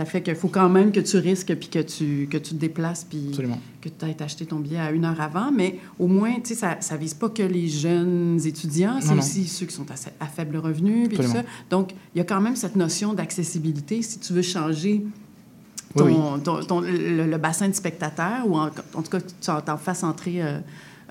[0.00, 2.58] ça fait qu'il faut quand même que tu risques puis que tu, que tu te
[2.58, 3.58] déplaces puis Absolument.
[3.82, 5.52] que tu aies acheté ton billet à une heure avant.
[5.52, 9.46] Mais au moins, tu sais, ça, ça vise pas que les jeunes étudiants, c'est aussi
[9.46, 11.42] ceux qui sont à, à faible revenu puis tout ça.
[11.68, 14.00] Donc, il y a quand même cette notion d'accessibilité.
[14.00, 15.04] Si tu veux changer
[15.96, 19.50] Oui, ton, ton- ton- le, le bassin de spectateurs, ou en, en tout cas, tu
[19.50, 20.60] en, t'en fasses entrer euh,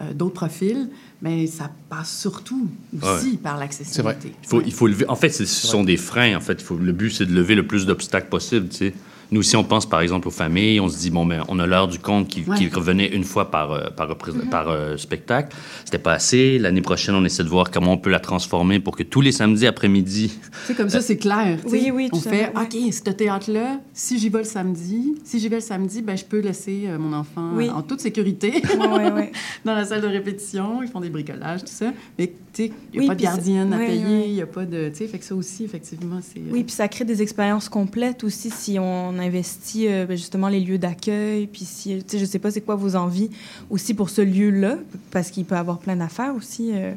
[0.01, 0.89] euh, d'autres profils,
[1.21, 2.67] mais ça passe surtout
[3.01, 3.37] aussi Ouais.
[3.37, 4.31] par l'accessibilité.
[4.43, 5.05] Il faut, il faut lever.
[5.09, 6.35] En fait, ce sont des freins.
[6.37, 8.69] En fait, Il faut, le but, c'est de lever le plus d'obstacles possible.
[8.69, 8.93] Tu sais.
[9.31, 11.67] Nous, si on pense par exemple aux familles, on se dit bon, ben, on a
[11.67, 12.57] l'heure du compte qui, Ouais.
[12.57, 14.15] qui revenait une fois par, euh, par,
[14.49, 15.55] par euh, spectacle.
[15.85, 16.57] C'était pas assez.
[16.57, 19.31] L'année prochaine, on essaie de voir comment on peut la transformer pour que tous les
[19.31, 20.29] samedis après-midi.
[20.31, 21.59] Tu sais, comme ça, c'est clair.
[21.65, 22.85] Oui, oui, On tout fait, ouais.
[22.87, 26.25] OK, ce théâtre-là, si j'y vais le samedi, si j'y vais le samedi, ben, je
[26.25, 27.67] peux laisser euh, mon enfant Oui.
[27.67, 29.31] euh, en toute sécurité Ouais, ouais, ouais.
[29.65, 30.81] dans la salle de répétition.
[30.81, 31.91] Ils font des bricolages, tout ça.
[32.17, 34.25] Mais, tu sais, il n'y a Oui, pas de ça- gardienne à payer, ouais.
[34.29, 34.89] il n'y a pas de.
[34.89, 36.39] Tu sais, fait que ça aussi, effectivement, c'est.
[36.39, 40.49] euh, Oui, puis ça crée des expériences complètes aussi si on investit euh, ben, justement
[40.49, 41.47] les lieux d'accueil.
[41.47, 43.29] Puis si, tu sais, je sais pas c'est quoi vos envies
[43.69, 44.77] aussi pour ce lieu-là,
[45.11, 46.93] parce qu'il peut avoir plein d'affaires aussi euh,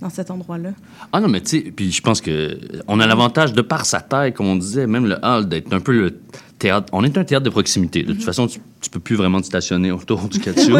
[0.00, 0.70] dans cet endroit-là.
[1.12, 2.58] Ah non, mais tu sais, puis je pense que
[2.88, 5.80] on a l'avantage de par sa taille, comme on disait, même le hall, d'être un
[5.80, 6.18] peu le
[6.58, 6.88] théâtre.
[6.92, 8.02] On est un théâtre de proximité.
[8.02, 10.72] De toute façon, tu, tu peux plus vraiment te stationner autour du Katsu.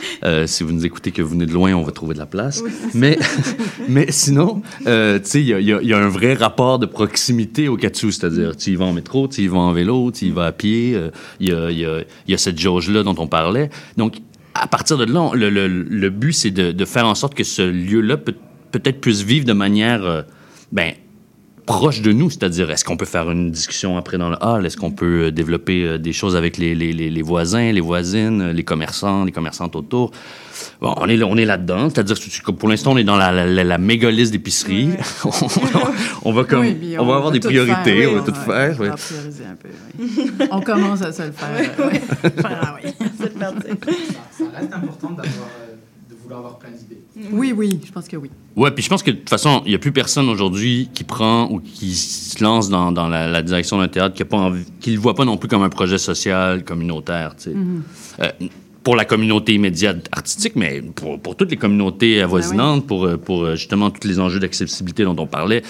[0.24, 2.26] Euh, si vous nous écoutez que vous venez de loin, on va trouver de la
[2.26, 2.62] place.
[2.92, 3.18] mais,
[3.88, 6.08] mais sinon, euh, tu sais, il y a, il y a- il y a un
[6.08, 9.58] vrai rapport de proximité au Katsu, c'est-à-dire tu y vas en métro, tu y vas
[9.58, 10.92] en vélo, tu y vas à pied.
[10.96, 11.10] euh,
[11.40, 13.70] Il y, a, il y a- il y a cette jauge-là dont on parlait.
[13.96, 14.16] Donc,
[14.54, 17.34] à partir de là, on- le, le- le but, c'est de, de faire en sorte
[17.34, 18.34] que ce lieu-là peut-
[18.72, 20.24] peut-être puisse vivre de manière
[20.72, 20.92] ben,
[21.68, 24.78] proche de nous, c'est-à-dire est-ce qu'on peut faire une discussion après dans le hall, est-ce
[24.78, 28.64] qu'on peut euh, développer euh, des choses avec les, les- les- voisins, les voisines, les
[28.64, 30.10] commerçants, les commerçantes autour?
[30.80, 32.16] Bon, on est, on est là-dedans, c'est-à-dire
[32.58, 34.88] pour l'instant, on est dans la, la, la, méga liste d'épicerie.
[36.24, 38.74] on va comme, Oui, on, va avoir des priorités, faire, on va tout faire.
[38.78, 38.88] on oui.
[38.88, 39.68] va prioriser un peu,
[40.00, 40.30] oui.
[40.50, 41.70] on commence à se le faire.
[41.92, 42.00] oui.
[42.44, 42.90] Ah oui,
[43.20, 43.66] c'est parti.
[44.38, 45.67] Ça reste important d'avoir, euh,
[46.28, 47.00] vouloir avoir plein d'idées.
[47.32, 48.30] Oui, oui, je pense que oui.
[48.56, 51.04] Ouais, puis je pense que de toute façon, il n'y a plus personne aujourd'hui qui
[51.04, 55.00] prend ou qui se lance dans, dans la, la direction d'un théâtre qui ne le
[55.00, 57.34] voit pas non plus comme un projet social, communautaire.
[57.36, 57.50] tu sais.
[57.54, 57.82] Mhm.
[58.20, 58.28] Euh,
[58.84, 63.44] pour la communauté immédiate artistique, mais pour, pour toutes les communautés avoisinantes, pour, euh, pour
[63.44, 65.62] euh, justement tous les enjeux d'accessibilité dont on parlait.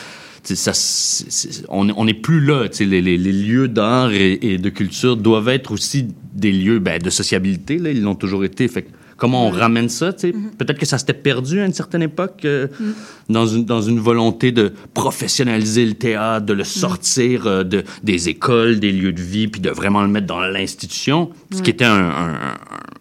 [0.45, 2.69] Ça, c'est- c'est- on n'est plus là.
[2.69, 6.53] tu sais, Les, les- les lieux d'art et, et de culture doivent être aussi des
[6.53, 7.79] lieux ben, de sociabilité.
[7.79, 8.67] Là, ils l'ont toujours été.
[8.69, 8.89] Fait que
[9.19, 10.15] comment on ramène ça?
[10.15, 10.35] tu sais?
[10.57, 12.69] Peut-être que ça s'était perdu à une certaine époque euh,
[13.29, 18.31] dans, une, dans une volonté de professionnaliser le théâtre, de le sortir euh, de, des
[18.31, 21.71] écoles, des lieux de vie, puis de vraiment le mettre dans l'institution, ce qui Ouais.
[21.71, 22.59] était un, un- un-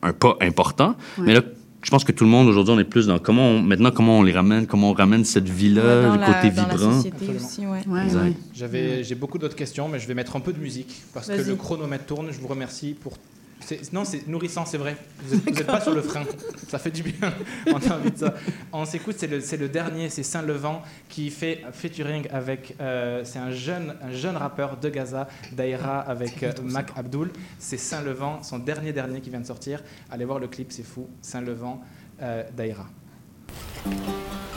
[0.09, 0.95] un pas important.
[1.17, 1.25] Ouais.
[1.27, 1.41] Mais là,
[1.83, 4.19] je pense que tout le monde aujourd'hui, on est plus dans comment on- maintenant comment
[4.19, 6.93] on les ramène, comment on ramène cette vie-là, Ouais, le côté dans la vibrant.
[6.93, 7.81] société aussi, ouais.
[8.03, 8.35] Exact.
[8.55, 11.33] J'avais, j'ai beaucoup d'autres questions, mais je vais mettre un peu de musique parce que
[11.41, 12.27] le chronomètre tourne.
[12.31, 13.13] Je vous remercie pour
[13.60, 14.96] c'est- non, c'est nourrissant, c'est vrai.
[15.24, 16.24] Vous n'êtes pas sur le frein.
[16.68, 17.32] Ça fait du bien.
[17.68, 18.34] On a envie de ça.
[18.72, 22.74] On s'écoute, c'est le, c'est le dernier, c'est Saint-Levant qui fait featuring avec.
[22.80, 27.30] euh, c'est un jeune, un jeune rappeur de Gaza, Daïra, avec euh, Mac Abdul.
[27.58, 29.80] C'est Saint-Levant, son dernier dernier qui vient de sortir.
[30.10, 31.08] Allez voir le clip, c'est fou.
[31.20, 31.80] Saint-Levant,
[32.22, 32.86] euh, Daïra.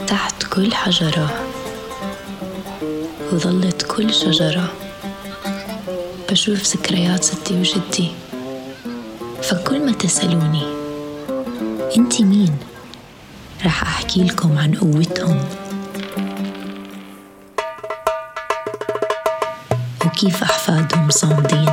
[0.08, 1.30] تحت كل حجرة
[3.34, 4.72] وظلت كل شجرة
[6.32, 8.12] بشوف ذكريات ستي وجدي
[9.43, 10.63] فكل ما تسألوني
[11.97, 12.57] انتي مين؟
[13.67, 15.45] رح أحكي لكم عن قوتهم.
[20.07, 21.71] وكيف أحفادهم صامدين.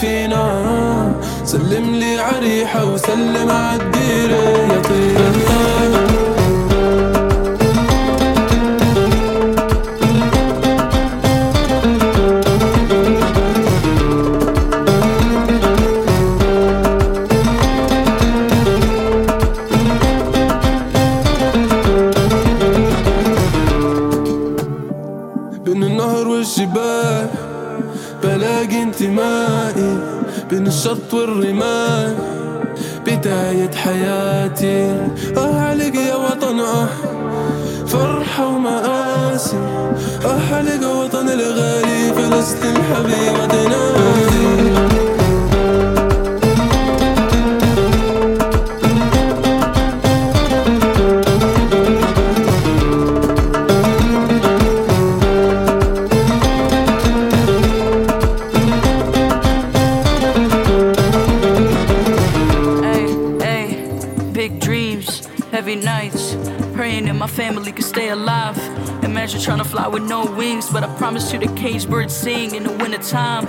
[0.00, 1.12] فينا.
[1.44, 5.49] سلم لي عريحة وسلم عالديرة يا طير.
[30.90, 32.14] الشط والرمال
[33.06, 35.08] بداية حياتي.
[35.36, 36.88] أه عليك يا وطن أه
[37.86, 39.56] فرحة ومآسي.
[40.24, 44.89] أه عليك وطن الغالي فلسطين حبيبة
[69.89, 73.45] with no wings, but I promise you the cage birds sing in the wintertime.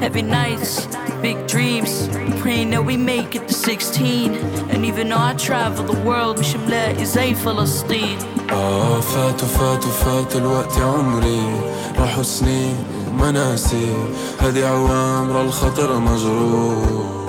[0.00, 0.86] Heavy nights,
[1.22, 2.08] big dreams,
[2.40, 4.34] praying that we make it to 16.
[4.70, 8.18] And even though I travel the world, مش ملاقي زي فلسطين.
[8.50, 11.60] آه فات وفات وفات الوقت يا عمري
[11.98, 12.76] راحوا سنين
[13.10, 13.92] ومناسي
[14.40, 17.24] هدي عوامر الخطر مجروح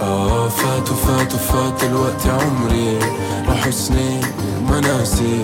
[0.00, 2.98] آه فات وفات وفات الوقت يا عمري
[3.48, 4.20] راحوا سنين
[4.60, 5.42] ومناسي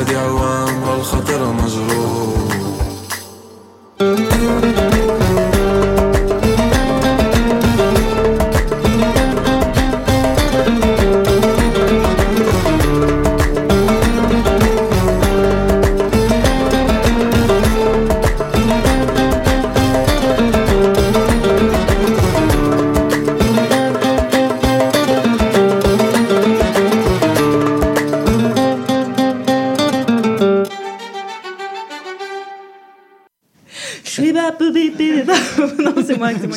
[0.00, 2.89] الواحد عوام والخطر مجروح.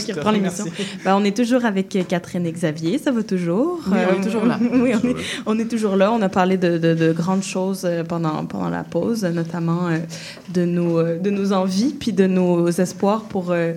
[0.05, 0.65] Qui te reprends l'émission.
[1.05, 3.79] Ben, on est toujours avec euh, Catherine et Xavier, ça va toujours.
[3.87, 4.57] Oui, on est toujours là.
[4.73, 5.15] oui, on est,
[5.45, 6.11] on est toujours là.
[6.11, 9.97] On a parlé de, de- de grandes choses euh, pendant, pendant la pause, notamment euh,
[10.53, 13.73] de, nos, euh, de nos envies puis de nos espoirs pour euh,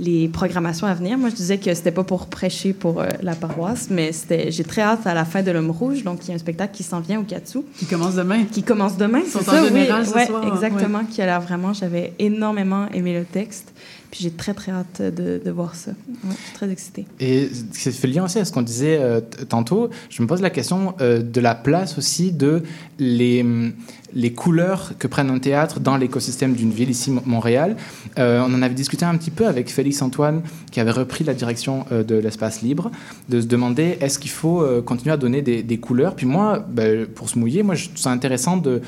[0.00, 1.18] les programmations à venir.
[1.18, 4.64] Moi, je disais que c'était pas pour prêcher pour euh, la paroisse, mais c'était, j'ai
[4.64, 6.04] très hâte à la fin de l'Homme Rouge.
[6.04, 7.58] Donc, il y a un spectacle qui s'en vient au Katsu.
[7.76, 8.44] Qui commence demain.
[8.44, 10.08] Qui commence demain, c'est en ça, général oui.
[10.08, 11.04] ce Ouais, soir, exactement.
[11.04, 13.72] Qui a l'air vraiment, j'avais énormément aimé le texte.
[14.10, 15.90] Puis j'ai très, très hâte de, de voir ça.
[15.90, 17.06] Ouais, je suis très excitée.
[17.20, 19.90] Et ça fait lien aussi à ce qu'on disait euh, tantôt.
[20.08, 22.62] Je me pose la question euh, de la place aussi de
[22.98, 23.72] les, hum,
[24.14, 27.76] les couleurs que prennent un théâtre dans l'écosystème d'une ville, ici Mo- Montréal.
[28.18, 31.34] Euh, on en avait discuté un petit peu avec Félix Antoine, qui avait repris la
[31.34, 32.90] direction euh, de l'espace libre,
[33.28, 36.14] de se demander est-ce qu'il faut euh, continuer à donner des, des couleurs?
[36.16, 38.80] Puis moi, ben, pour se mouiller, moi je trouve ça intéressant de,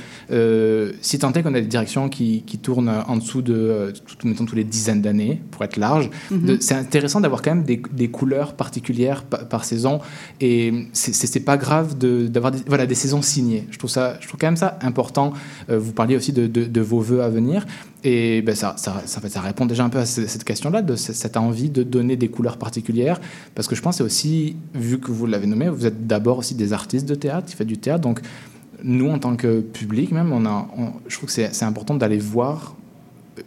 [1.01, 4.45] si tant est qu'on a des directions qui, qui tournent en dessous de, tout- mettons,
[4.45, 6.59] tous les dizaines d'années, pour être large, Mhm.
[6.61, 10.01] c'est intéressant d'avoir quand même des, des couleurs particulières pa- par, saison.
[10.41, 11.13] Et c'est-
[11.45, 13.67] pas grave de- d'avoir des, voilà, des saisons signées.
[13.71, 15.10] Je trouve, ça, je trouve quand même ça important.
[15.19, 17.67] Euh, vous parliez aussi de, de- de vos voeux à venir.
[18.05, 20.97] Et ben ça, ça, ça, ça répond déjà un peu à ce- cette question-là, de
[20.97, 23.21] ce- cette envie de donner des couleurs particulières.
[23.55, 26.55] Parce que je pense que aussi, vu que vous l'avez nommé, vous êtes d'abord aussi
[26.55, 28.01] des artistes de théâtre, qui faites du théâtre.
[28.03, 28.21] Donc,
[28.83, 32.17] nous, en tant que public, même, on a, on- je trouve que c'est important d'aller
[32.19, 32.75] voir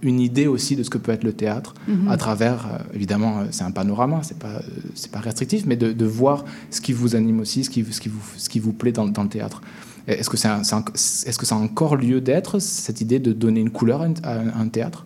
[0.02, 2.08] une idée aussi de ce que peut être le théâtre Mhm.
[2.10, 4.62] à travers, euh, évidemment, euh, c'est un panorama, c'est pas, euh,
[4.96, 8.00] c'est pas restrictif, mais de, de voir ce qui vous anime aussi, ce qui, ce
[8.02, 9.62] qui, vous, ce qui vous plaît dans, dans le théâtre.
[10.08, 13.20] Est-ce que, c'est un- c'est un- est-ce que ça a encore lieu d'être, cette idée
[13.20, 15.06] de donner une couleur à, un, à un théâtre?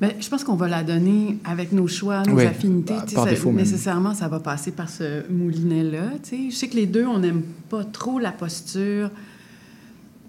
[0.00, 2.94] Ben, je pense qu'on va la donner avec nos choix, nos Oui, affinités.
[2.94, 3.56] bah, par ça- défaut même.
[3.64, 6.12] nécessairement, ça va passer par ce moulinet-là.
[6.22, 6.50] tu sais.
[6.50, 9.10] Je sais que les deux, on n'aime pas trop la posture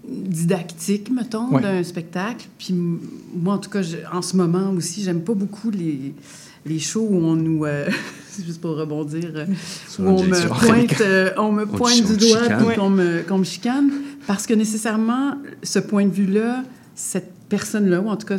[0.06, 1.62] didactique, mettons, Ouais.
[1.62, 2.46] d'un spectacle.
[2.58, 6.14] Puis moi, en tout cas, je- en ce moment aussi, j'aime pas beaucoup les,
[6.66, 7.64] les shows où on nous...
[7.64, 7.88] euh,
[8.30, 9.46] c'est juste pour rebondir, euh,
[9.98, 13.38] où on me pointe, euh, on me On pointe on du doigt qu'on me, qu'on
[13.38, 13.90] me chicane.
[14.30, 15.34] Parce que nécessairement,
[15.64, 16.62] ce point de vue-là,
[16.94, 18.36] cette personne-là, ou en tout cas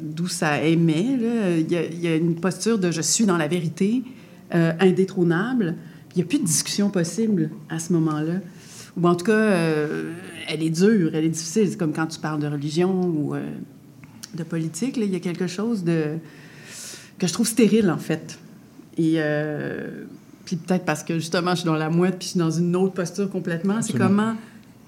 [0.00, 1.18] d'où ça émet,
[1.58, 4.02] il y, a- il y a une posture de je suis dans la vérité,
[4.54, 5.74] euh, indétrônable.
[6.14, 8.36] Il n'y a plus de discussion possible à ce moment-là.
[8.96, 10.14] Ou en tout cas, euh,
[10.48, 11.68] elle est dure, elle est difficile.
[11.68, 13.42] C'est comme quand tu parles de religion ou euh,
[14.34, 14.96] de politique.
[14.96, 16.04] Il y a quelque chose de
[17.18, 18.38] que je trouve stérile, en fait.
[18.96, 20.04] Et euh,
[20.46, 22.74] puis peut-être parce que justement, je suis dans la mouette puis je suis dans une
[22.76, 23.82] autre posture complètement.
[23.82, 24.36] C'est comment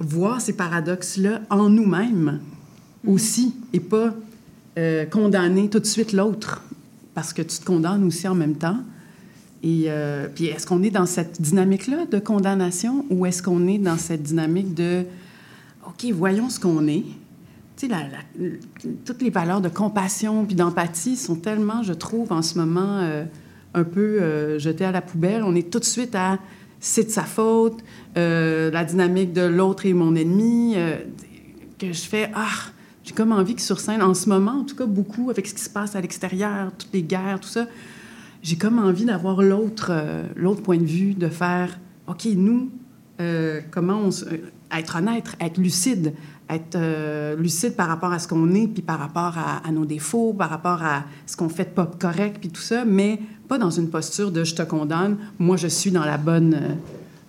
[0.00, 2.40] voir ces paradoxes-là en nous-mêmes
[3.06, 4.14] aussi et pas
[4.78, 6.62] euh, condamner tout de suite l'autre
[7.14, 8.78] parce que tu te condamnes aussi en même temps.
[9.62, 13.78] Et euh, puis est-ce qu'on est dans cette dynamique-là de condamnation ou est-ce qu'on est
[13.78, 15.04] dans cette dynamique de
[15.86, 17.04] OK, voyons ce qu'on est.
[17.76, 18.06] Tu sais, la-
[19.04, 23.24] toutes les valeurs de compassion puis d'empathie sont tellement, je trouve, en ce moment, euh,
[23.74, 25.42] un peu jetées à la poubelle.
[25.42, 26.38] On est tout de suite à
[26.82, 27.78] c'est de sa faute,
[28.18, 30.96] euh, la dynamique de l'autre est mon ennemi, euh,
[31.78, 32.48] que je fais ah,
[33.04, 35.54] j'ai comme envie que sur scène, en ce moment, en tout cas beaucoup avec ce
[35.54, 37.66] qui se passe à l'extérieur, toutes les guerres, tout ça,
[38.42, 41.78] j'ai comme envie d'avoir l'autre euh, l'autre point de vue, de faire
[42.08, 42.68] OK, nous,
[43.70, 44.38] comment on euh,
[44.76, 46.14] être honnête, être lucide,
[46.50, 49.84] être euh, lucide par rapport à ce qu'on est, puis par rapport à, à nos
[49.84, 53.58] défauts, par rapport à ce qu'on fait de pas correct, puis tout ça, mais pas
[53.58, 56.68] dans une posture de je te condamne, moi je suis dans la bonne, euh,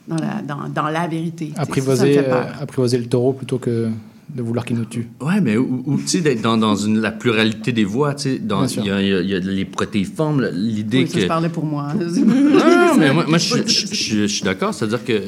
[0.07, 1.51] dans la, dans, dans la vérité.
[1.55, 3.89] Ça, apprivoiser, euh, apprivoiser le taureau plutôt que
[4.33, 5.09] de vouloir qu'il nous tue.
[5.21, 8.23] Ouais, mais ou, ou, tu sais, d'être dans, dans une, la pluralité des voix, tu
[8.23, 11.19] sais, il y y y a les protéiformes, l'idée Oui, que...
[11.21, 11.93] je parlais pour moi.
[11.93, 14.73] Non, non, mais moi, moi, je, je- je- je suis d'accord.
[14.73, 15.21] C'est-à-dire que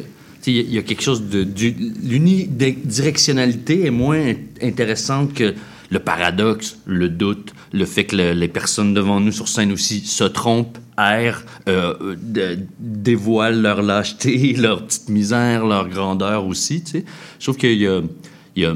[0.48, 1.46] il y a- quelque chose de...
[2.04, 5.54] L'unidirectionnalité est moins intéressante que
[5.90, 10.00] le paradoxe, le doute, le fait que le- les personnes devant nous sur scène aussi
[10.02, 12.16] se trompent, errent, euh,
[12.80, 17.06] dévoilent leur lâcheté, leur petite misère, leur grandeur aussi, tu sais.
[17.40, 18.02] Je trouve qu'il y a...
[18.56, 18.76] il y a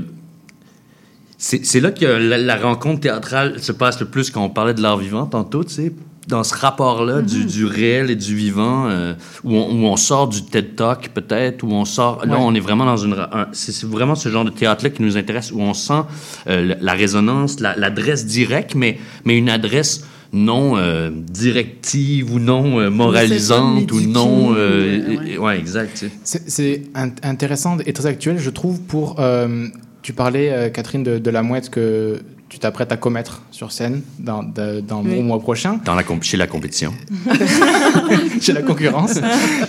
[1.41, 4.97] c'est là que la, rencontre théâtrale se passe le plus quand on parlait de l'art
[4.97, 5.93] vivant tantôt, tu
[6.29, 10.27] dans ce rapport-là du, du réel et du vivant, euh, où, on, où on sort
[10.27, 12.23] du TED Talk peut-être, où on sort...
[12.25, 12.43] Là, Ouais.
[12.43, 13.13] on est vraiment dans une...
[13.13, 16.03] un- c'est vraiment ce genre de théâtre-là qui nous intéresse, où on sent
[16.47, 22.37] euh, la, la résonance, la- l'adresse directe, mais, mais une adresse non euh, directive ou
[22.39, 24.53] non euh, moralisante ou non...
[24.53, 25.37] euh, euh, ouais.
[25.39, 26.11] ouais, exact, tu sais.
[26.23, 29.15] C'est- C'est in- intéressant et très actuel, je trouve, pour...
[29.19, 29.67] euh,
[30.03, 32.19] tu parlais, euh, Catherine, de, de la mouette que
[32.49, 35.17] tu t'apprêtes à commettre sur scène dans, de- dans Oui.
[35.17, 36.93] au mois prochain, Dans la, comp- chez la compétition,
[38.41, 39.17] chez la concurrence.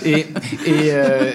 [0.05, 0.25] et
[0.65, 1.31] et euh,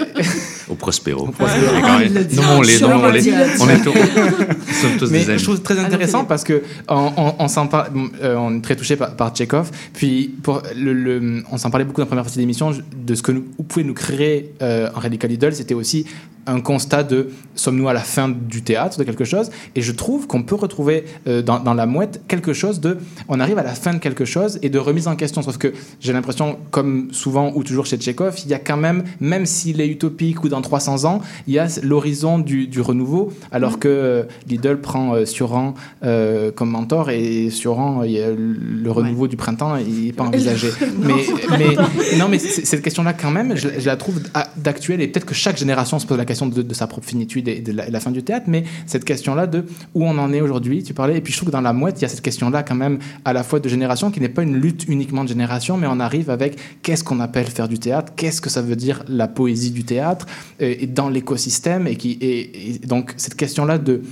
[0.69, 1.29] au Prospero.
[1.39, 3.51] Le dialogue.
[3.61, 5.39] On est tous, nous sommes tous Mais des amis.
[5.39, 6.29] je trouve très intéressant Philippe.
[6.29, 7.89] parce que on, on- on s'en par-
[8.23, 9.71] euh, on est très touché par, par Tchekhov.
[9.95, 13.15] Puis pour le, le- on s'en parlait beaucoup dans la première partie de l'émission de
[13.15, 15.53] ce que nous, vous pouvez nous créer euh, en Radical Idol.
[15.55, 16.07] C'était aussi
[16.49, 19.51] un constat de sommes-nous à la fin du théâtre de quelque chose?
[19.75, 22.99] Et je trouve qu'on peut retrouver euh, dans, dans la mouette quelque chose de
[23.29, 25.73] on arrive à la fin de quelque chose et de remise en question sauf que
[26.01, 29.81] j'ai l'impression comme souvent ou toujours chez Tchekhov il y a quand même même s'il
[29.81, 33.89] est utopique ou dans 300 ans il y a l'horizon du, du renouveau alors que
[33.89, 35.75] euh, Lidl prend euh, Sioran
[36.05, 40.69] euh, comme mentor et a le renouveau du printemps il n'est pas envisagé.
[40.99, 41.15] Mais,
[41.59, 44.21] mais non mais cette question là quand même je, je la trouve
[44.57, 47.49] d'actuelle et peut-être que chaque génération se pose la question de, de sa propre finitude
[47.49, 49.65] et de la, et de la fin du théâtre mais cette question là de
[49.95, 51.99] où on en est aujourd'hui tu parlais et puis je trouve que dans la mouette
[51.99, 54.29] il y a cette question là quand même à la fois de génération qui n'est
[54.29, 57.79] pas une lutte uniquement de génération mais on arrive avec qu'est-ce qu'on appelle faire du
[57.79, 60.27] théâtre qu'est-ce que ça veut dire la poésie du théâtre
[60.61, 64.03] et dans l'écosystème et qui et, et donc cette question là de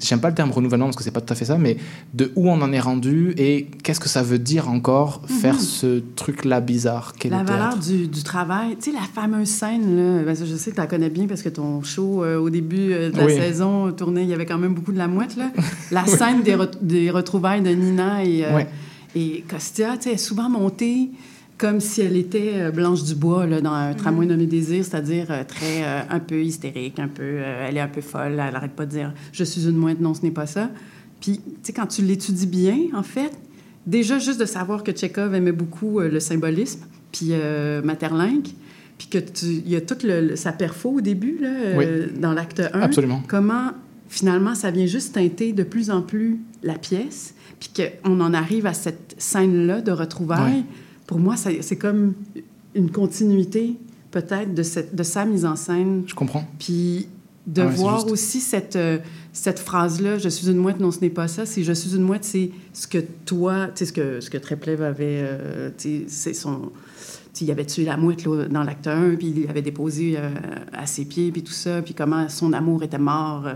[0.00, 1.76] j'aime pas le terme renouvellement parce que c'est pas tout à fait ça, mais
[2.14, 5.60] de où on en est rendu et qu'est-ce que ça veut dire encore faire Mhm.
[5.60, 8.76] ce truc-là bizarre qu'est La le valeur du, du travail.
[8.80, 11.42] Tu sais, la fameuse scène, là, ben, je sais que tu la connais bien parce
[11.42, 13.34] que ton show, euh, au début euh, de la Oui.
[13.34, 15.36] saison, tournait, il y avait quand même beaucoup de la mouette.
[15.36, 15.50] Là.
[15.90, 16.10] La Oui.
[16.16, 18.60] scène des, re- des retrouvailles de Nina et, euh,
[19.16, 21.08] et Costia, tu sais, est souvent montée
[21.58, 25.42] comme si elle était euh, Blanche Dubois là, dans un tramway nommé Désir, c'est-à-dire euh,
[25.46, 28.72] très euh, un peu hystérique, un peu, euh, elle est un peu folle, elle arrête
[28.72, 30.70] pas de dire je suis une mouette, non, ce n'est pas ça.
[31.20, 33.32] Puis, tu sais, quand tu l'étudies bien, en fait,
[33.86, 37.32] déjà juste de savoir que Tchekhov aimait beaucoup euh, le symbolisme, puis
[37.82, 38.54] Maeterlinck,
[38.98, 41.48] puis que tu- il y a toute le, le- sa perfo au début, là,
[42.20, 42.80] dans l'acte 1.
[42.80, 43.22] Absolument.
[43.26, 43.72] Comment,
[44.08, 47.70] finalement, ça vient juste teinter de plus en plus la pièce, puis
[48.04, 50.64] qu'on en arrive à cette scène-là de retrouvailles.
[51.08, 52.12] Pour moi, c'est comme
[52.74, 53.76] une continuité,
[54.10, 56.04] peut-être, de, cette, de sa mise en scène.
[56.06, 56.46] Je comprends.
[56.58, 57.08] Puis
[57.46, 58.98] de Ah ouais, voir aussi cette, euh,
[59.32, 61.46] cette phrase-là, je suis une mouette, non, ce n'est pas ça.
[61.46, 64.36] C'est je suis une mouette, c'est ce que toi, tu sais, ce que, ce que
[64.36, 66.70] Tréplev avait, euh, tu sais, c'est son.
[67.32, 70.16] tu sais, Il avait tué la mouette là, dans l'acte 1, puis il l'avait déposé
[70.18, 70.28] euh,
[70.74, 73.46] à ses pieds, puis tout ça, puis comment son amour était mort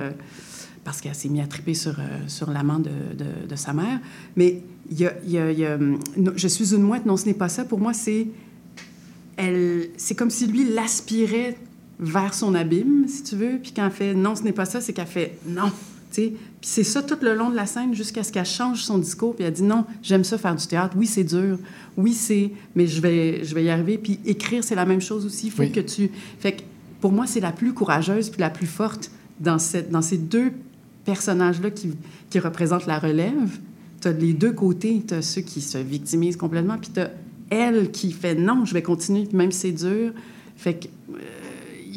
[0.84, 4.00] parce qu'elle s'est mise à triper sur, euh, sur l'amant de, de- de sa mère.
[4.36, 5.78] Mais y a, y a- y a,
[6.36, 7.64] je suis une mouette, non, ce n'est pas ça.
[7.64, 8.26] Pour moi, c'est
[9.36, 11.56] elle, c'est comme si lui l'aspirait
[11.98, 13.58] vers son abîme, si tu veux.
[13.62, 15.70] Puis quand elle fait non, ce n'est pas ça, c'est qu'elle fait non.
[16.14, 19.34] Puis c'est ça tout le long de la scène jusqu'à ce qu'elle change son discours.
[19.34, 20.94] Puis elle dit non, j'aime ça faire du théâtre.
[20.98, 21.58] Oui, c'est dur.
[21.96, 22.50] Oui, c'est.
[22.74, 23.96] Mais je vais, je vais y arriver.
[23.96, 25.46] Puis écrire, c'est la même chose aussi.
[25.46, 25.72] Il faut Oui.
[25.72, 26.10] que tu.
[26.38, 26.62] Fait que
[27.00, 29.10] pour moi, c'est la plus courageuse puis la plus forte
[29.40, 30.52] dans, cette, dans ces deux
[31.04, 31.92] personnages-là qui,
[32.30, 33.58] qui représentent la relève.
[34.00, 35.02] Tu as les deux côtés.
[35.06, 37.10] Tu as ceux qui se victimisent complètement, puis tu as
[37.50, 40.12] elle qui fait non, je vais continuer, même si c'est dur.
[40.56, 40.88] Fait que,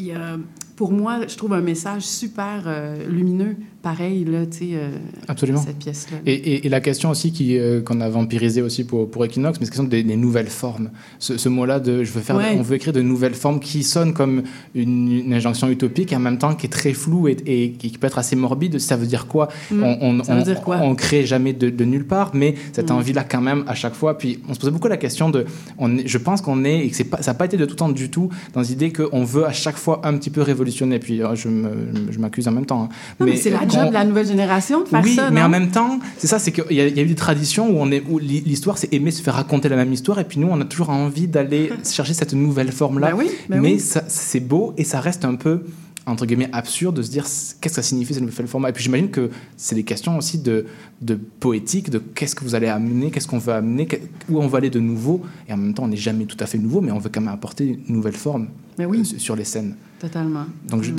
[0.10, 0.38] euh,
[0.76, 3.56] pour moi, je trouve un message super euh, lumineux,
[3.86, 4.90] pareil, là, tu sais, euh,
[5.28, 5.62] Absolument.
[5.64, 6.18] cette pièce-là.
[6.26, 9.60] Et, et- et la question aussi qui, euh, qu'on a vampirisée aussi pour, pour Equinox,
[9.60, 10.90] mais c'est la question des, des nouvelles formes.
[11.20, 12.56] Ce, ce mot-là de je veux faire, Ouais.
[12.57, 14.41] on veut écrire de nouvelles formes qui sonnent comme
[14.74, 17.90] une, une injonction utopique et en même temps qui est très floue et, et qui
[17.99, 18.80] peut être assez morbide.
[18.80, 19.49] Ça veut dire quoi?
[19.70, 19.84] Mm.
[19.84, 20.80] on, on, Ça veut on- dire quoi?
[20.82, 22.95] on crée jamais de, de nulle part, mais cette Mm.
[22.95, 24.18] envie-là quand même à chaque fois.
[24.18, 25.45] Puis on se posait beaucoup la question de,
[25.78, 27.76] on je pense qu'on est et que c'est pas, ça n'a pas été de tout
[27.76, 30.98] temps du tout dans l'idée qu'on veut à chaque fois un petit peu révolutionner.
[30.98, 32.82] Puis euh, je, me- je m'accuse en même temps.
[32.86, 32.90] hein.
[33.20, 35.49] Non, mais, c'est la job de la nouvelle génération de faire oui, ça, mais en
[35.49, 37.76] même temps, c'est ça, c'est qu'il y, a- il y a eu des traditions où,
[37.80, 40.39] on est, où l'hi- l'histoire, c'est aimer se faire raconter la même histoire, et puis
[40.39, 43.11] nous, on a toujours envie d'aller chercher cette nouvelle forme-là.
[43.11, 43.84] Ben oui, ben mais oui.
[44.07, 45.61] c'est beau, et ça reste un peu,
[46.07, 48.68] entre guillemets, absurde de se dire qu'est-ce que ça signifie cette nouvelle forme.
[48.68, 50.65] Et puis j'imagine que c'est des questions aussi de,
[51.02, 53.88] de poétique, de qu'est-ce que vous allez amener, qu'est-ce qu'on veut amener,
[54.30, 56.45] où on va aller de nouveau, et en même temps, on n'est jamais tout à
[56.45, 58.99] fait nouveau, mais on veut quand même apporter une nouvelle forme Ben oui.
[58.99, 59.76] euh, sur- les scènes.
[59.99, 60.45] Totalement.
[60.69, 60.91] Donc, je-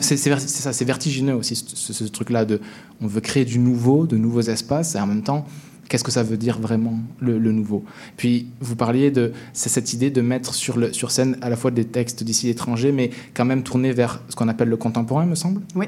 [0.00, 2.60] c'est ça, c'est vertigineux aussi ce, ce- ce truc-là de,
[3.00, 5.46] on veut créer du nouveau, de nouveaux espaces, et en même temps,
[5.90, 7.84] qu'est-ce que ça veut dire vraiment le, nouveau?
[8.16, 12.24] Puis vous parliez de cette idée de mettre sur scène à la fois des textes
[12.24, 15.60] d'ici étrangers, mais quand même tourner vers ce qu'on appelle le contemporain, me semble?
[15.74, 15.86] Oui.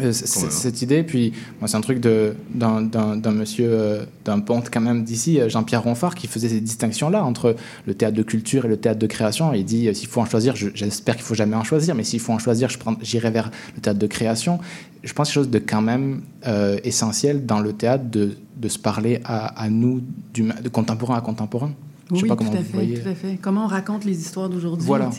[0.00, 0.12] Euh, Ouais.
[0.12, 5.02] cette idée, puis moi c'est un truc de d'un monsieur euh, d'un ponte quand même
[5.04, 7.56] d'ici, euh, Jean-Pierre Ronfart, qui faisait ces distinctions là entre
[7.86, 9.52] le théâtre de culture et le théâtre de création.
[9.54, 12.04] Il dit euh, s'il faut en choisir, je- j'espère qu'il faut jamais en choisir, mais
[12.04, 14.58] s'il faut en choisir, je prends- j'irai vers le théâtre de création.
[15.02, 18.36] Je pense que c'est quelque chose de quand même euh, essentiel dans le théâtre de,
[18.56, 20.00] de se parler à, à nous
[20.34, 21.72] du, de contemporain à contemporain.
[22.10, 23.00] Je sais Oui, pas tout comment à vous fait, voyez.
[23.00, 23.38] tout à fait.
[23.40, 25.10] Comment on raconte les histoires d'aujourd'hui, Voilà.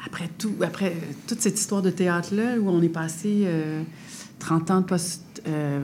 [0.00, 0.94] Euh, après tout, après
[1.26, 3.82] toute cette histoire de théâtre-là, où on est passé euh,
[4.38, 5.80] 30 ans de post, euh,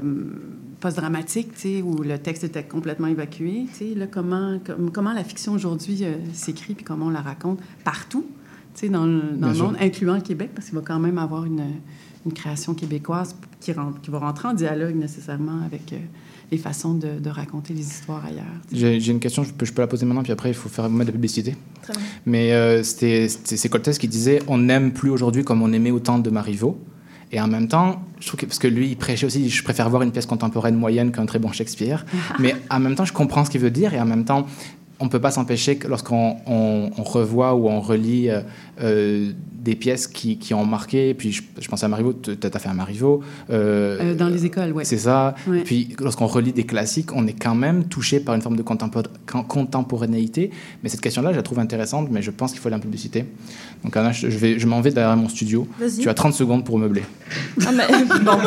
[0.81, 1.49] post-dramatique,
[1.85, 3.67] où le texte était complètement évacué,
[3.97, 8.27] là, comment, com- comment la fiction aujourd'hui euh, s'écrit, puis comment on la raconte partout,
[8.91, 11.65] dans le, dans le monde, incluant le Québec, parce qu'il va quand même avoir une,
[12.27, 15.99] une création québécoise qui, rentre, qui va rentrer en dialogue nécessairement avec euh,
[16.51, 18.45] les façons de, de raconter les histoires ailleurs.
[18.73, 20.89] J'ai une question, je peux, je peux la poser maintenant, puis après il faut faire
[20.89, 21.57] mettre de la publicité.
[21.83, 22.03] Très bien.
[22.25, 26.19] Mais euh, c'est Coltès qui disait on n'aime plus aujourd'hui comme on aimait au temps
[26.19, 26.79] de Marivaux.
[27.33, 29.91] Et en même temps, je trouve que, parce que lui, il prêchait aussi, je préfère
[29.91, 32.07] voir une pièce contemporaine moyenne qu'un très bon Shakespeare.
[32.39, 34.47] Mais en même temps, je comprends ce qu'il veut dire, et en même temps,
[35.01, 38.43] on ne peut pas s'empêcher que lorsqu'on on, on revoit ou on relit euh,
[38.81, 42.59] euh, des pièces qui, qui ont marqué, puis je, je pense à Marivaux, tu as
[42.59, 43.21] fait un Marivaux.
[43.51, 44.85] euh, Euh, dans les écoles, oui.
[44.87, 45.35] C'est ça.
[45.49, 45.63] Ouais.
[45.65, 49.09] Puis lorsqu'on relit des classiques, on est quand même touché par une forme de contempor-
[49.27, 50.51] con- contemporanéité.
[50.83, 53.25] Mais cette question-là, je la trouve intéressante, mais je pense qu'il faut aller en publicité.
[53.83, 55.67] Donc Anna, je, je vais, je m'en vais derrière mon studio.
[56.01, 57.03] Tu as 30 secondes pour meubler.
[57.67, 57.85] Ah, mais,
[58.25, 58.39] bon.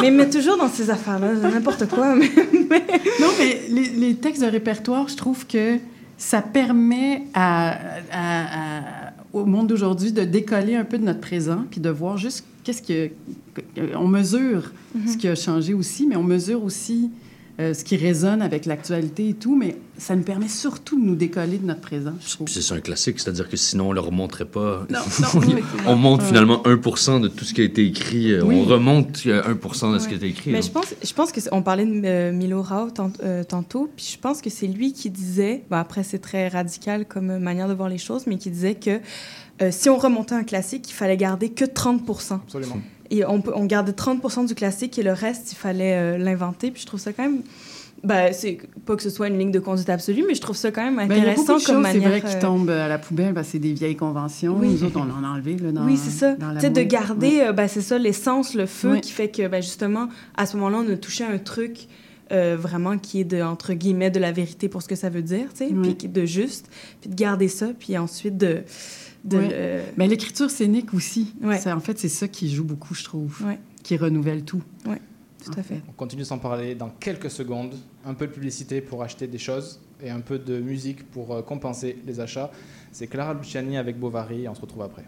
[0.00, 2.14] mais, mais toujours dans ces affaires-là, n'importe quoi.
[2.14, 2.30] Mais...
[3.20, 5.78] Non, mais les, les textes de répertoire, je trouve que
[6.16, 7.76] ça permet à, à-
[8.12, 12.44] à- au monde d'aujourd'hui de décoller un peu de notre présent, puis de voir juste
[12.64, 13.10] qu'est-ce que...
[13.96, 15.08] On mesure Mhm.
[15.08, 17.10] ce qui a changé aussi, mais on mesure aussi
[17.60, 21.16] euh, ce qui résonne avec l'actualité et tout, mais ça nous permet surtout de nous
[21.16, 22.44] décoller de notre présent, je trouve.
[22.46, 24.86] Puis c'est un classique, c'est-à-dire que sinon on le remonterait pas.
[24.88, 25.54] Non, non, oui.
[25.86, 28.32] on monte finalement 1% de tout ce qui a été écrit.
[28.32, 28.56] euh, Oui.
[28.60, 30.52] On remonte euh, 1% de ce qui a été écrit.
[30.52, 33.42] Mais je pense, je pense que c'est- on parlait de euh, Milo Rao tant- euh,
[33.42, 37.30] tantôt, puis je pense que c'est lui qui disait, bon, après c'est très radical comme
[37.30, 39.00] euh, manière de voir les choses, mais qui disait que
[39.60, 42.76] euh, si on remontait un classique, il fallait garder que 30% Absolument.
[43.10, 46.70] Et on, on gardait 30% du classique et le reste, il fallait euh, l'inventer.
[46.70, 47.42] Puis je trouve ça quand même.
[48.04, 50.70] Ben, c'est pas que ce soit une ligne de conduite absolue, mais je trouve ça
[50.70, 52.40] quand même Ben, il y a beaucoup intéressant de comme choses, c'est vrai, qui euh,
[52.40, 54.56] tombent à la poubelle, que c'est des vieilles conventions.
[54.56, 54.68] Oui.
[54.68, 56.36] Nous autres, on en a enlevé là, dans oui, c'est ça.
[56.60, 57.48] Tu de garder, Ouais.
[57.48, 59.00] euh, ben, c'est ça, l'essence, le feu Ouais.
[59.00, 61.88] qui fait que, ben, justement, à ce moment-là, on a touché un truc
[62.30, 65.22] euh, vraiment qui est, de, entre guillemets, de la vérité pour ce que ça veut
[65.22, 65.82] dire, tu sais, Ouais.
[65.82, 66.68] puis qui- de juste,
[67.00, 68.62] puis de garder ça, puis ensuite de.
[69.24, 69.48] De Ouais.
[69.48, 71.34] le- Mais l'écriture scénique aussi.
[71.42, 71.58] Ouais.
[71.58, 73.42] Ça, en fait, c'est ça qui joue beaucoup, je trouve.
[73.46, 73.58] Ouais.
[73.82, 74.62] Qui renouvelle tout.
[74.86, 74.96] Oui,
[75.44, 75.80] tout à fait.
[75.88, 77.74] On continue sans parler dans quelques secondes.
[78.04, 81.42] Un peu de publicité pour acheter des choses et un peu de musique pour euh,
[81.42, 82.50] compenser les achats.
[82.92, 85.04] C'est Clara Luciani avec Bovary et on se retrouve après.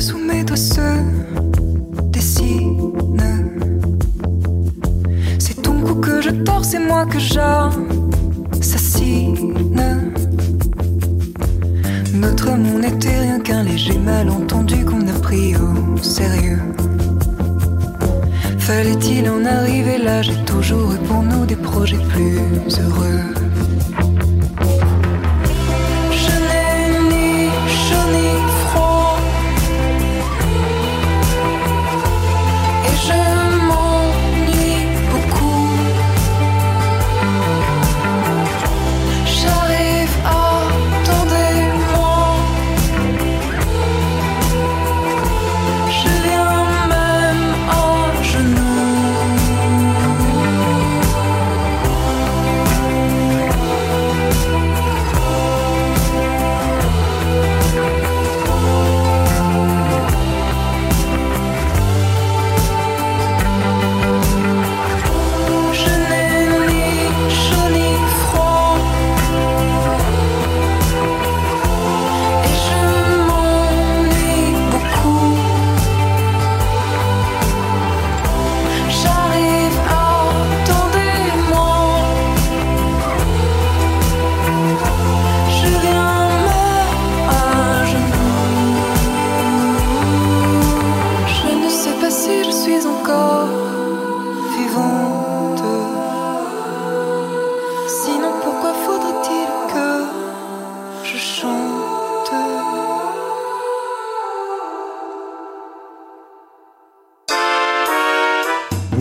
[0.00, 0.80] Bleues sous se
[2.10, 2.92] dessinent.
[5.38, 7.74] C'est ton cou que je tords, c'est moi que j'assassine.
[12.14, 16.62] Notre monde n'était rien qu'un léger malentendu qu'on a pris au sérieux.
[18.58, 20.22] Fallait-il en arriver là?
[20.22, 23.39] J'ai toujours eu pour nous des projets plus heureux.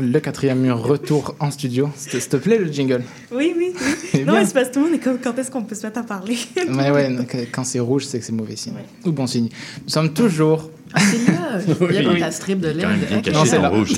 [0.00, 1.88] Le quatrième mur, retour en studio.
[1.96, 3.02] S'il te plaît, le jingle.
[3.32, 3.86] Oui, oui, oui.
[4.14, 5.86] Eh non, c'est parce que tout le monde est comme quand est-ce qu'on peut se
[5.86, 6.36] mettre à parler?
[6.68, 8.74] Mais ouais, donc, quand c'est rouge, c'est que c'est mauvais signe.
[9.04, 9.48] Ou bon signe.
[9.84, 10.70] Nous sommes toujours.
[10.96, 11.60] C'est là.
[11.90, 12.04] Il y a Oui.
[12.04, 13.68] comme ta strip de caché Non, c'est là.
[13.68, 13.94] rouge.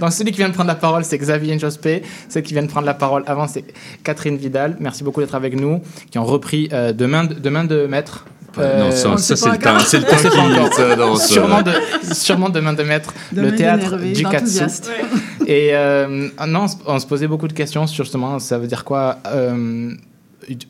[0.00, 2.02] Donc celui qui vient de prendre la parole, c'est Xavier Njospé.
[2.28, 3.64] Celui qui vient de prendre la parole avant, c'est
[4.02, 4.76] Catherine Vidal.
[4.80, 5.80] Merci beaucoup d'être avec nous,
[6.10, 8.24] qui ont repris euh, de, main de, de main de maître.
[8.78, 11.72] Non, ça- sait c'est le temps- c'est le temps qui- non, ça- Sûrement, de,
[12.14, 14.58] sûrement de main de maître, De le théâtre du Katsu.
[15.46, 18.66] Et euh, non, on se- on se posait beaucoup de questions sur justement, ça veut
[18.66, 19.92] dire quoi euh,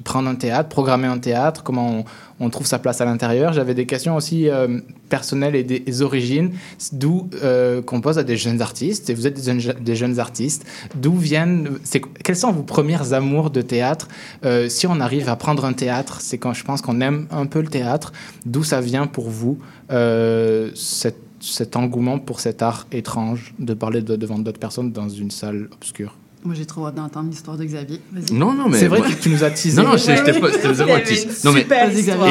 [0.05, 2.05] prendre un théâtre, programmer un théâtre, comment
[2.41, 3.53] on, trouve sa place à l'intérieur.
[3.53, 6.53] J'avais des questions aussi euh, personnelles et des, origines,
[6.93, 10.19] d'où euh, qu'on pose à des jeunes artistes, et vous êtes des jeunes, des jeunes
[10.19, 11.79] artistes, d'où viennent,
[12.25, 14.09] quels sont vos premiers amours de théâtre?
[14.45, 17.47] Euh, Si on arrive à prendre un théâtre, c'est quand je pense qu'on aime un
[17.47, 18.13] peu le théâtre,
[18.45, 19.59] d'où ça vient pour vous,
[19.91, 25.31] euh, cet engouement pour cet art étrange de parler de- devant d'autres personnes dans une
[25.31, 26.17] salle obscure?
[26.45, 28.01] Moi, j'ai trop hâte d'entendre l'histoire de Xavier.
[28.13, 28.35] Vas-y.
[28.37, 28.79] Non, non, mais.
[28.79, 29.81] C'est vrai moi- que tu nous as teasé.
[29.81, 30.51] Non, non, j'étais pas.
[30.51, 31.25] C'était zéro tease.
[31.25, 31.67] une Non, mais.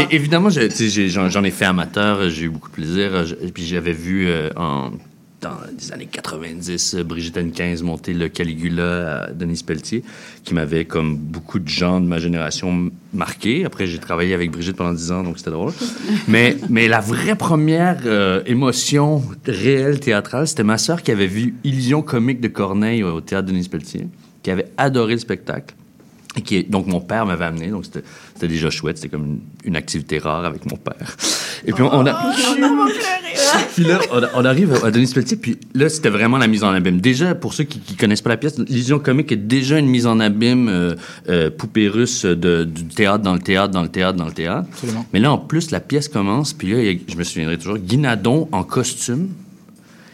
[0.09, 3.11] Et- évidemment, j'en ai fait amateur, j'ai eu beaucoup de plaisir.
[3.13, 4.91] euh, Et puis j'avais vu euh, en,
[5.41, 10.03] dans les années 90 euh, Brigitte N15 monter le Caligula à Denise Pelletier,
[10.43, 13.65] qui m'avait, comme beaucoup de gens de ma génération, marqué.
[13.65, 15.73] Après, j'ai travaillé avec Brigitte pendant 10 ans, donc c'était drôle.
[16.27, 21.55] mais, mais la vraie première euh, émotion réelle théâtrale, c'était ma sœur qui avait vu
[21.63, 24.07] Illusion comique de Corneille au théâtre Denise Pelletier,
[24.43, 25.73] qui avait adoré le spectacle.
[26.37, 28.03] Et qui est- donc, mon père m'avait amené, donc c'était
[28.35, 28.97] c'était déjà chouette.
[28.97, 31.17] C'était comme une, une activité rare avec mon père.
[31.65, 32.31] Et puis, on, on a.
[33.75, 36.69] Puis là, on, on arrive à Denis Pelletier, puis là, c'était vraiment la mise en
[36.71, 36.99] abîme.
[37.01, 40.05] Déjà, pour ceux qui, qui connaissent pas la pièce, l'illusion comique est déjà une mise
[40.07, 40.95] en abîme euh,
[41.29, 44.67] euh, poupée russe de, du théâtre dans le théâtre, dans le théâtre, dans le théâtre.
[44.71, 45.05] Absolument.
[45.13, 47.57] Mais là, en plus, la pièce commence, puis là, il y a- je me souviendrai
[47.57, 49.29] toujours, Guinadon en costume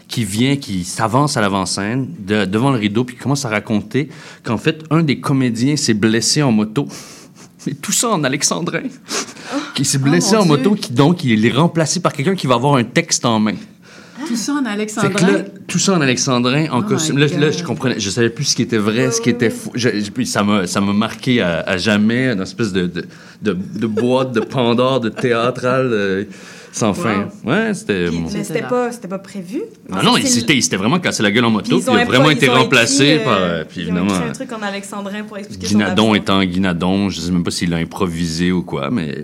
[0.07, 4.07] qui vient, qui s'avance à l'avant-scène, de- devant le rideau, puis qui commence à raconter
[4.43, 6.87] qu'en fait, un des comédiens s'est blessé en moto.
[7.67, 8.83] Mais tout ça en alexandrin.
[9.75, 10.49] Qui s'est blessé Oh, en Dieu.
[10.57, 13.55] moto, qui donc il est remplacé par quelqu'un qui va avoir un texte en main.
[14.27, 15.09] Tout ça en alexandrin.
[15.11, 17.17] que là, tout ça en alexandrin, en Oh costume.
[17.19, 19.71] Là, je comprenais, je savais plus ce qui était vrai, ce qui était faux.
[19.75, 23.05] Je- je- ça m'a, ça m'a marqué à, à jamais, une espèce de, de,
[23.43, 26.23] de, de boîte de Pandore, de théâtral euh,
[26.77, 27.27] sans fin.
[27.43, 28.09] Ouais, c'était.
[28.09, 28.27] bon.
[28.33, 29.61] Mais c'était pas, c'était pas prévu?
[29.89, 31.69] Non, En non, fait, il c'est s'était, il s'était vraiment cassé la gueule en moto.
[31.69, 33.37] Puis puis ils ont il a vraiment été ils ont remplacé écrit, par.
[33.39, 34.15] euh, puis Ils ont évidemment.
[34.15, 37.69] écrit un truc en alexandrin pour expliquer Guinadon étant Guinadon, je sais même pas s'il
[37.71, 39.15] l'a improvisé ou quoi, mais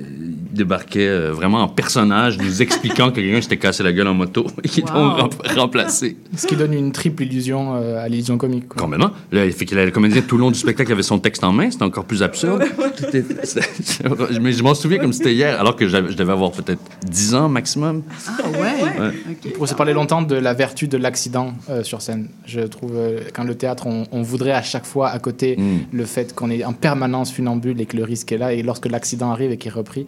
[0.53, 4.45] débarquait euh, vraiment en personnage, nous expliquant que quelqu'un s'était cassé la gueule en moto
[4.63, 5.17] et qui est Wow.
[5.17, 6.17] donc rem- remplacé.
[6.37, 8.67] Ce qui donne une triple illusion euh, à l'illusion comique.
[8.69, 8.81] quoi.
[8.81, 9.11] Complètement.
[9.31, 11.51] Là, il fait que le comédien tout le long du spectacle avait son texte en
[11.51, 12.63] main, c'était encore plus absurde.
[12.97, 16.31] Tout est- c'était- Mais je m'en souviens comme c'était hier, alors que j'avais- je devais
[16.33, 18.03] avoir peut-être 10 ans maximum.
[18.27, 18.59] Ah ouais?
[18.59, 19.13] Ouais.
[19.47, 22.29] On pourrait se parler longtemps de la vertu de l'accident euh, sur scène.
[22.45, 25.77] Je trouve, euh, quand le théâtre, on, on voudrait à chaque fois à côté Mm.
[25.91, 28.53] le fait qu'on est en permanence funambule et que le risque est là.
[28.53, 30.05] Et lorsque l'accident arrive et qu'il est repris,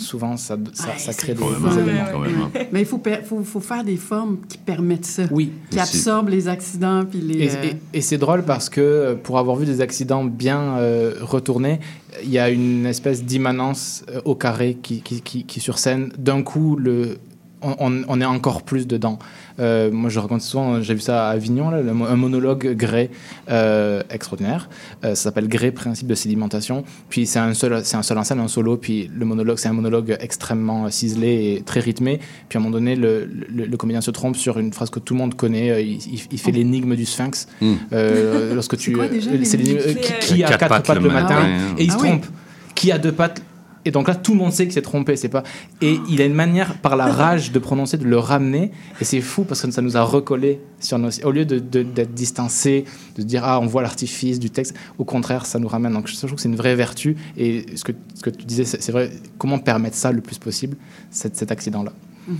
[0.00, 2.10] souvent ça, ça, ça crée des, des événements.
[2.12, 2.50] Complètement.
[2.72, 5.24] Mais il faut, per- faut, faut faire des formes qui permettent ça.
[5.30, 5.52] Oui.
[5.70, 7.44] Qui absorbent les accidents puis les.
[7.44, 7.62] Et, euh,
[7.94, 11.80] et- et c'est drôle parce que euh, pour avoir vu des accidents bien euh, retournés,
[12.22, 16.10] il y a une espèce d'immanence euh, au carré qui, qui, qui, qui sur scène,
[16.18, 17.18] d'un coup, le,
[17.62, 19.18] on, on- on est encore plus dedans.
[19.60, 23.10] Euh, moi, je raconte souvent, j'ai vu ça à Avignon, là, un monologue Grey
[23.50, 24.68] euh, extraordinaire.
[25.04, 26.84] Euh, ça s'appelle Grey, principe de sédimentation.
[27.10, 28.76] Puis c'est un seul, c'est un seul en scène, un solo.
[28.76, 32.20] Puis le monologue, c'est un monologue extrêmement ciselé et très rythmé.
[32.48, 35.00] Puis à un moment donné, le, le- le comédien se trompe sur une phrase que
[35.00, 35.84] tout le monde connaît.
[35.84, 37.48] Il, il- il fait l'énigme du sphinx.
[37.90, 38.96] Lorsque tu,
[39.44, 39.78] c'est l'énigme-
[40.20, 42.08] qui, a quatre, pattes, le matin, matin, et il se Ah oui.
[42.08, 42.26] trompe.
[42.74, 43.42] Qui a deux pattes
[43.84, 45.42] et donc là, tout le monde sait qu'il s'est trompé, c'est pas.
[45.80, 48.72] Et il a une manière, par la rage, de prononcer, de le ramener.
[49.00, 51.08] Et c'est fou parce que ça nous a recollé sur nos.
[51.24, 52.84] Au lieu de- de- d'être distancé,
[53.16, 55.92] de dire ah on voit l'artifice du texte, au contraire, ça nous ramène.
[55.92, 57.16] Donc je trouve que c'est une vraie vertu.
[57.36, 59.10] Et ce que, ce que tu disais, c'est vrai.
[59.38, 60.76] Comment permettre ça le plus possible,
[61.10, 61.50] cet, cet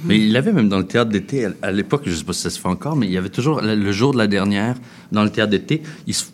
[0.04, 2.50] Mais il l'avait même dans le théâtre d'été à- l'époque, je sais pas si ça
[2.50, 4.74] se fait encore, mais il y avait toujours le, jour de la dernière
[5.12, 5.82] dans le théâtre d'été,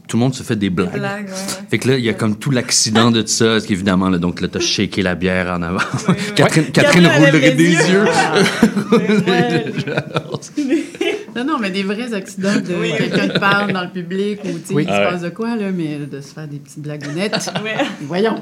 [0.09, 0.93] tout le monde se fait des blagues.
[0.93, 1.67] blagues, ouais, ouais.
[1.71, 4.41] Fait que là, il y a comme tout l'accident de ça, parce qu'évidemment, là, donc
[4.41, 5.79] là, t'as shaké la bière en avant.
[6.35, 8.05] Catherine, Catherine roulerait des yeux.
[11.37, 12.93] Non, non, mais des vrais accidents de Oui.
[12.97, 15.57] quelqu'un qui parle dans le public ou, tu sais, il se Ah passe de quoi,
[15.57, 17.51] là, mais de se faire des petites blagounettes.
[18.03, 18.37] Voyons.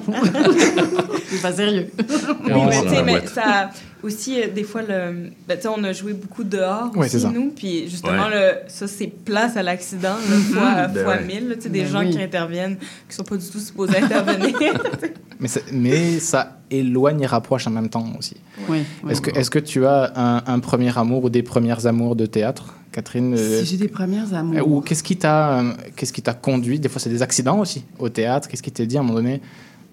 [1.30, 1.86] C'est pas sérieux.
[1.98, 3.70] Oui, mais, tu sais, mais ça
[4.02, 7.10] aussi, euh, des fois, le, ben, tu sais, on a joué beaucoup dehors Ouais, aussi,
[7.10, 7.30] c'est ça.
[7.30, 8.52] nous, puis justement, Ouais.
[8.64, 11.24] le, ça, c'est place à l'accident, là, fois, Ben fois ouais.
[11.24, 12.10] mille, là, tu sais, des Ben gens oui.
[12.10, 12.76] qui interviennent,
[13.08, 14.56] qui sont pas du tout supposés intervenir.
[15.40, 18.36] Mais, ça- mais ça éloigne et rapproche en même temps aussi.
[18.68, 19.10] Oui, oui.
[19.10, 22.26] Est-ce que, est que tu as un, un premier amour ou des premières amours de
[22.26, 24.68] théâtre, Catherine euh, Si j'ai des premières amours.
[24.68, 26.78] Ou qu'est-ce qui t'a euh, qu'est-ce qui t'a conduit?
[26.78, 28.46] Des fois, c'est des accidents aussi au théâtre.
[28.48, 29.40] Qu'est-ce qui t'a dit à un moment donné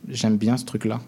[0.07, 0.99] J'aime bien ce truc-là?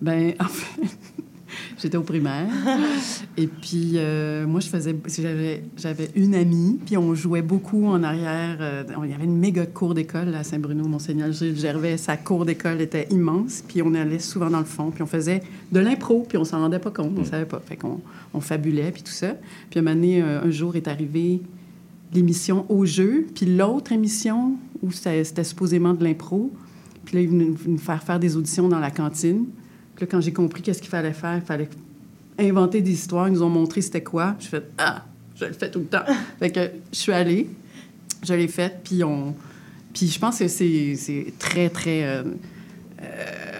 [0.00, 0.80] Ben, en fait,
[1.78, 2.48] j'étais au primaire.
[3.36, 4.94] Et puis, euh, moi, je faisais.
[5.06, 8.58] J'avais, j'avais une amie, puis on jouait beaucoup en arrière.
[8.60, 11.96] euh, il y avait une méga cour d'école à Saint-Bruno, Monseigneur Gilles Gervais.
[11.96, 15.42] Sa cour d'école était immense, puis on allait souvent dans le fond, puis on faisait
[15.70, 17.60] de l'impro, puis on s'en rendait pas compte, on savait pas.
[17.64, 18.00] Fait qu'on
[18.34, 19.34] on fabulait, puis tout ça.
[19.70, 21.40] Puis à un moment donné, euh, un jour est arrivé
[22.12, 26.52] l'émission Au jeu, puis l'autre émission où c'était c'était supposément de l'impro.
[27.04, 29.46] Puis là, ils venaient nous faire faire des auditions dans la cantine.
[29.94, 31.68] Puis là, quand j'ai compris qu'est-ce qu'il fallait faire, il fallait
[32.38, 33.28] inventer des histoires.
[33.28, 34.36] Ils nous ont montré c'était quoi.
[34.40, 35.04] Je fais Ah,
[35.36, 36.04] je le fais tout le temps.
[36.38, 37.48] fait que je suis allée,
[38.22, 39.34] je l'ai faite, puis on.
[39.92, 42.04] Puis je pense que c'est c'est très, très.
[42.04, 42.22] euh,
[43.02, 43.51] euh,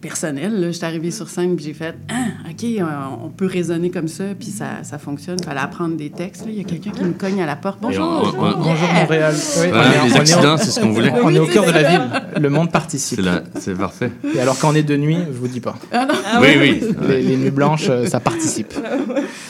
[0.00, 0.60] personnel.
[0.60, 0.70] Là.
[0.70, 2.84] J'étais arrivée sur scène puis j'ai fait Ah, OK, euh,
[3.24, 5.36] on peut raisonner comme ça, puis ça, ça fonctionne.
[5.40, 6.42] Il fallait apprendre des textes.
[6.44, 6.50] là.
[6.50, 7.78] Il y a quelqu'un qui me cogne à la porte.
[7.82, 8.04] Bonjour!
[8.38, 9.00] on- on- Bonjour Yeah.
[9.02, 9.34] Montréal.
[9.34, 11.12] Oui, Ouais, on est- les on est accidents, au- c'est ce qu'on voulait.
[11.22, 12.10] On est au cœur de la ville.
[12.40, 13.20] Le monde participe.
[13.58, 14.10] C'est parfait.
[14.34, 15.76] Et alors quand on est de nuit, je vous dis pas.
[15.92, 16.06] Ah.
[16.10, 16.80] Ah Oui, oui.
[17.08, 18.72] Les, les nuits blanches, euh, ça participe.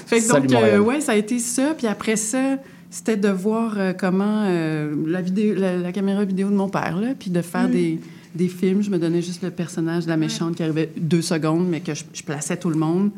[0.07, 0.81] Fait que Salut donc, euh, Montréal.
[0.81, 1.75] ouais, ça a été ça.
[1.77, 2.57] Puis après ça,
[2.91, 6.97] c'était de voir euh, comment euh, la, vidéo, la, la caméra vidéo de mon père,
[6.99, 7.71] là, puis de faire Mm.
[7.73, 8.01] des,
[8.39, 8.83] des films.
[8.83, 11.95] Je me donnais juste le personnage de la méchante qui arrivait deux secondes, mais que
[11.95, 13.11] je, je plaçais tout le monde.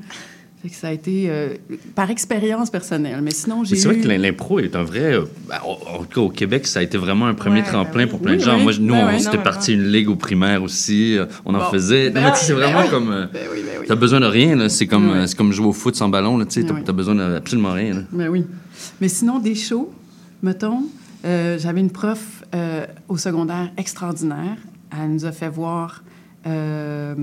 [0.62, 1.54] Fait que ça a été euh,
[1.94, 3.20] par expérience personnelle.
[3.22, 5.14] Mais sinon, j'ai Mais c'est vrai que l'im- l'impro est un vrai.
[5.14, 8.04] euh, ben, en tout cas, au Québec, ça a été vraiment un premier Ouais, tremplin
[8.04, 8.26] ben pour oui.
[8.26, 8.56] plein de gens.
[8.58, 8.62] oui.
[8.64, 11.16] Moi, nous, Ben on s'était parti une ligue au primaire aussi.
[11.16, 11.70] euh, On en Bon.
[11.70, 12.08] faisait.
[12.08, 13.10] Non, Ben mais tu sais, c'est vraiment ben comme.
[13.10, 13.86] euh, Ben oui, ben oui.
[13.88, 14.68] T'as besoin de rien.
[14.68, 16.38] C'est comme, jouer au foot sans ballon.
[16.44, 18.00] Tu sais, t'as besoin d'absolument rien, là.
[18.12, 18.44] Ben oui.
[19.00, 19.90] Mais sinon, des shows,
[20.42, 20.82] mettons,
[21.24, 24.56] euh, j'avais une prof euh, au secondaire extraordinaire.
[24.92, 26.02] Elle nous a fait voir,
[26.46, 27.14] euh,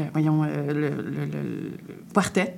[0.00, 2.56] euh, voyons, euh, le, le- le- le quartet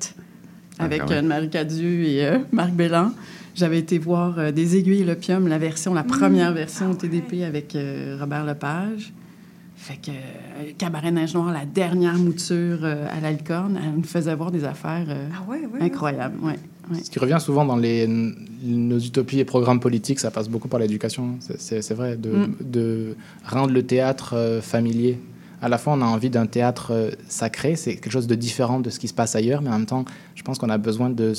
[0.78, 3.12] avec Ah, euh, Marie Cadieux et euh, Marc Bellan.
[3.54, 7.42] J'avais été voir euh, Des aiguilles et l'opium, la version, la première version au TDP
[7.44, 9.12] avec euh, Robert Lepage.
[9.76, 14.02] Fait que euh, Cabaret Neige Noire, la dernière mouture euh, à la licorne, elle nous
[14.04, 15.28] faisait voir des affaires euh,
[15.80, 16.36] incroyables.
[16.42, 16.58] Ouais,
[16.90, 17.02] ouais.
[17.02, 20.80] Ce qui revient souvent dans les, nos utopies et programmes politiques, ça passe beaucoup par
[20.80, 21.36] l'éducation.
[21.40, 21.58] C'est-
[21.94, 22.54] vrai, de, Mm.
[22.60, 25.18] de rendre le théâtre euh, familier.
[25.62, 28.80] À la fois, on a envie d'un théâtre euh, sacré, c'est quelque chose de différent
[28.80, 31.10] de ce qui se passe ailleurs, mais en même temps, je pense qu'on a besoin
[31.10, 31.34] de,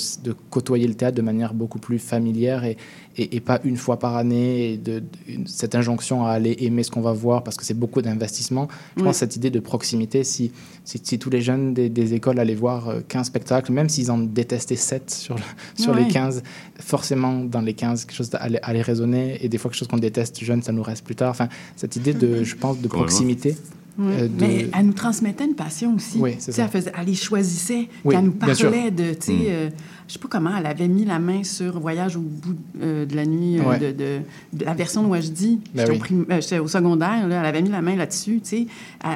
[0.51, 2.77] côtoyer le théâtre de manière beaucoup plus familière et,
[3.17, 6.83] et, et pas une fois par année, et de, une- cette injonction à aller aimer
[6.83, 8.67] ce qu'on va voir, parce que c'est beaucoup d'investissement.
[8.95, 9.07] Je Oui.
[9.07, 10.51] pense cette idée de proximité, si,
[10.85, 14.11] si, si tous les jeunes des, des écoles allaient voir euh, 15 spectacles, même s'ils
[14.11, 15.41] en détestaient 7 sur, le-
[15.81, 16.07] sur les Ouais.
[16.09, 16.43] 15,
[16.79, 19.97] forcément, dans les 15, quelque chose allait, allait résonner, et des fois, quelque chose qu'on
[19.97, 21.31] déteste jeune, ça nous reste plus tard.
[21.31, 23.55] Enfin, cette idée de, je pense, de proximité.
[23.99, 26.17] Oui, euh, de- Mais elle nous transmettait une passion aussi.
[26.17, 26.63] Oui, c'est ça.
[26.63, 27.87] Elle, faisait, elle les choisissait.
[28.05, 29.45] Oui, elle nous parlait de, tu sais, Mm.
[29.49, 29.69] euh,
[30.07, 33.15] je sais pas comment, elle avait mis la main sur Voyage au bout euh, de
[33.15, 33.79] la nuit, euh, Ouais.
[33.79, 34.21] de, de-
[34.53, 35.59] de la version de Wajdi.
[35.75, 38.49] Ben J'étais au, prim- j'étais au secondaire, là, elle avait mis la main là-dessus, tu
[38.49, 38.67] sais.
[39.03, 39.09] Elle,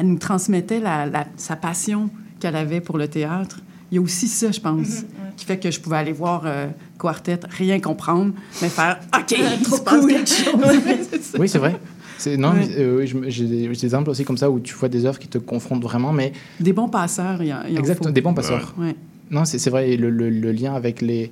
[0.00, 3.60] elle nous transmettait la- la- sa passion qu'elle avait pour le théâtre.
[3.92, 5.04] Il y a aussi ça, je pense,
[5.36, 6.66] qui fait que je pouvais aller voir euh,
[6.98, 11.32] Quartet, rien comprendre, mais faire OK, se passe quelque chose.
[11.38, 11.76] Oui, c'est vrai.
[12.18, 12.66] C'est- Non, Ouais.
[12.78, 15.82] euh, j'ai des, exemples aussi comme ça où tu vois des œuvres qui te confrontent
[15.82, 18.74] vraiment, mais Des bons passeurs, il y, a- y en Exactement, des bons passeurs.
[18.78, 18.94] Ouais.
[19.30, 21.30] Non, c'est c'est vrai, et le, le- le lien avec les,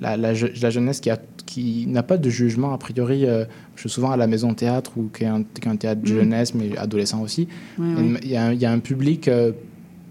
[0.00, 3.44] la, la, je- la jeunesse qui, a- qui n'a pas de jugement, a priori, euh,
[3.76, 6.02] je suis souvent à la maison théâtre, ou qui est un, qui est un théâtre
[6.02, 6.16] de Mm.
[6.16, 7.46] jeunesse, mais adolescent aussi.
[7.78, 7.84] Il
[8.24, 8.56] y a ouais.
[8.56, 9.52] y, y a un public euh,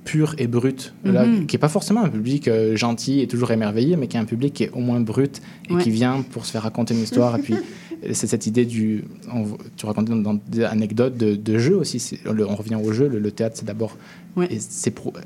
[0.05, 1.45] pur et brut, là, Mhm.
[1.47, 4.25] qui n'est pas forcément un public euh, gentil et toujours émerveillé, mais qui est un
[4.25, 5.83] public qui est au moins brut et Ouais.
[5.83, 7.35] qui vient pour se faire raconter une histoire.
[7.35, 7.55] et puis,
[8.13, 9.03] c'est cette idée du.
[9.33, 9.45] on-
[9.75, 12.19] tu racontais dans, dans des anecdotes de, de jeu aussi.
[12.31, 13.07] le- on revient au jeu.
[13.09, 13.97] Le, le théâtre, c'est d'abord
[14.37, 14.47] Ouais.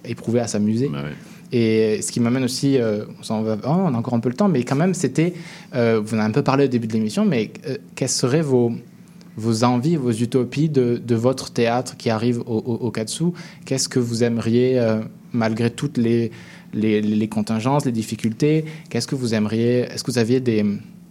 [0.06, 0.90] éprouver à s'amuser.
[1.52, 4.30] Et ce qui m'amène aussi, euh, on, s'en va- oh, on a encore un peu
[4.30, 5.34] le temps, mais quand même, c'était,
[5.76, 8.44] euh, vous en avez un peu parlé au début de l'émission, mais euh, quels seraient
[8.44, 8.72] vos,
[9.40, 13.26] vos envies, vos utopies de, de votre théâtre qui arrive au, au, au Katsu.
[13.66, 15.00] Qu'est-ce que vous aimeriez, euh,
[15.34, 16.32] malgré toutes les,
[16.74, 20.66] les, contingences, les difficultés, qu'est-ce que vous aimeriez Est-ce que vous aviez des,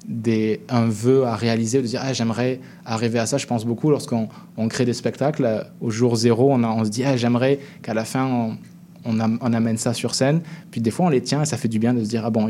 [0.06, 3.38] des, un vœu à réaliser, de dire ah, j'aimerais arriver à ça?
[3.38, 6.90] Je pense beaucoup lorsqu'on on crée des spectacles, euh, au jour zéro, on, on se
[6.90, 8.56] dit ah, j'aimerais qu'à la fin, on,
[9.04, 10.40] on, am- on amène ça sur scène.
[10.70, 12.30] Puis des fois, on les tient et ça fait du bien de se dire ah
[12.30, 12.48] bon,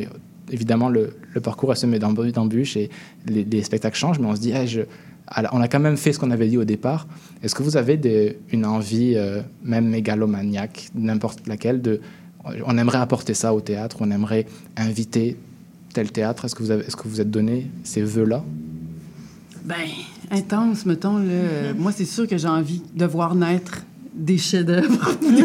[0.50, 2.88] évidemment, le, le parcours, se met d'embûches et
[3.26, 4.64] les, les spectacles changent, mais on se dit, Ah,
[5.52, 7.06] on a quand même fait ce qu'on avait dit au départ.
[7.42, 12.00] Est-ce que vous avez une envie, euh, même mégalomaniaque, n'importe laquelle, de,
[12.66, 14.46] on aimerait apporter ça au théâtre, on aimerait
[14.76, 15.36] inviter
[15.92, 16.44] tel théâtre?
[16.44, 18.42] Est-ce que vous avez, est-ce que vous êtes donné ces vœux-là?
[19.64, 19.76] Ben,
[20.30, 21.22] intense, mettons.
[21.76, 23.82] Moi, c'est sûr que j'ai envie de voir naître
[24.18, 24.88] des chefs-d'œuvre.
[25.22, 25.42] oui,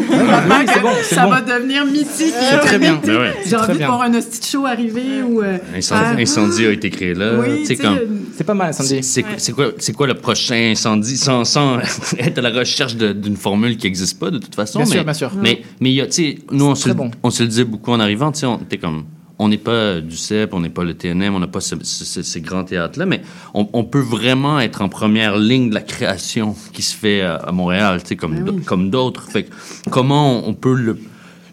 [0.82, 1.30] bon, ça bon.
[1.30, 2.34] va devenir mythique.
[2.40, 3.00] C'est très bien.
[3.04, 3.34] Ben ouais.
[3.46, 5.42] J'ai envie de voir un hostie show arriver ou.
[5.42, 7.34] euh, Incendie, Incendie a été créé là.
[7.38, 8.06] Oui, comme- euh,
[8.36, 9.02] C'est pas mal, Sandy.
[9.02, 11.78] C'est quoi- c'est quoi, c'est quoi le prochain incendie sans, sans
[12.18, 14.80] être à la recherche de- d'une formule qui n'existe pas de toute façon?
[14.80, 15.32] Bien mais, sûr, bien sûr.
[15.40, 17.10] Mais, mais il y a, tu sais, nous, on se, bon.
[17.22, 19.04] on se le disait beaucoup en arrivant, tu sais, on était comme.
[19.40, 22.04] On n'est pas du CEP, on n'est pas le TNM, on n'a pas ce- ce-
[22.04, 23.20] ce- ces grands théâtres-là, mais
[23.52, 27.34] on, on peut vraiment être en première ligne de la création qui se fait à,
[27.36, 28.62] à Montréal, comme, Ben oui.
[28.64, 29.28] comme d'autres.
[29.28, 29.50] Fait que
[29.90, 30.98] comment on, on peut le,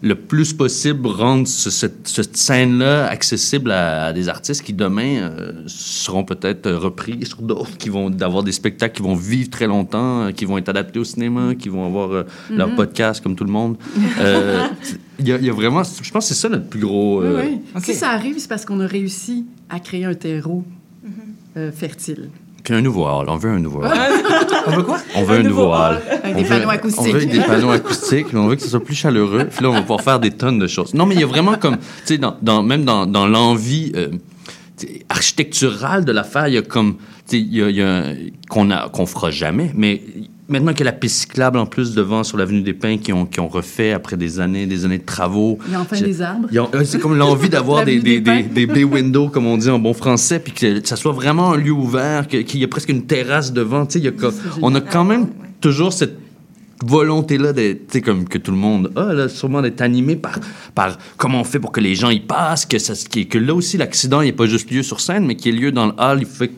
[0.04, 5.16] le plus possible rendre ce- cette, cette scène-là accessible à, à des artistes qui demain
[5.22, 9.68] euh, seront peut-être repris sur d'autres, qui vont avoir des spectacles qui vont vivre très
[9.68, 12.74] longtemps, euh, qui vont être adaptés au cinéma, qui vont avoir euh, leur Mhm.
[12.76, 13.76] podcast comme tout le monde.
[14.18, 14.66] Euh,
[15.20, 17.22] Il y, a- il y a vraiment, je pense que c'est ça notre plus gros.
[17.22, 17.28] Oui,
[17.76, 17.80] oui.
[17.84, 20.64] Si ça arrive, c'est parce qu'on a réussi à créer un terreau
[21.56, 22.28] euh, fertile.
[22.62, 23.90] Puis un nouveau hall, on veut un nouveau hall.
[24.66, 24.98] On veut quoi?
[25.16, 26.00] On veut un, nouveau hall.
[26.22, 27.12] Avec On des veut- panneaux On acoustiques.
[27.14, 29.48] veut des panneaux acoustiques, mais on veut que ce soit plus chaleureux.
[29.50, 30.94] Puis là, on va pouvoir faire des tonnes de choses.
[30.94, 33.90] Non, mais il y a vraiment comme, tu sais, dans, dans- même dans, dans l'envie
[33.96, 34.10] euh,
[35.08, 36.94] architecturale de l'affaire, il y a comme,
[37.28, 38.04] tu sais, il y a,
[38.48, 40.00] qu'on a, qu'on fera jamais, mais
[40.52, 43.12] maintenant qu'il y a la piste cyclable en plus devant sur l'avenue des Pins qui
[43.12, 45.58] ont, qui ont refait après des années, des années de travaux.
[45.66, 46.48] Il y a enfin des arbres.
[46.52, 49.94] euh, C'est comme l'envie d'avoir des, des, des bay windows, comme on dit en bon
[49.94, 53.52] français, puis que ça soit vraiment un lieu ouvert, qu'il y ait presque une terrasse
[53.52, 53.86] devant.
[53.86, 54.12] Tu sais, a
[54.62, 55.28] on a quand même
[55.60, 56.18] toujours cette
[56.84, 57.52] volonté-là,
[58.04, 60.38] comme que tout le monde a, là, sûrement d'être animé par,
[60.74, 63.54] par comment on fait pour que les gens y passent, que, ça, que, que là
[63.54, 65.92] aussi, l'accident, n'est pas juste lieu sur scène, mais qu'il y ait lieu dans le
[65.98, 66.50] hall, il fait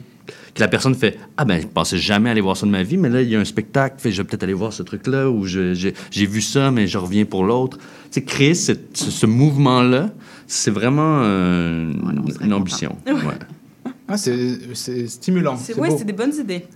[0.54, 2.96] que la personne fait Ah ben, je pensais jamais aller voir ça de ma vie,
[2.96, 5.28] mais là, il y a un spectacle, fait, je vais peut-être aller voir ce truc-là,
[5.30, 7.76] ou j'ai vu ça, mais je reviens pour l'autre.
[7.78, 7.84] Tu
[8.20, 10.10] sais, créer cette- ce, ce mouvement-là,
[10.46, 11.92] c'est vraiment euh,
[12.40, 12.96] une ambition.
[13.06, 13.14] Ouais.
[14.06, 14.36] Ah, c'est
[14.74, 15.56] c'est stimulant.
[15.78, 16.66] Oui, c'est des bonnes idées.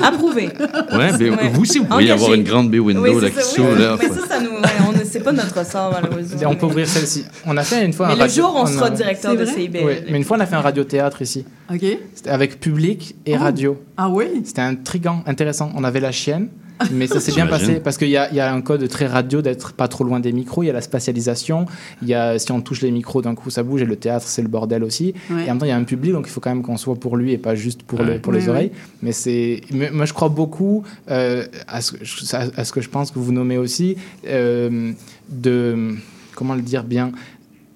[0.00, 0.48] Approuvé.
[0.48, 1.48] Ouais, ben, Ouais.
[1.52, 2.24] vous aussi, vous pourriez Engagé.
[2.24, 3.60] avoir une grande bay window Oui, c'est là-dessus.
[3.60, 3.78] ça, oui.
[3.80, 3.96] là.
[4.00, 6.40] Mais ça, ça nous, ouais, on ne- c'est pas notre sort, malheureusement.
[6.50, 7.24] On peut ouvrir celle-ci.
[7.46, 9.44] On a fait une fois Mais un le radio- jour, on sera directeur de?
[9.44, 9.84] CIBL.
[9.84, 11.44] Oui, mais une fois, on a fait un radiothéâtre ici.
[11.72, 11.84] OK.
[12.14, 13.40] C'était avec public et Oh.
[13.40, 13.80] radio.
[13.96, 14.24] Ah oui?
[14.44, 15.70] C'était intriguant, intéressant.
[15.76, 16.48] On avait la chienne,
[16.90, 19.06] mais ça s'est bien passé parce qu'il y, a- il y a un code très
[19.06, 20.62] radio d'être pas trop loin des micros.
[20.62, 21.66] Il y a la spatialisation.
[22.02, 23.82] Il y a, si on touche les micros d'un coup, ça bouge.
[23.82, 25.14] Et le théâtre, c'est le bordel aussi.
[25.30, 25.42] Ouais.
[25.42, 26.76] Et en même temps, il y a un public, donc il faut quand même qu'on
[26.76, 28.48] soit pour lui et pas juste pour, le- les ouais.
[28.48, 28.72] oreilles.
[29.02, 29.60] Mais c'est,
[29.92, 33.10] moi, je crois beaucoup euh, à, ce, que je- à- à ce que je pense
[33.10, 33.96] que vous nommez aussi
[34.26, 34.92] euh,
[35.28, 35.94] de
[36.34, 37.12] comment le dire bien.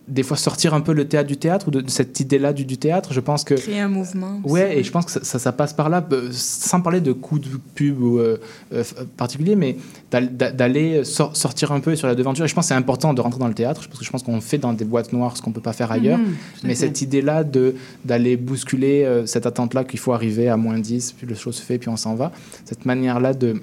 [0.09, 2.65] Des fois, sortir un peu le théâtre du théâtre ou de, de cette idée-là du,
[2.65, 3.13] du théâtre.
[3.13, 4.41] Je pense que Créer un mouvement.
[4.45, 7.13] Ouais, et je pense que ça, ça, ça passe par là, euh, sans parler de
[7.13, 8.37] coups de pub ou, euh,
[8.73, 8.85] euh,
[9.17, 9.77] particuliers, mais
[10.13, 12.45] d'al- d'a- d'aller sor- sortir un peu sur la devanture.
[12.45, 14.23] Et je pense que c'est important de rentrer dans le théâtre, parce que je pense
[14.23, 16.19] qu'on fait dans des boîtes noires ce qu'on peut pas faire ailleurs.
[16.19, 17.75] Mhm, mais cette idée-là de-
[18.05, 21.63] d'aller bousculer euh, cette attente-là qu'il faut arriver à moins 10, puis le show se
[21.63, 22.31] fait, puis on s'en va,
[22.65, 23.61] cette manière-là de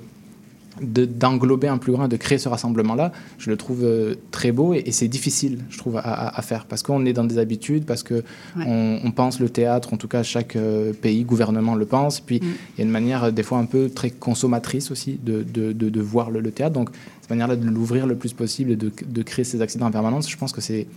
[0.81, 4.73] de- d'englober un plus grand, de créer ce rassemblement-là, je le trouve euh, très beau
[4.73, 7.37] et, et c'est difficile, je trouve, à, à- à faire parce qu'on est dans des
[7.37, 8.15] habitudes, parce que
[8.55, 8.65] Ouais.
[8.65, 12.37] on, on pense le théâtre, en tout cas chaque euh, pays, gouvernement le pense, puis
[12.41, 12.51] il Mm.
[12.77, 15.89] y a une manière euh, des fois un peu très consommatrice aussi de, de, de-
[15.89, 16.89] de voir le, le théâtre, donc
[17.21, 20.29] cette manière-là de l'ouvrir le plus possible et de, de créer ces accidents en permanence,
[20.29, 20.87] je pense que c'est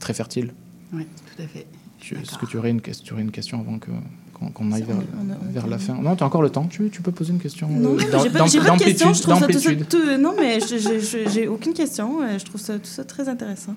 [0.00, 0.52] très fertile.
[0.92, 1.06] Oui,
[1.36, 1.66] tout à fait.
[1.98, 3.90] Tu- Est-ce que tu aurais une, ques- tu aurais une question avant que
[4.52, 6.50] qu'on aille vers, On a- on a vers la fin Non, tu as encore le
[6.50, 9.12] temps, tu, tu peux poser une question Non, euh, mais j'ai pas, pas de question.
[9.14, 10.58] Je trouve ça tout tout- non, mais
[11.32, 12.20] j'ai aucune question.
[12.22, 13.74] Euh, Je trouve ça tout ça très intéressant.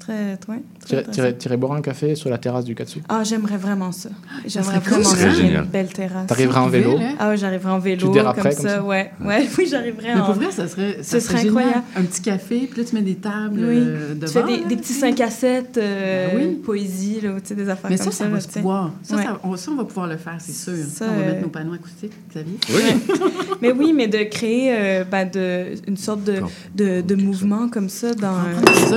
[0.00, 3.02] Très, ouais, très Tirer, boire un café sur la terrasse du Katsu.
[3.08, 4.08] Ah, j'aimerais vraiment ça.
[4.46, 5.30] J'aimerais serait cool, vraiment ça.
[5.30, 5.64] génial.
[5.64, 6.26] une belle terrasse.
[6.26, 6.98] T'arriveras en vélo.
[7.18, 8.10] Ah ouais, j'arriverais en vélo.
[8.10, 8.68] Tu comme comme ça.
[8.76, 8.82] ça.
[8.82, 10.24] Ouais, ouais, oui, j'arriverais Mais en.
[10.24, 11.58] pour vrai, ça serait, ça Ce serait serait génial.
[11.58, 11.84] incroyable.
[11.96, 13.76] Un petit café, puis là, tu mets des tables Oui.
[13.78, 14.32] euh, Tu devant.
[14.32, 15.00] fais des, là, des petits sais.
[15.00, 16.46] 5 à 7, euh, Ah oui.
[16.64, 18.24] poésie, là, tu sais, des affaires Mais comme ça, ça.
[18.24, 18.92] ça va se pouvoir.
[19.02, 19.22] Ça, Ouais.
[19.22, 20.72] ça, on, ça, on va pouvoir le faire, c'est sûr.
[20.90, 22.56] Ça, on va euh, mettre nos panneaux acoustiques, Xavier.
[22.70, 23.16] Oui.
[23.60, 28.32] Mais oui, mais de créer euh, ben, de, une sorte de, mouvement comme ça dans.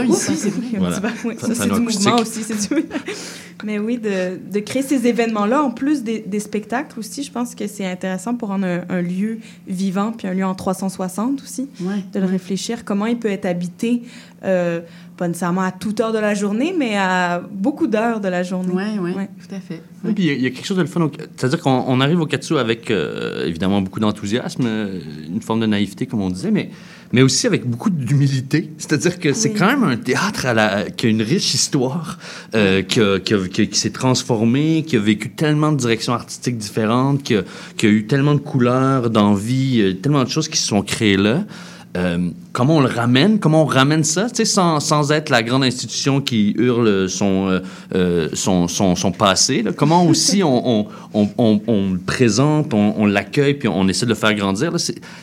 [0.07, 0.92] Ouf, ici, c'est vrai.
[0.99, 1.15] Voilà.
[1.25, 2.43] Oui, ça, c'est du mouvement aussi.
[2.43, 2.85] c'est du-
[3.63, 7.55] Mais oui, de, de créer ces événements-là, en plus des, des spectacles aussi, je pense
[7.55, 11.69] que c'est intéressant pour rendre un, un lieu vivant, puis un lieu en 360 aussi,
[12.13, 14.01] de le réfléchir, comment il peut être habité,
[14.43, 14.81] euh,
[15.15, 18.73] pas nécessairement à toute heure de la journée, mais à beaucoup d'heures de la journée.
[18.73, 19.29] Oui, oui, Ouais.
[19.47, 19.81] tout à fait.
[20.03, 21.09] Oui, puis il y a- il y, a quelque chose de le fun.
[21.37, 24.99] C'est-à-dire qu'on on arrive au Katsu avec euh, évidemment beaucoup d'enthousiasme, euh,
[25.29, 26.69] une forme de naïveté, comme on disait, mais,
[27.13, 28.71] mais aussi avec beaucoup d'humilité.
[28.77, 32.17] C'est-à-dire que c'est quand même un théâtre à la, qui a une riche histoire,
[32.55, 35.77] euh, qui, a- qui a- qui a- qui s'est transformé, qui a vécu tellement de
[35.77, 37.43] directions artistiques différentes, qui a,
[37.77, 41.17] qui a eu tellement de couleurs, d'envie, euh, tellement de choses qui se sont créées
[41.17, 41.45] là.
[41.95, 45.43] Euh, comment on le ramène, comment on ramène ça, tu sais, sans, sans être la
[45.43, 47.59] grande institution qui hurle son, euh,
[47.93, 49.61] euh, son, son, son passé.
[49.61, 49.73] là.
[49.73, 54.05] Comment aussi on, on, on, on- on le présente, on, on l'accueille, puis on essaie
[54.05, 54.71] de le faire grandir.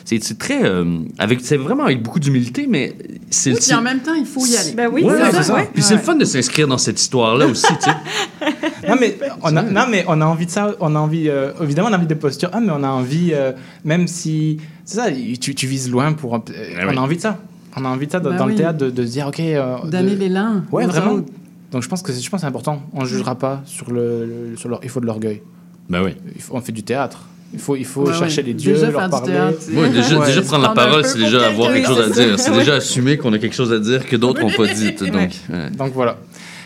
[0.05, 0.63] C'est très...
[0.63, 2.95] euh, avec C'est vraiment avec beaucoup d'humilité, mais
[3.29, 3.51] c'est...
[3.51, 4.71] Oui, puis en même temps, il faut y aller.
[4.71, 5.43] Ben oui, Ouais, c'est ça.
[5.43, 5.53] ça.
[5.55, 5.69] ouais.
[5.73, 8.87] Puis c'est le fun de s'inscrire dans cette histoire-là aussi, tu sais.
[8.87, 11.51] non mais on a, non mais on a envie de ça on a envie euh,
[11.61, 13.51] évidemment on a envie de posture ah mais on a envie euh,
[13.85, 14.57] même si
[14.91, 16.39] c'est ça tu, tu vises loin pour euh,
[16.83, 16.97] on oui.
[16.97, 17.37] a envie de ça
[17.77, 19.77] on a envie de ça dans, dans le théâtre de, de se dire ok euh,
[19.85, 21.27] Donner de- l'élan ouais aux vraiment autres.
[21.71, 24.25] donc je pense que c'est- je pense que c'est important on jugera pas sur le,
[24.51, 25.41] le- sur leur il faut de l'orgueil
[25.89, 28.47] ben oui il faut, on fait du théâtre il faut il faut Ouais, chercher ouais.
[28.47, 29.33] les dieux Déjà leur parler
[29.73, 30.25] Ouais, déjà, Ouais.
[30.27, 32.39] déjà prendre la parole, c'est déjà avoir quelque chose à dire.
[32.43, 34.93] C'est déjà assumer qu'on a quelque chose à dire que d'autres n'ont pas dit.
[34.93, 35.29] Donc, Ouais.
[35.49, 35.69] ouais.
[35.71, 36.15] Donc voilà.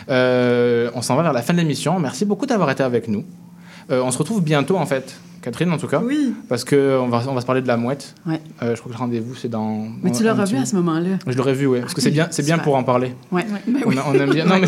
[0.09, 1.99] Euh, on s'en va vers la fin de l'émission.
[1.99, 3.23] Merci beaucoup d'avoir été avec nous.
[3.91, 5.15] Euh, on se retrouve bientôt en fait,
[5.45, 6.01] Catherine en tout cas.
[6.03, 6.33] Oui.
[6.49, 8.15] Parce que on va, on va se parler de la mouette.
[8.27, 8.41] Ouais.
[8.63, 9.87] Euh, je crois que le rendez-vous c'est dans.
[10.03, 11.17] Mais tu petit- revu à ce moment-là.
[11.27, 11.79] Je l'aurais vu, oui.
[11.81, 13.13] Parce que c'est bien, c'est bien pour en parler.
[13.31, 13.45] Ouais.
[13.67, 13.97] Ben On, oui.
[13.97, 14.45] a- on aime bien.
[14.49, 14.67] Non mais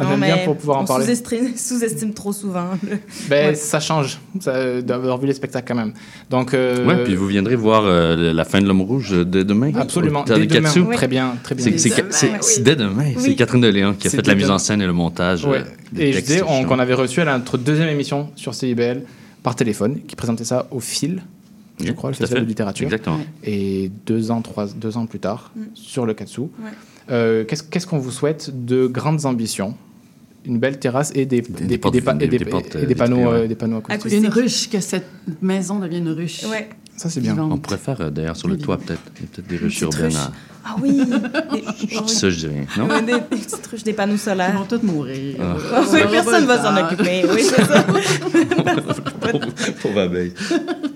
[0.00, 1.04] on Non, aime mais bien pour pouvoir en on parler.
[1.04, 2.70] sous-estime, sous-estime trop souvent.
[2.82, 2.98] le-
[3.28, 3.54] Ben, Ouais.
[3.54, 5.92] ça change ça, d'avoir vu les spectacles quand même.
[6.30, 6.54] Donc.
[6.54, 9.72] euh, Ouais, puis vous viendrez voir euh, la fin de l'homme rouge dès demain.
[9.74, 10.24] Absolument.
[10.24, 10.70] Dès des demain.
[10.76, 10.96] Oui.
[10.96, 11.64] Très bien, très bien.
[11.64, 12.08] C'est- Dès C'est demain.
[12.10, 12.36] c'est- Oui.
[12.40, 13.04] c'est dès demain.
[13.18, 13.36] C'est Oui.
[13.36, 15.44] Catherine Deléan qui a fait la mise en scène et le montage.
[15.44, 15.58] Ouais.
[15.58, 16.64] euh, Et je justement.
[16.64, 19.02] qu'on avait reçu à notre deuxième émission sur CIBL
[19.48, 21.22] par téléphone, qui présentait ça au fil,
[21.82, 22.44] je crois, le festival fait.
[22.44, 22.84] de littérature.
[22.84, 23.18] Exactement.
[23.44, 25.60] Et deux ans, trois, deux ans plus tard, Mm.
[25.72, 26.42] sur le Katsu.
[26.42, 26.48] Ouais.
[27.10, 29.74] Euh, Qu'est-ce qu'est-ce qu'on vous souhaite de grandes ambitions?
[30.44, 33.24] Une belle terrasse et des, euh, panneaux, ouais.
[33.24, 34.12] euh, des panneaux acoustiques.
[34.22, 35.06] Une ruche, que cette
[35.40, 36.44] maison devienne une ruche.
[36.44, 36.68] Ouais.
[36.98, 37.32] Ça, c'est bien.
[37.32, 37.52] Vivante.
[37.54, 39.00] On pourrait faire euh, d'ailleurs sur le toit, peut-être.
[39.16, 40.04] Il y a peut-être des ruches urbaines.
[40.06, 40.16] ruche.
[40.16, 40.32] à-
[40.64, 40.96] Ah oui!
[40.98, 41.64] Des-
[41.96, 42.64] Je dis ça, je dis rien.
[42.76, 42.88] Non?
[42.88, 44.52] Ouais, des, des petites ruches, des panneaux Ils solaires.
[44.58, 45.36] vont tous mourir.
[45.40, 45.56] Ah.
[45.76, 47.24] Ah oui, personne va s'en occuper.
[47.32, 47.84] Oui, c'est ça.
[49.82, 50.34] Pauvre abeille.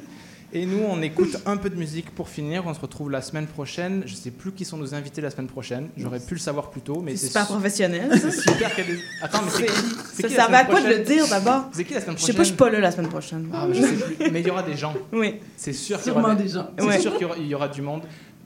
[0.55, 2.65] Et nous, on écoute un peu de musique pour finir.
[2.67, 4.03] On se retrouve la semaine prochaine.
[4.05, 5.89] Je sais plus qui sont nos invités la semaine prochaine.
[5.97, 8.11] J'aurais pu le savoir plus tôt, mais C'est super su- professionnel.
[8.21, 10.87] C'est super des- Attends, mais c'est qui Ça qui la servait à semaine quoi de
[10.89, 11.65] le prochaine dire d'abord?
[11.73, 13.49] C'est qui la semaine Je sais prochaine pas, je suis pas là la semaine prochaine.
[13.55, 14.31] Ah, je sais plus.
[14.31, 14.93] Mais il y aura des gens.
[15.11, 15.37] Oui.
[15.57, 16.71] C'est sûr qu'il y aura Sûrement des gens.
[16.79, 17.01] C'est Ouais.
[17.01, 18.03] sûr qu'il y aura du monde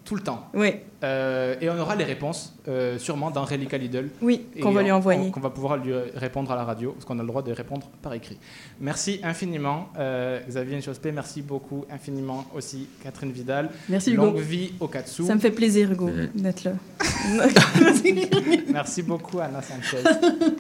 [0.07, 0.49] tout le temps.
[0.55, 0.73] Oui.
[1.05, 4.09] Euh, et on aura les réponses euh, sûrement dans Relica Lidl.
[4.23, 5.21] Oui, qu'on va lui on- envoyer.
[5.21, 7.53] on- Qu'on va pouvoir lui répondre à la radio, parce qu'on a le droit de
[7.53, 8.39] répondre par écrit.
[8.81, 11.13] Merci infiniment, euh, Xavier Nchospé.
[11.13, 13.69] Merci beaucoup infiniment aussi, Catherine Vidal.
[13.89, 14.27] Merci, Hugo.
[14.27, 15.25] Longue vie au Katsu.
[15.25, 16.31] Ça me fait plaisir, Hugo, Ouais.
[16.35, 16.73] d'être là.
[18.73, 19.99] Merci beaucoup, Anna Sanchez.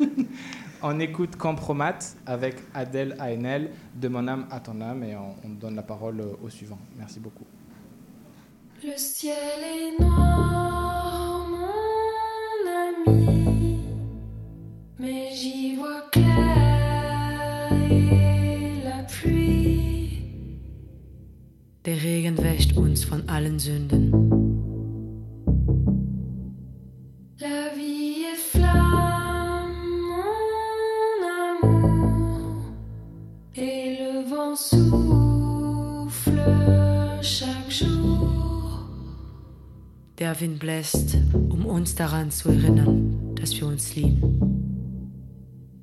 [0.83, 5.49] on écoute Compromat avec Adèle Haenel, de mon âme à ton âme, et on, on
[5.51, 6.79] donne la parole au suivant.
[6.99, 7.45] Merci beaucoup.
[8.87, 9.35] Le ciel
[9.65, 12.65] est noir, mon
[13.11, 13.81] ami,
[15.01, 20.23] mais j'y vois clair et la pluie.
[21.85, 24.13] Der Regen wäscht uns von allen Sünden.
[27.41, 29.75] La vie est flamme,
[30.13, 32.63] mon amour,
[33.57, 36.41] et le vent souffle
[40.19, 44.41] Der Wind bläst, um uns daran zu erinnern, dass wir uns lieben.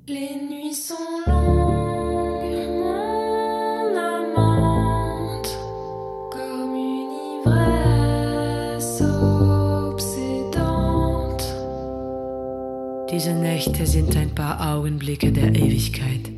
[0.06, 1.64] Les nuits sont longues.
[13.14, 16.33] Diese Nächte sind ein paar Augenblicke der Ewigkeit.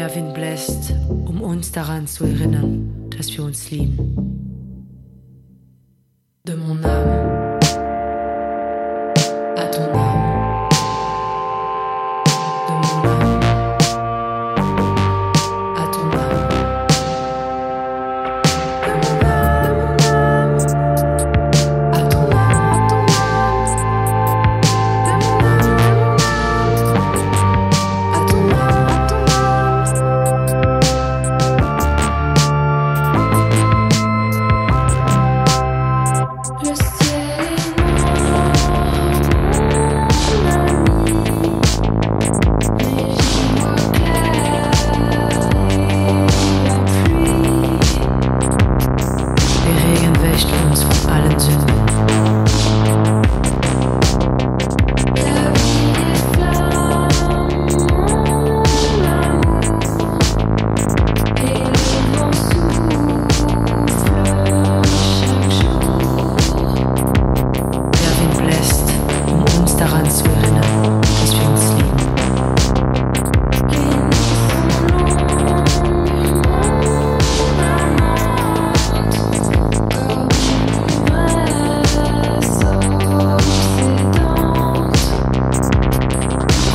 [0.00, 0.94] Der Wind bläst,
[1.26, 4.16] um uns daran zu erinnern, dass wir uns lieben.
[6.42, 7.19] De mon âme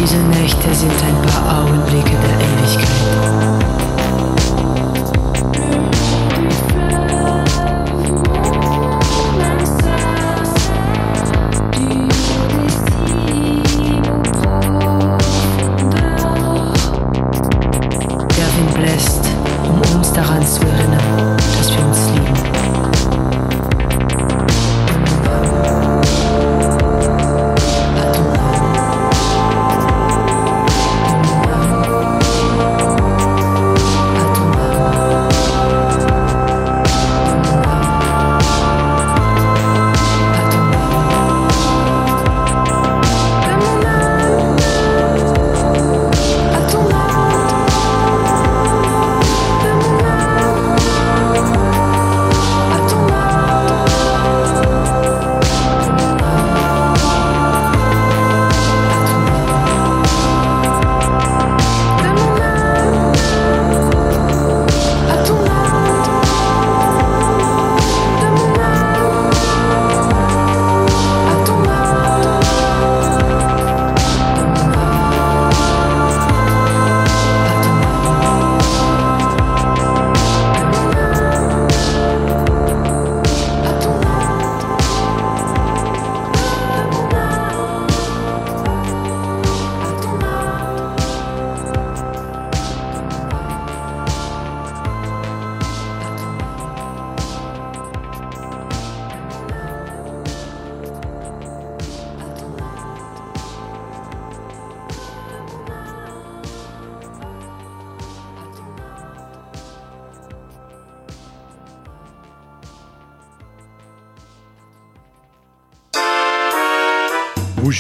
[0.06, 3.85] Diese Nächte sind ein paar Augenblicke der Ewigkeit.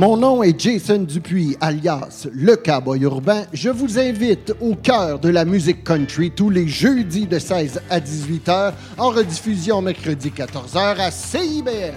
[0.00, 3.44] Mon nom est Jason Dupuis, alias Le Cowboy Urbain.
[3.52, 8.00] Je vous invite au cœur de la musique country tous les jeudis de 16 à
[8.00, 11.92] 18 h, en rediffusion mercredi 14 h à CIBL.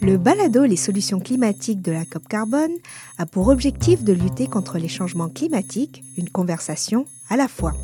[0.00, 2.72] Le balado Les solutions climatiques de la COP Carbone
[3.18, 7.74] a pour objectif de lutter contre les changements climatiques, une conversation à la fois.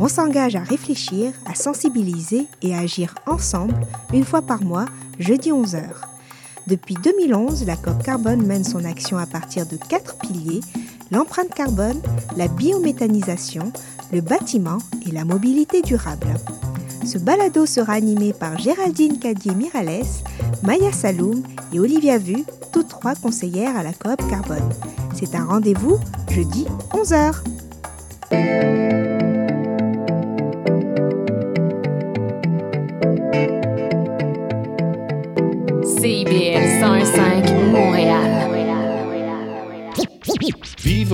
[0.00, 4.86] On s'engage à réfléchir, à sensibiliser et à agir ensemble une fois par mois,
[5.20, 5.92] jeudi 11h.
[6.66, 10.60] Depuis 2011, la COP Carbone mène son action à partir de quatre piliers
[11.10, 12.00] l'empreinte carbone,
[12.36, 13.72] la biométhanisation,
[14.12, 16.34] le bâtiment et la mobilité durable.
[17.04, 20.06] Ce balado sera animé par Géraldine Cadier-Mirales,
[20.62, 21.42] Maya Saloum
[21.72, 24.70] et Olivia Vu, toutes trois conseillères à la coop Carbone.
[25.14, 25.98] C'est un rendez-vous
[26.30, 27.34] jeudi 11h.
[36.00, 36.53] CIBL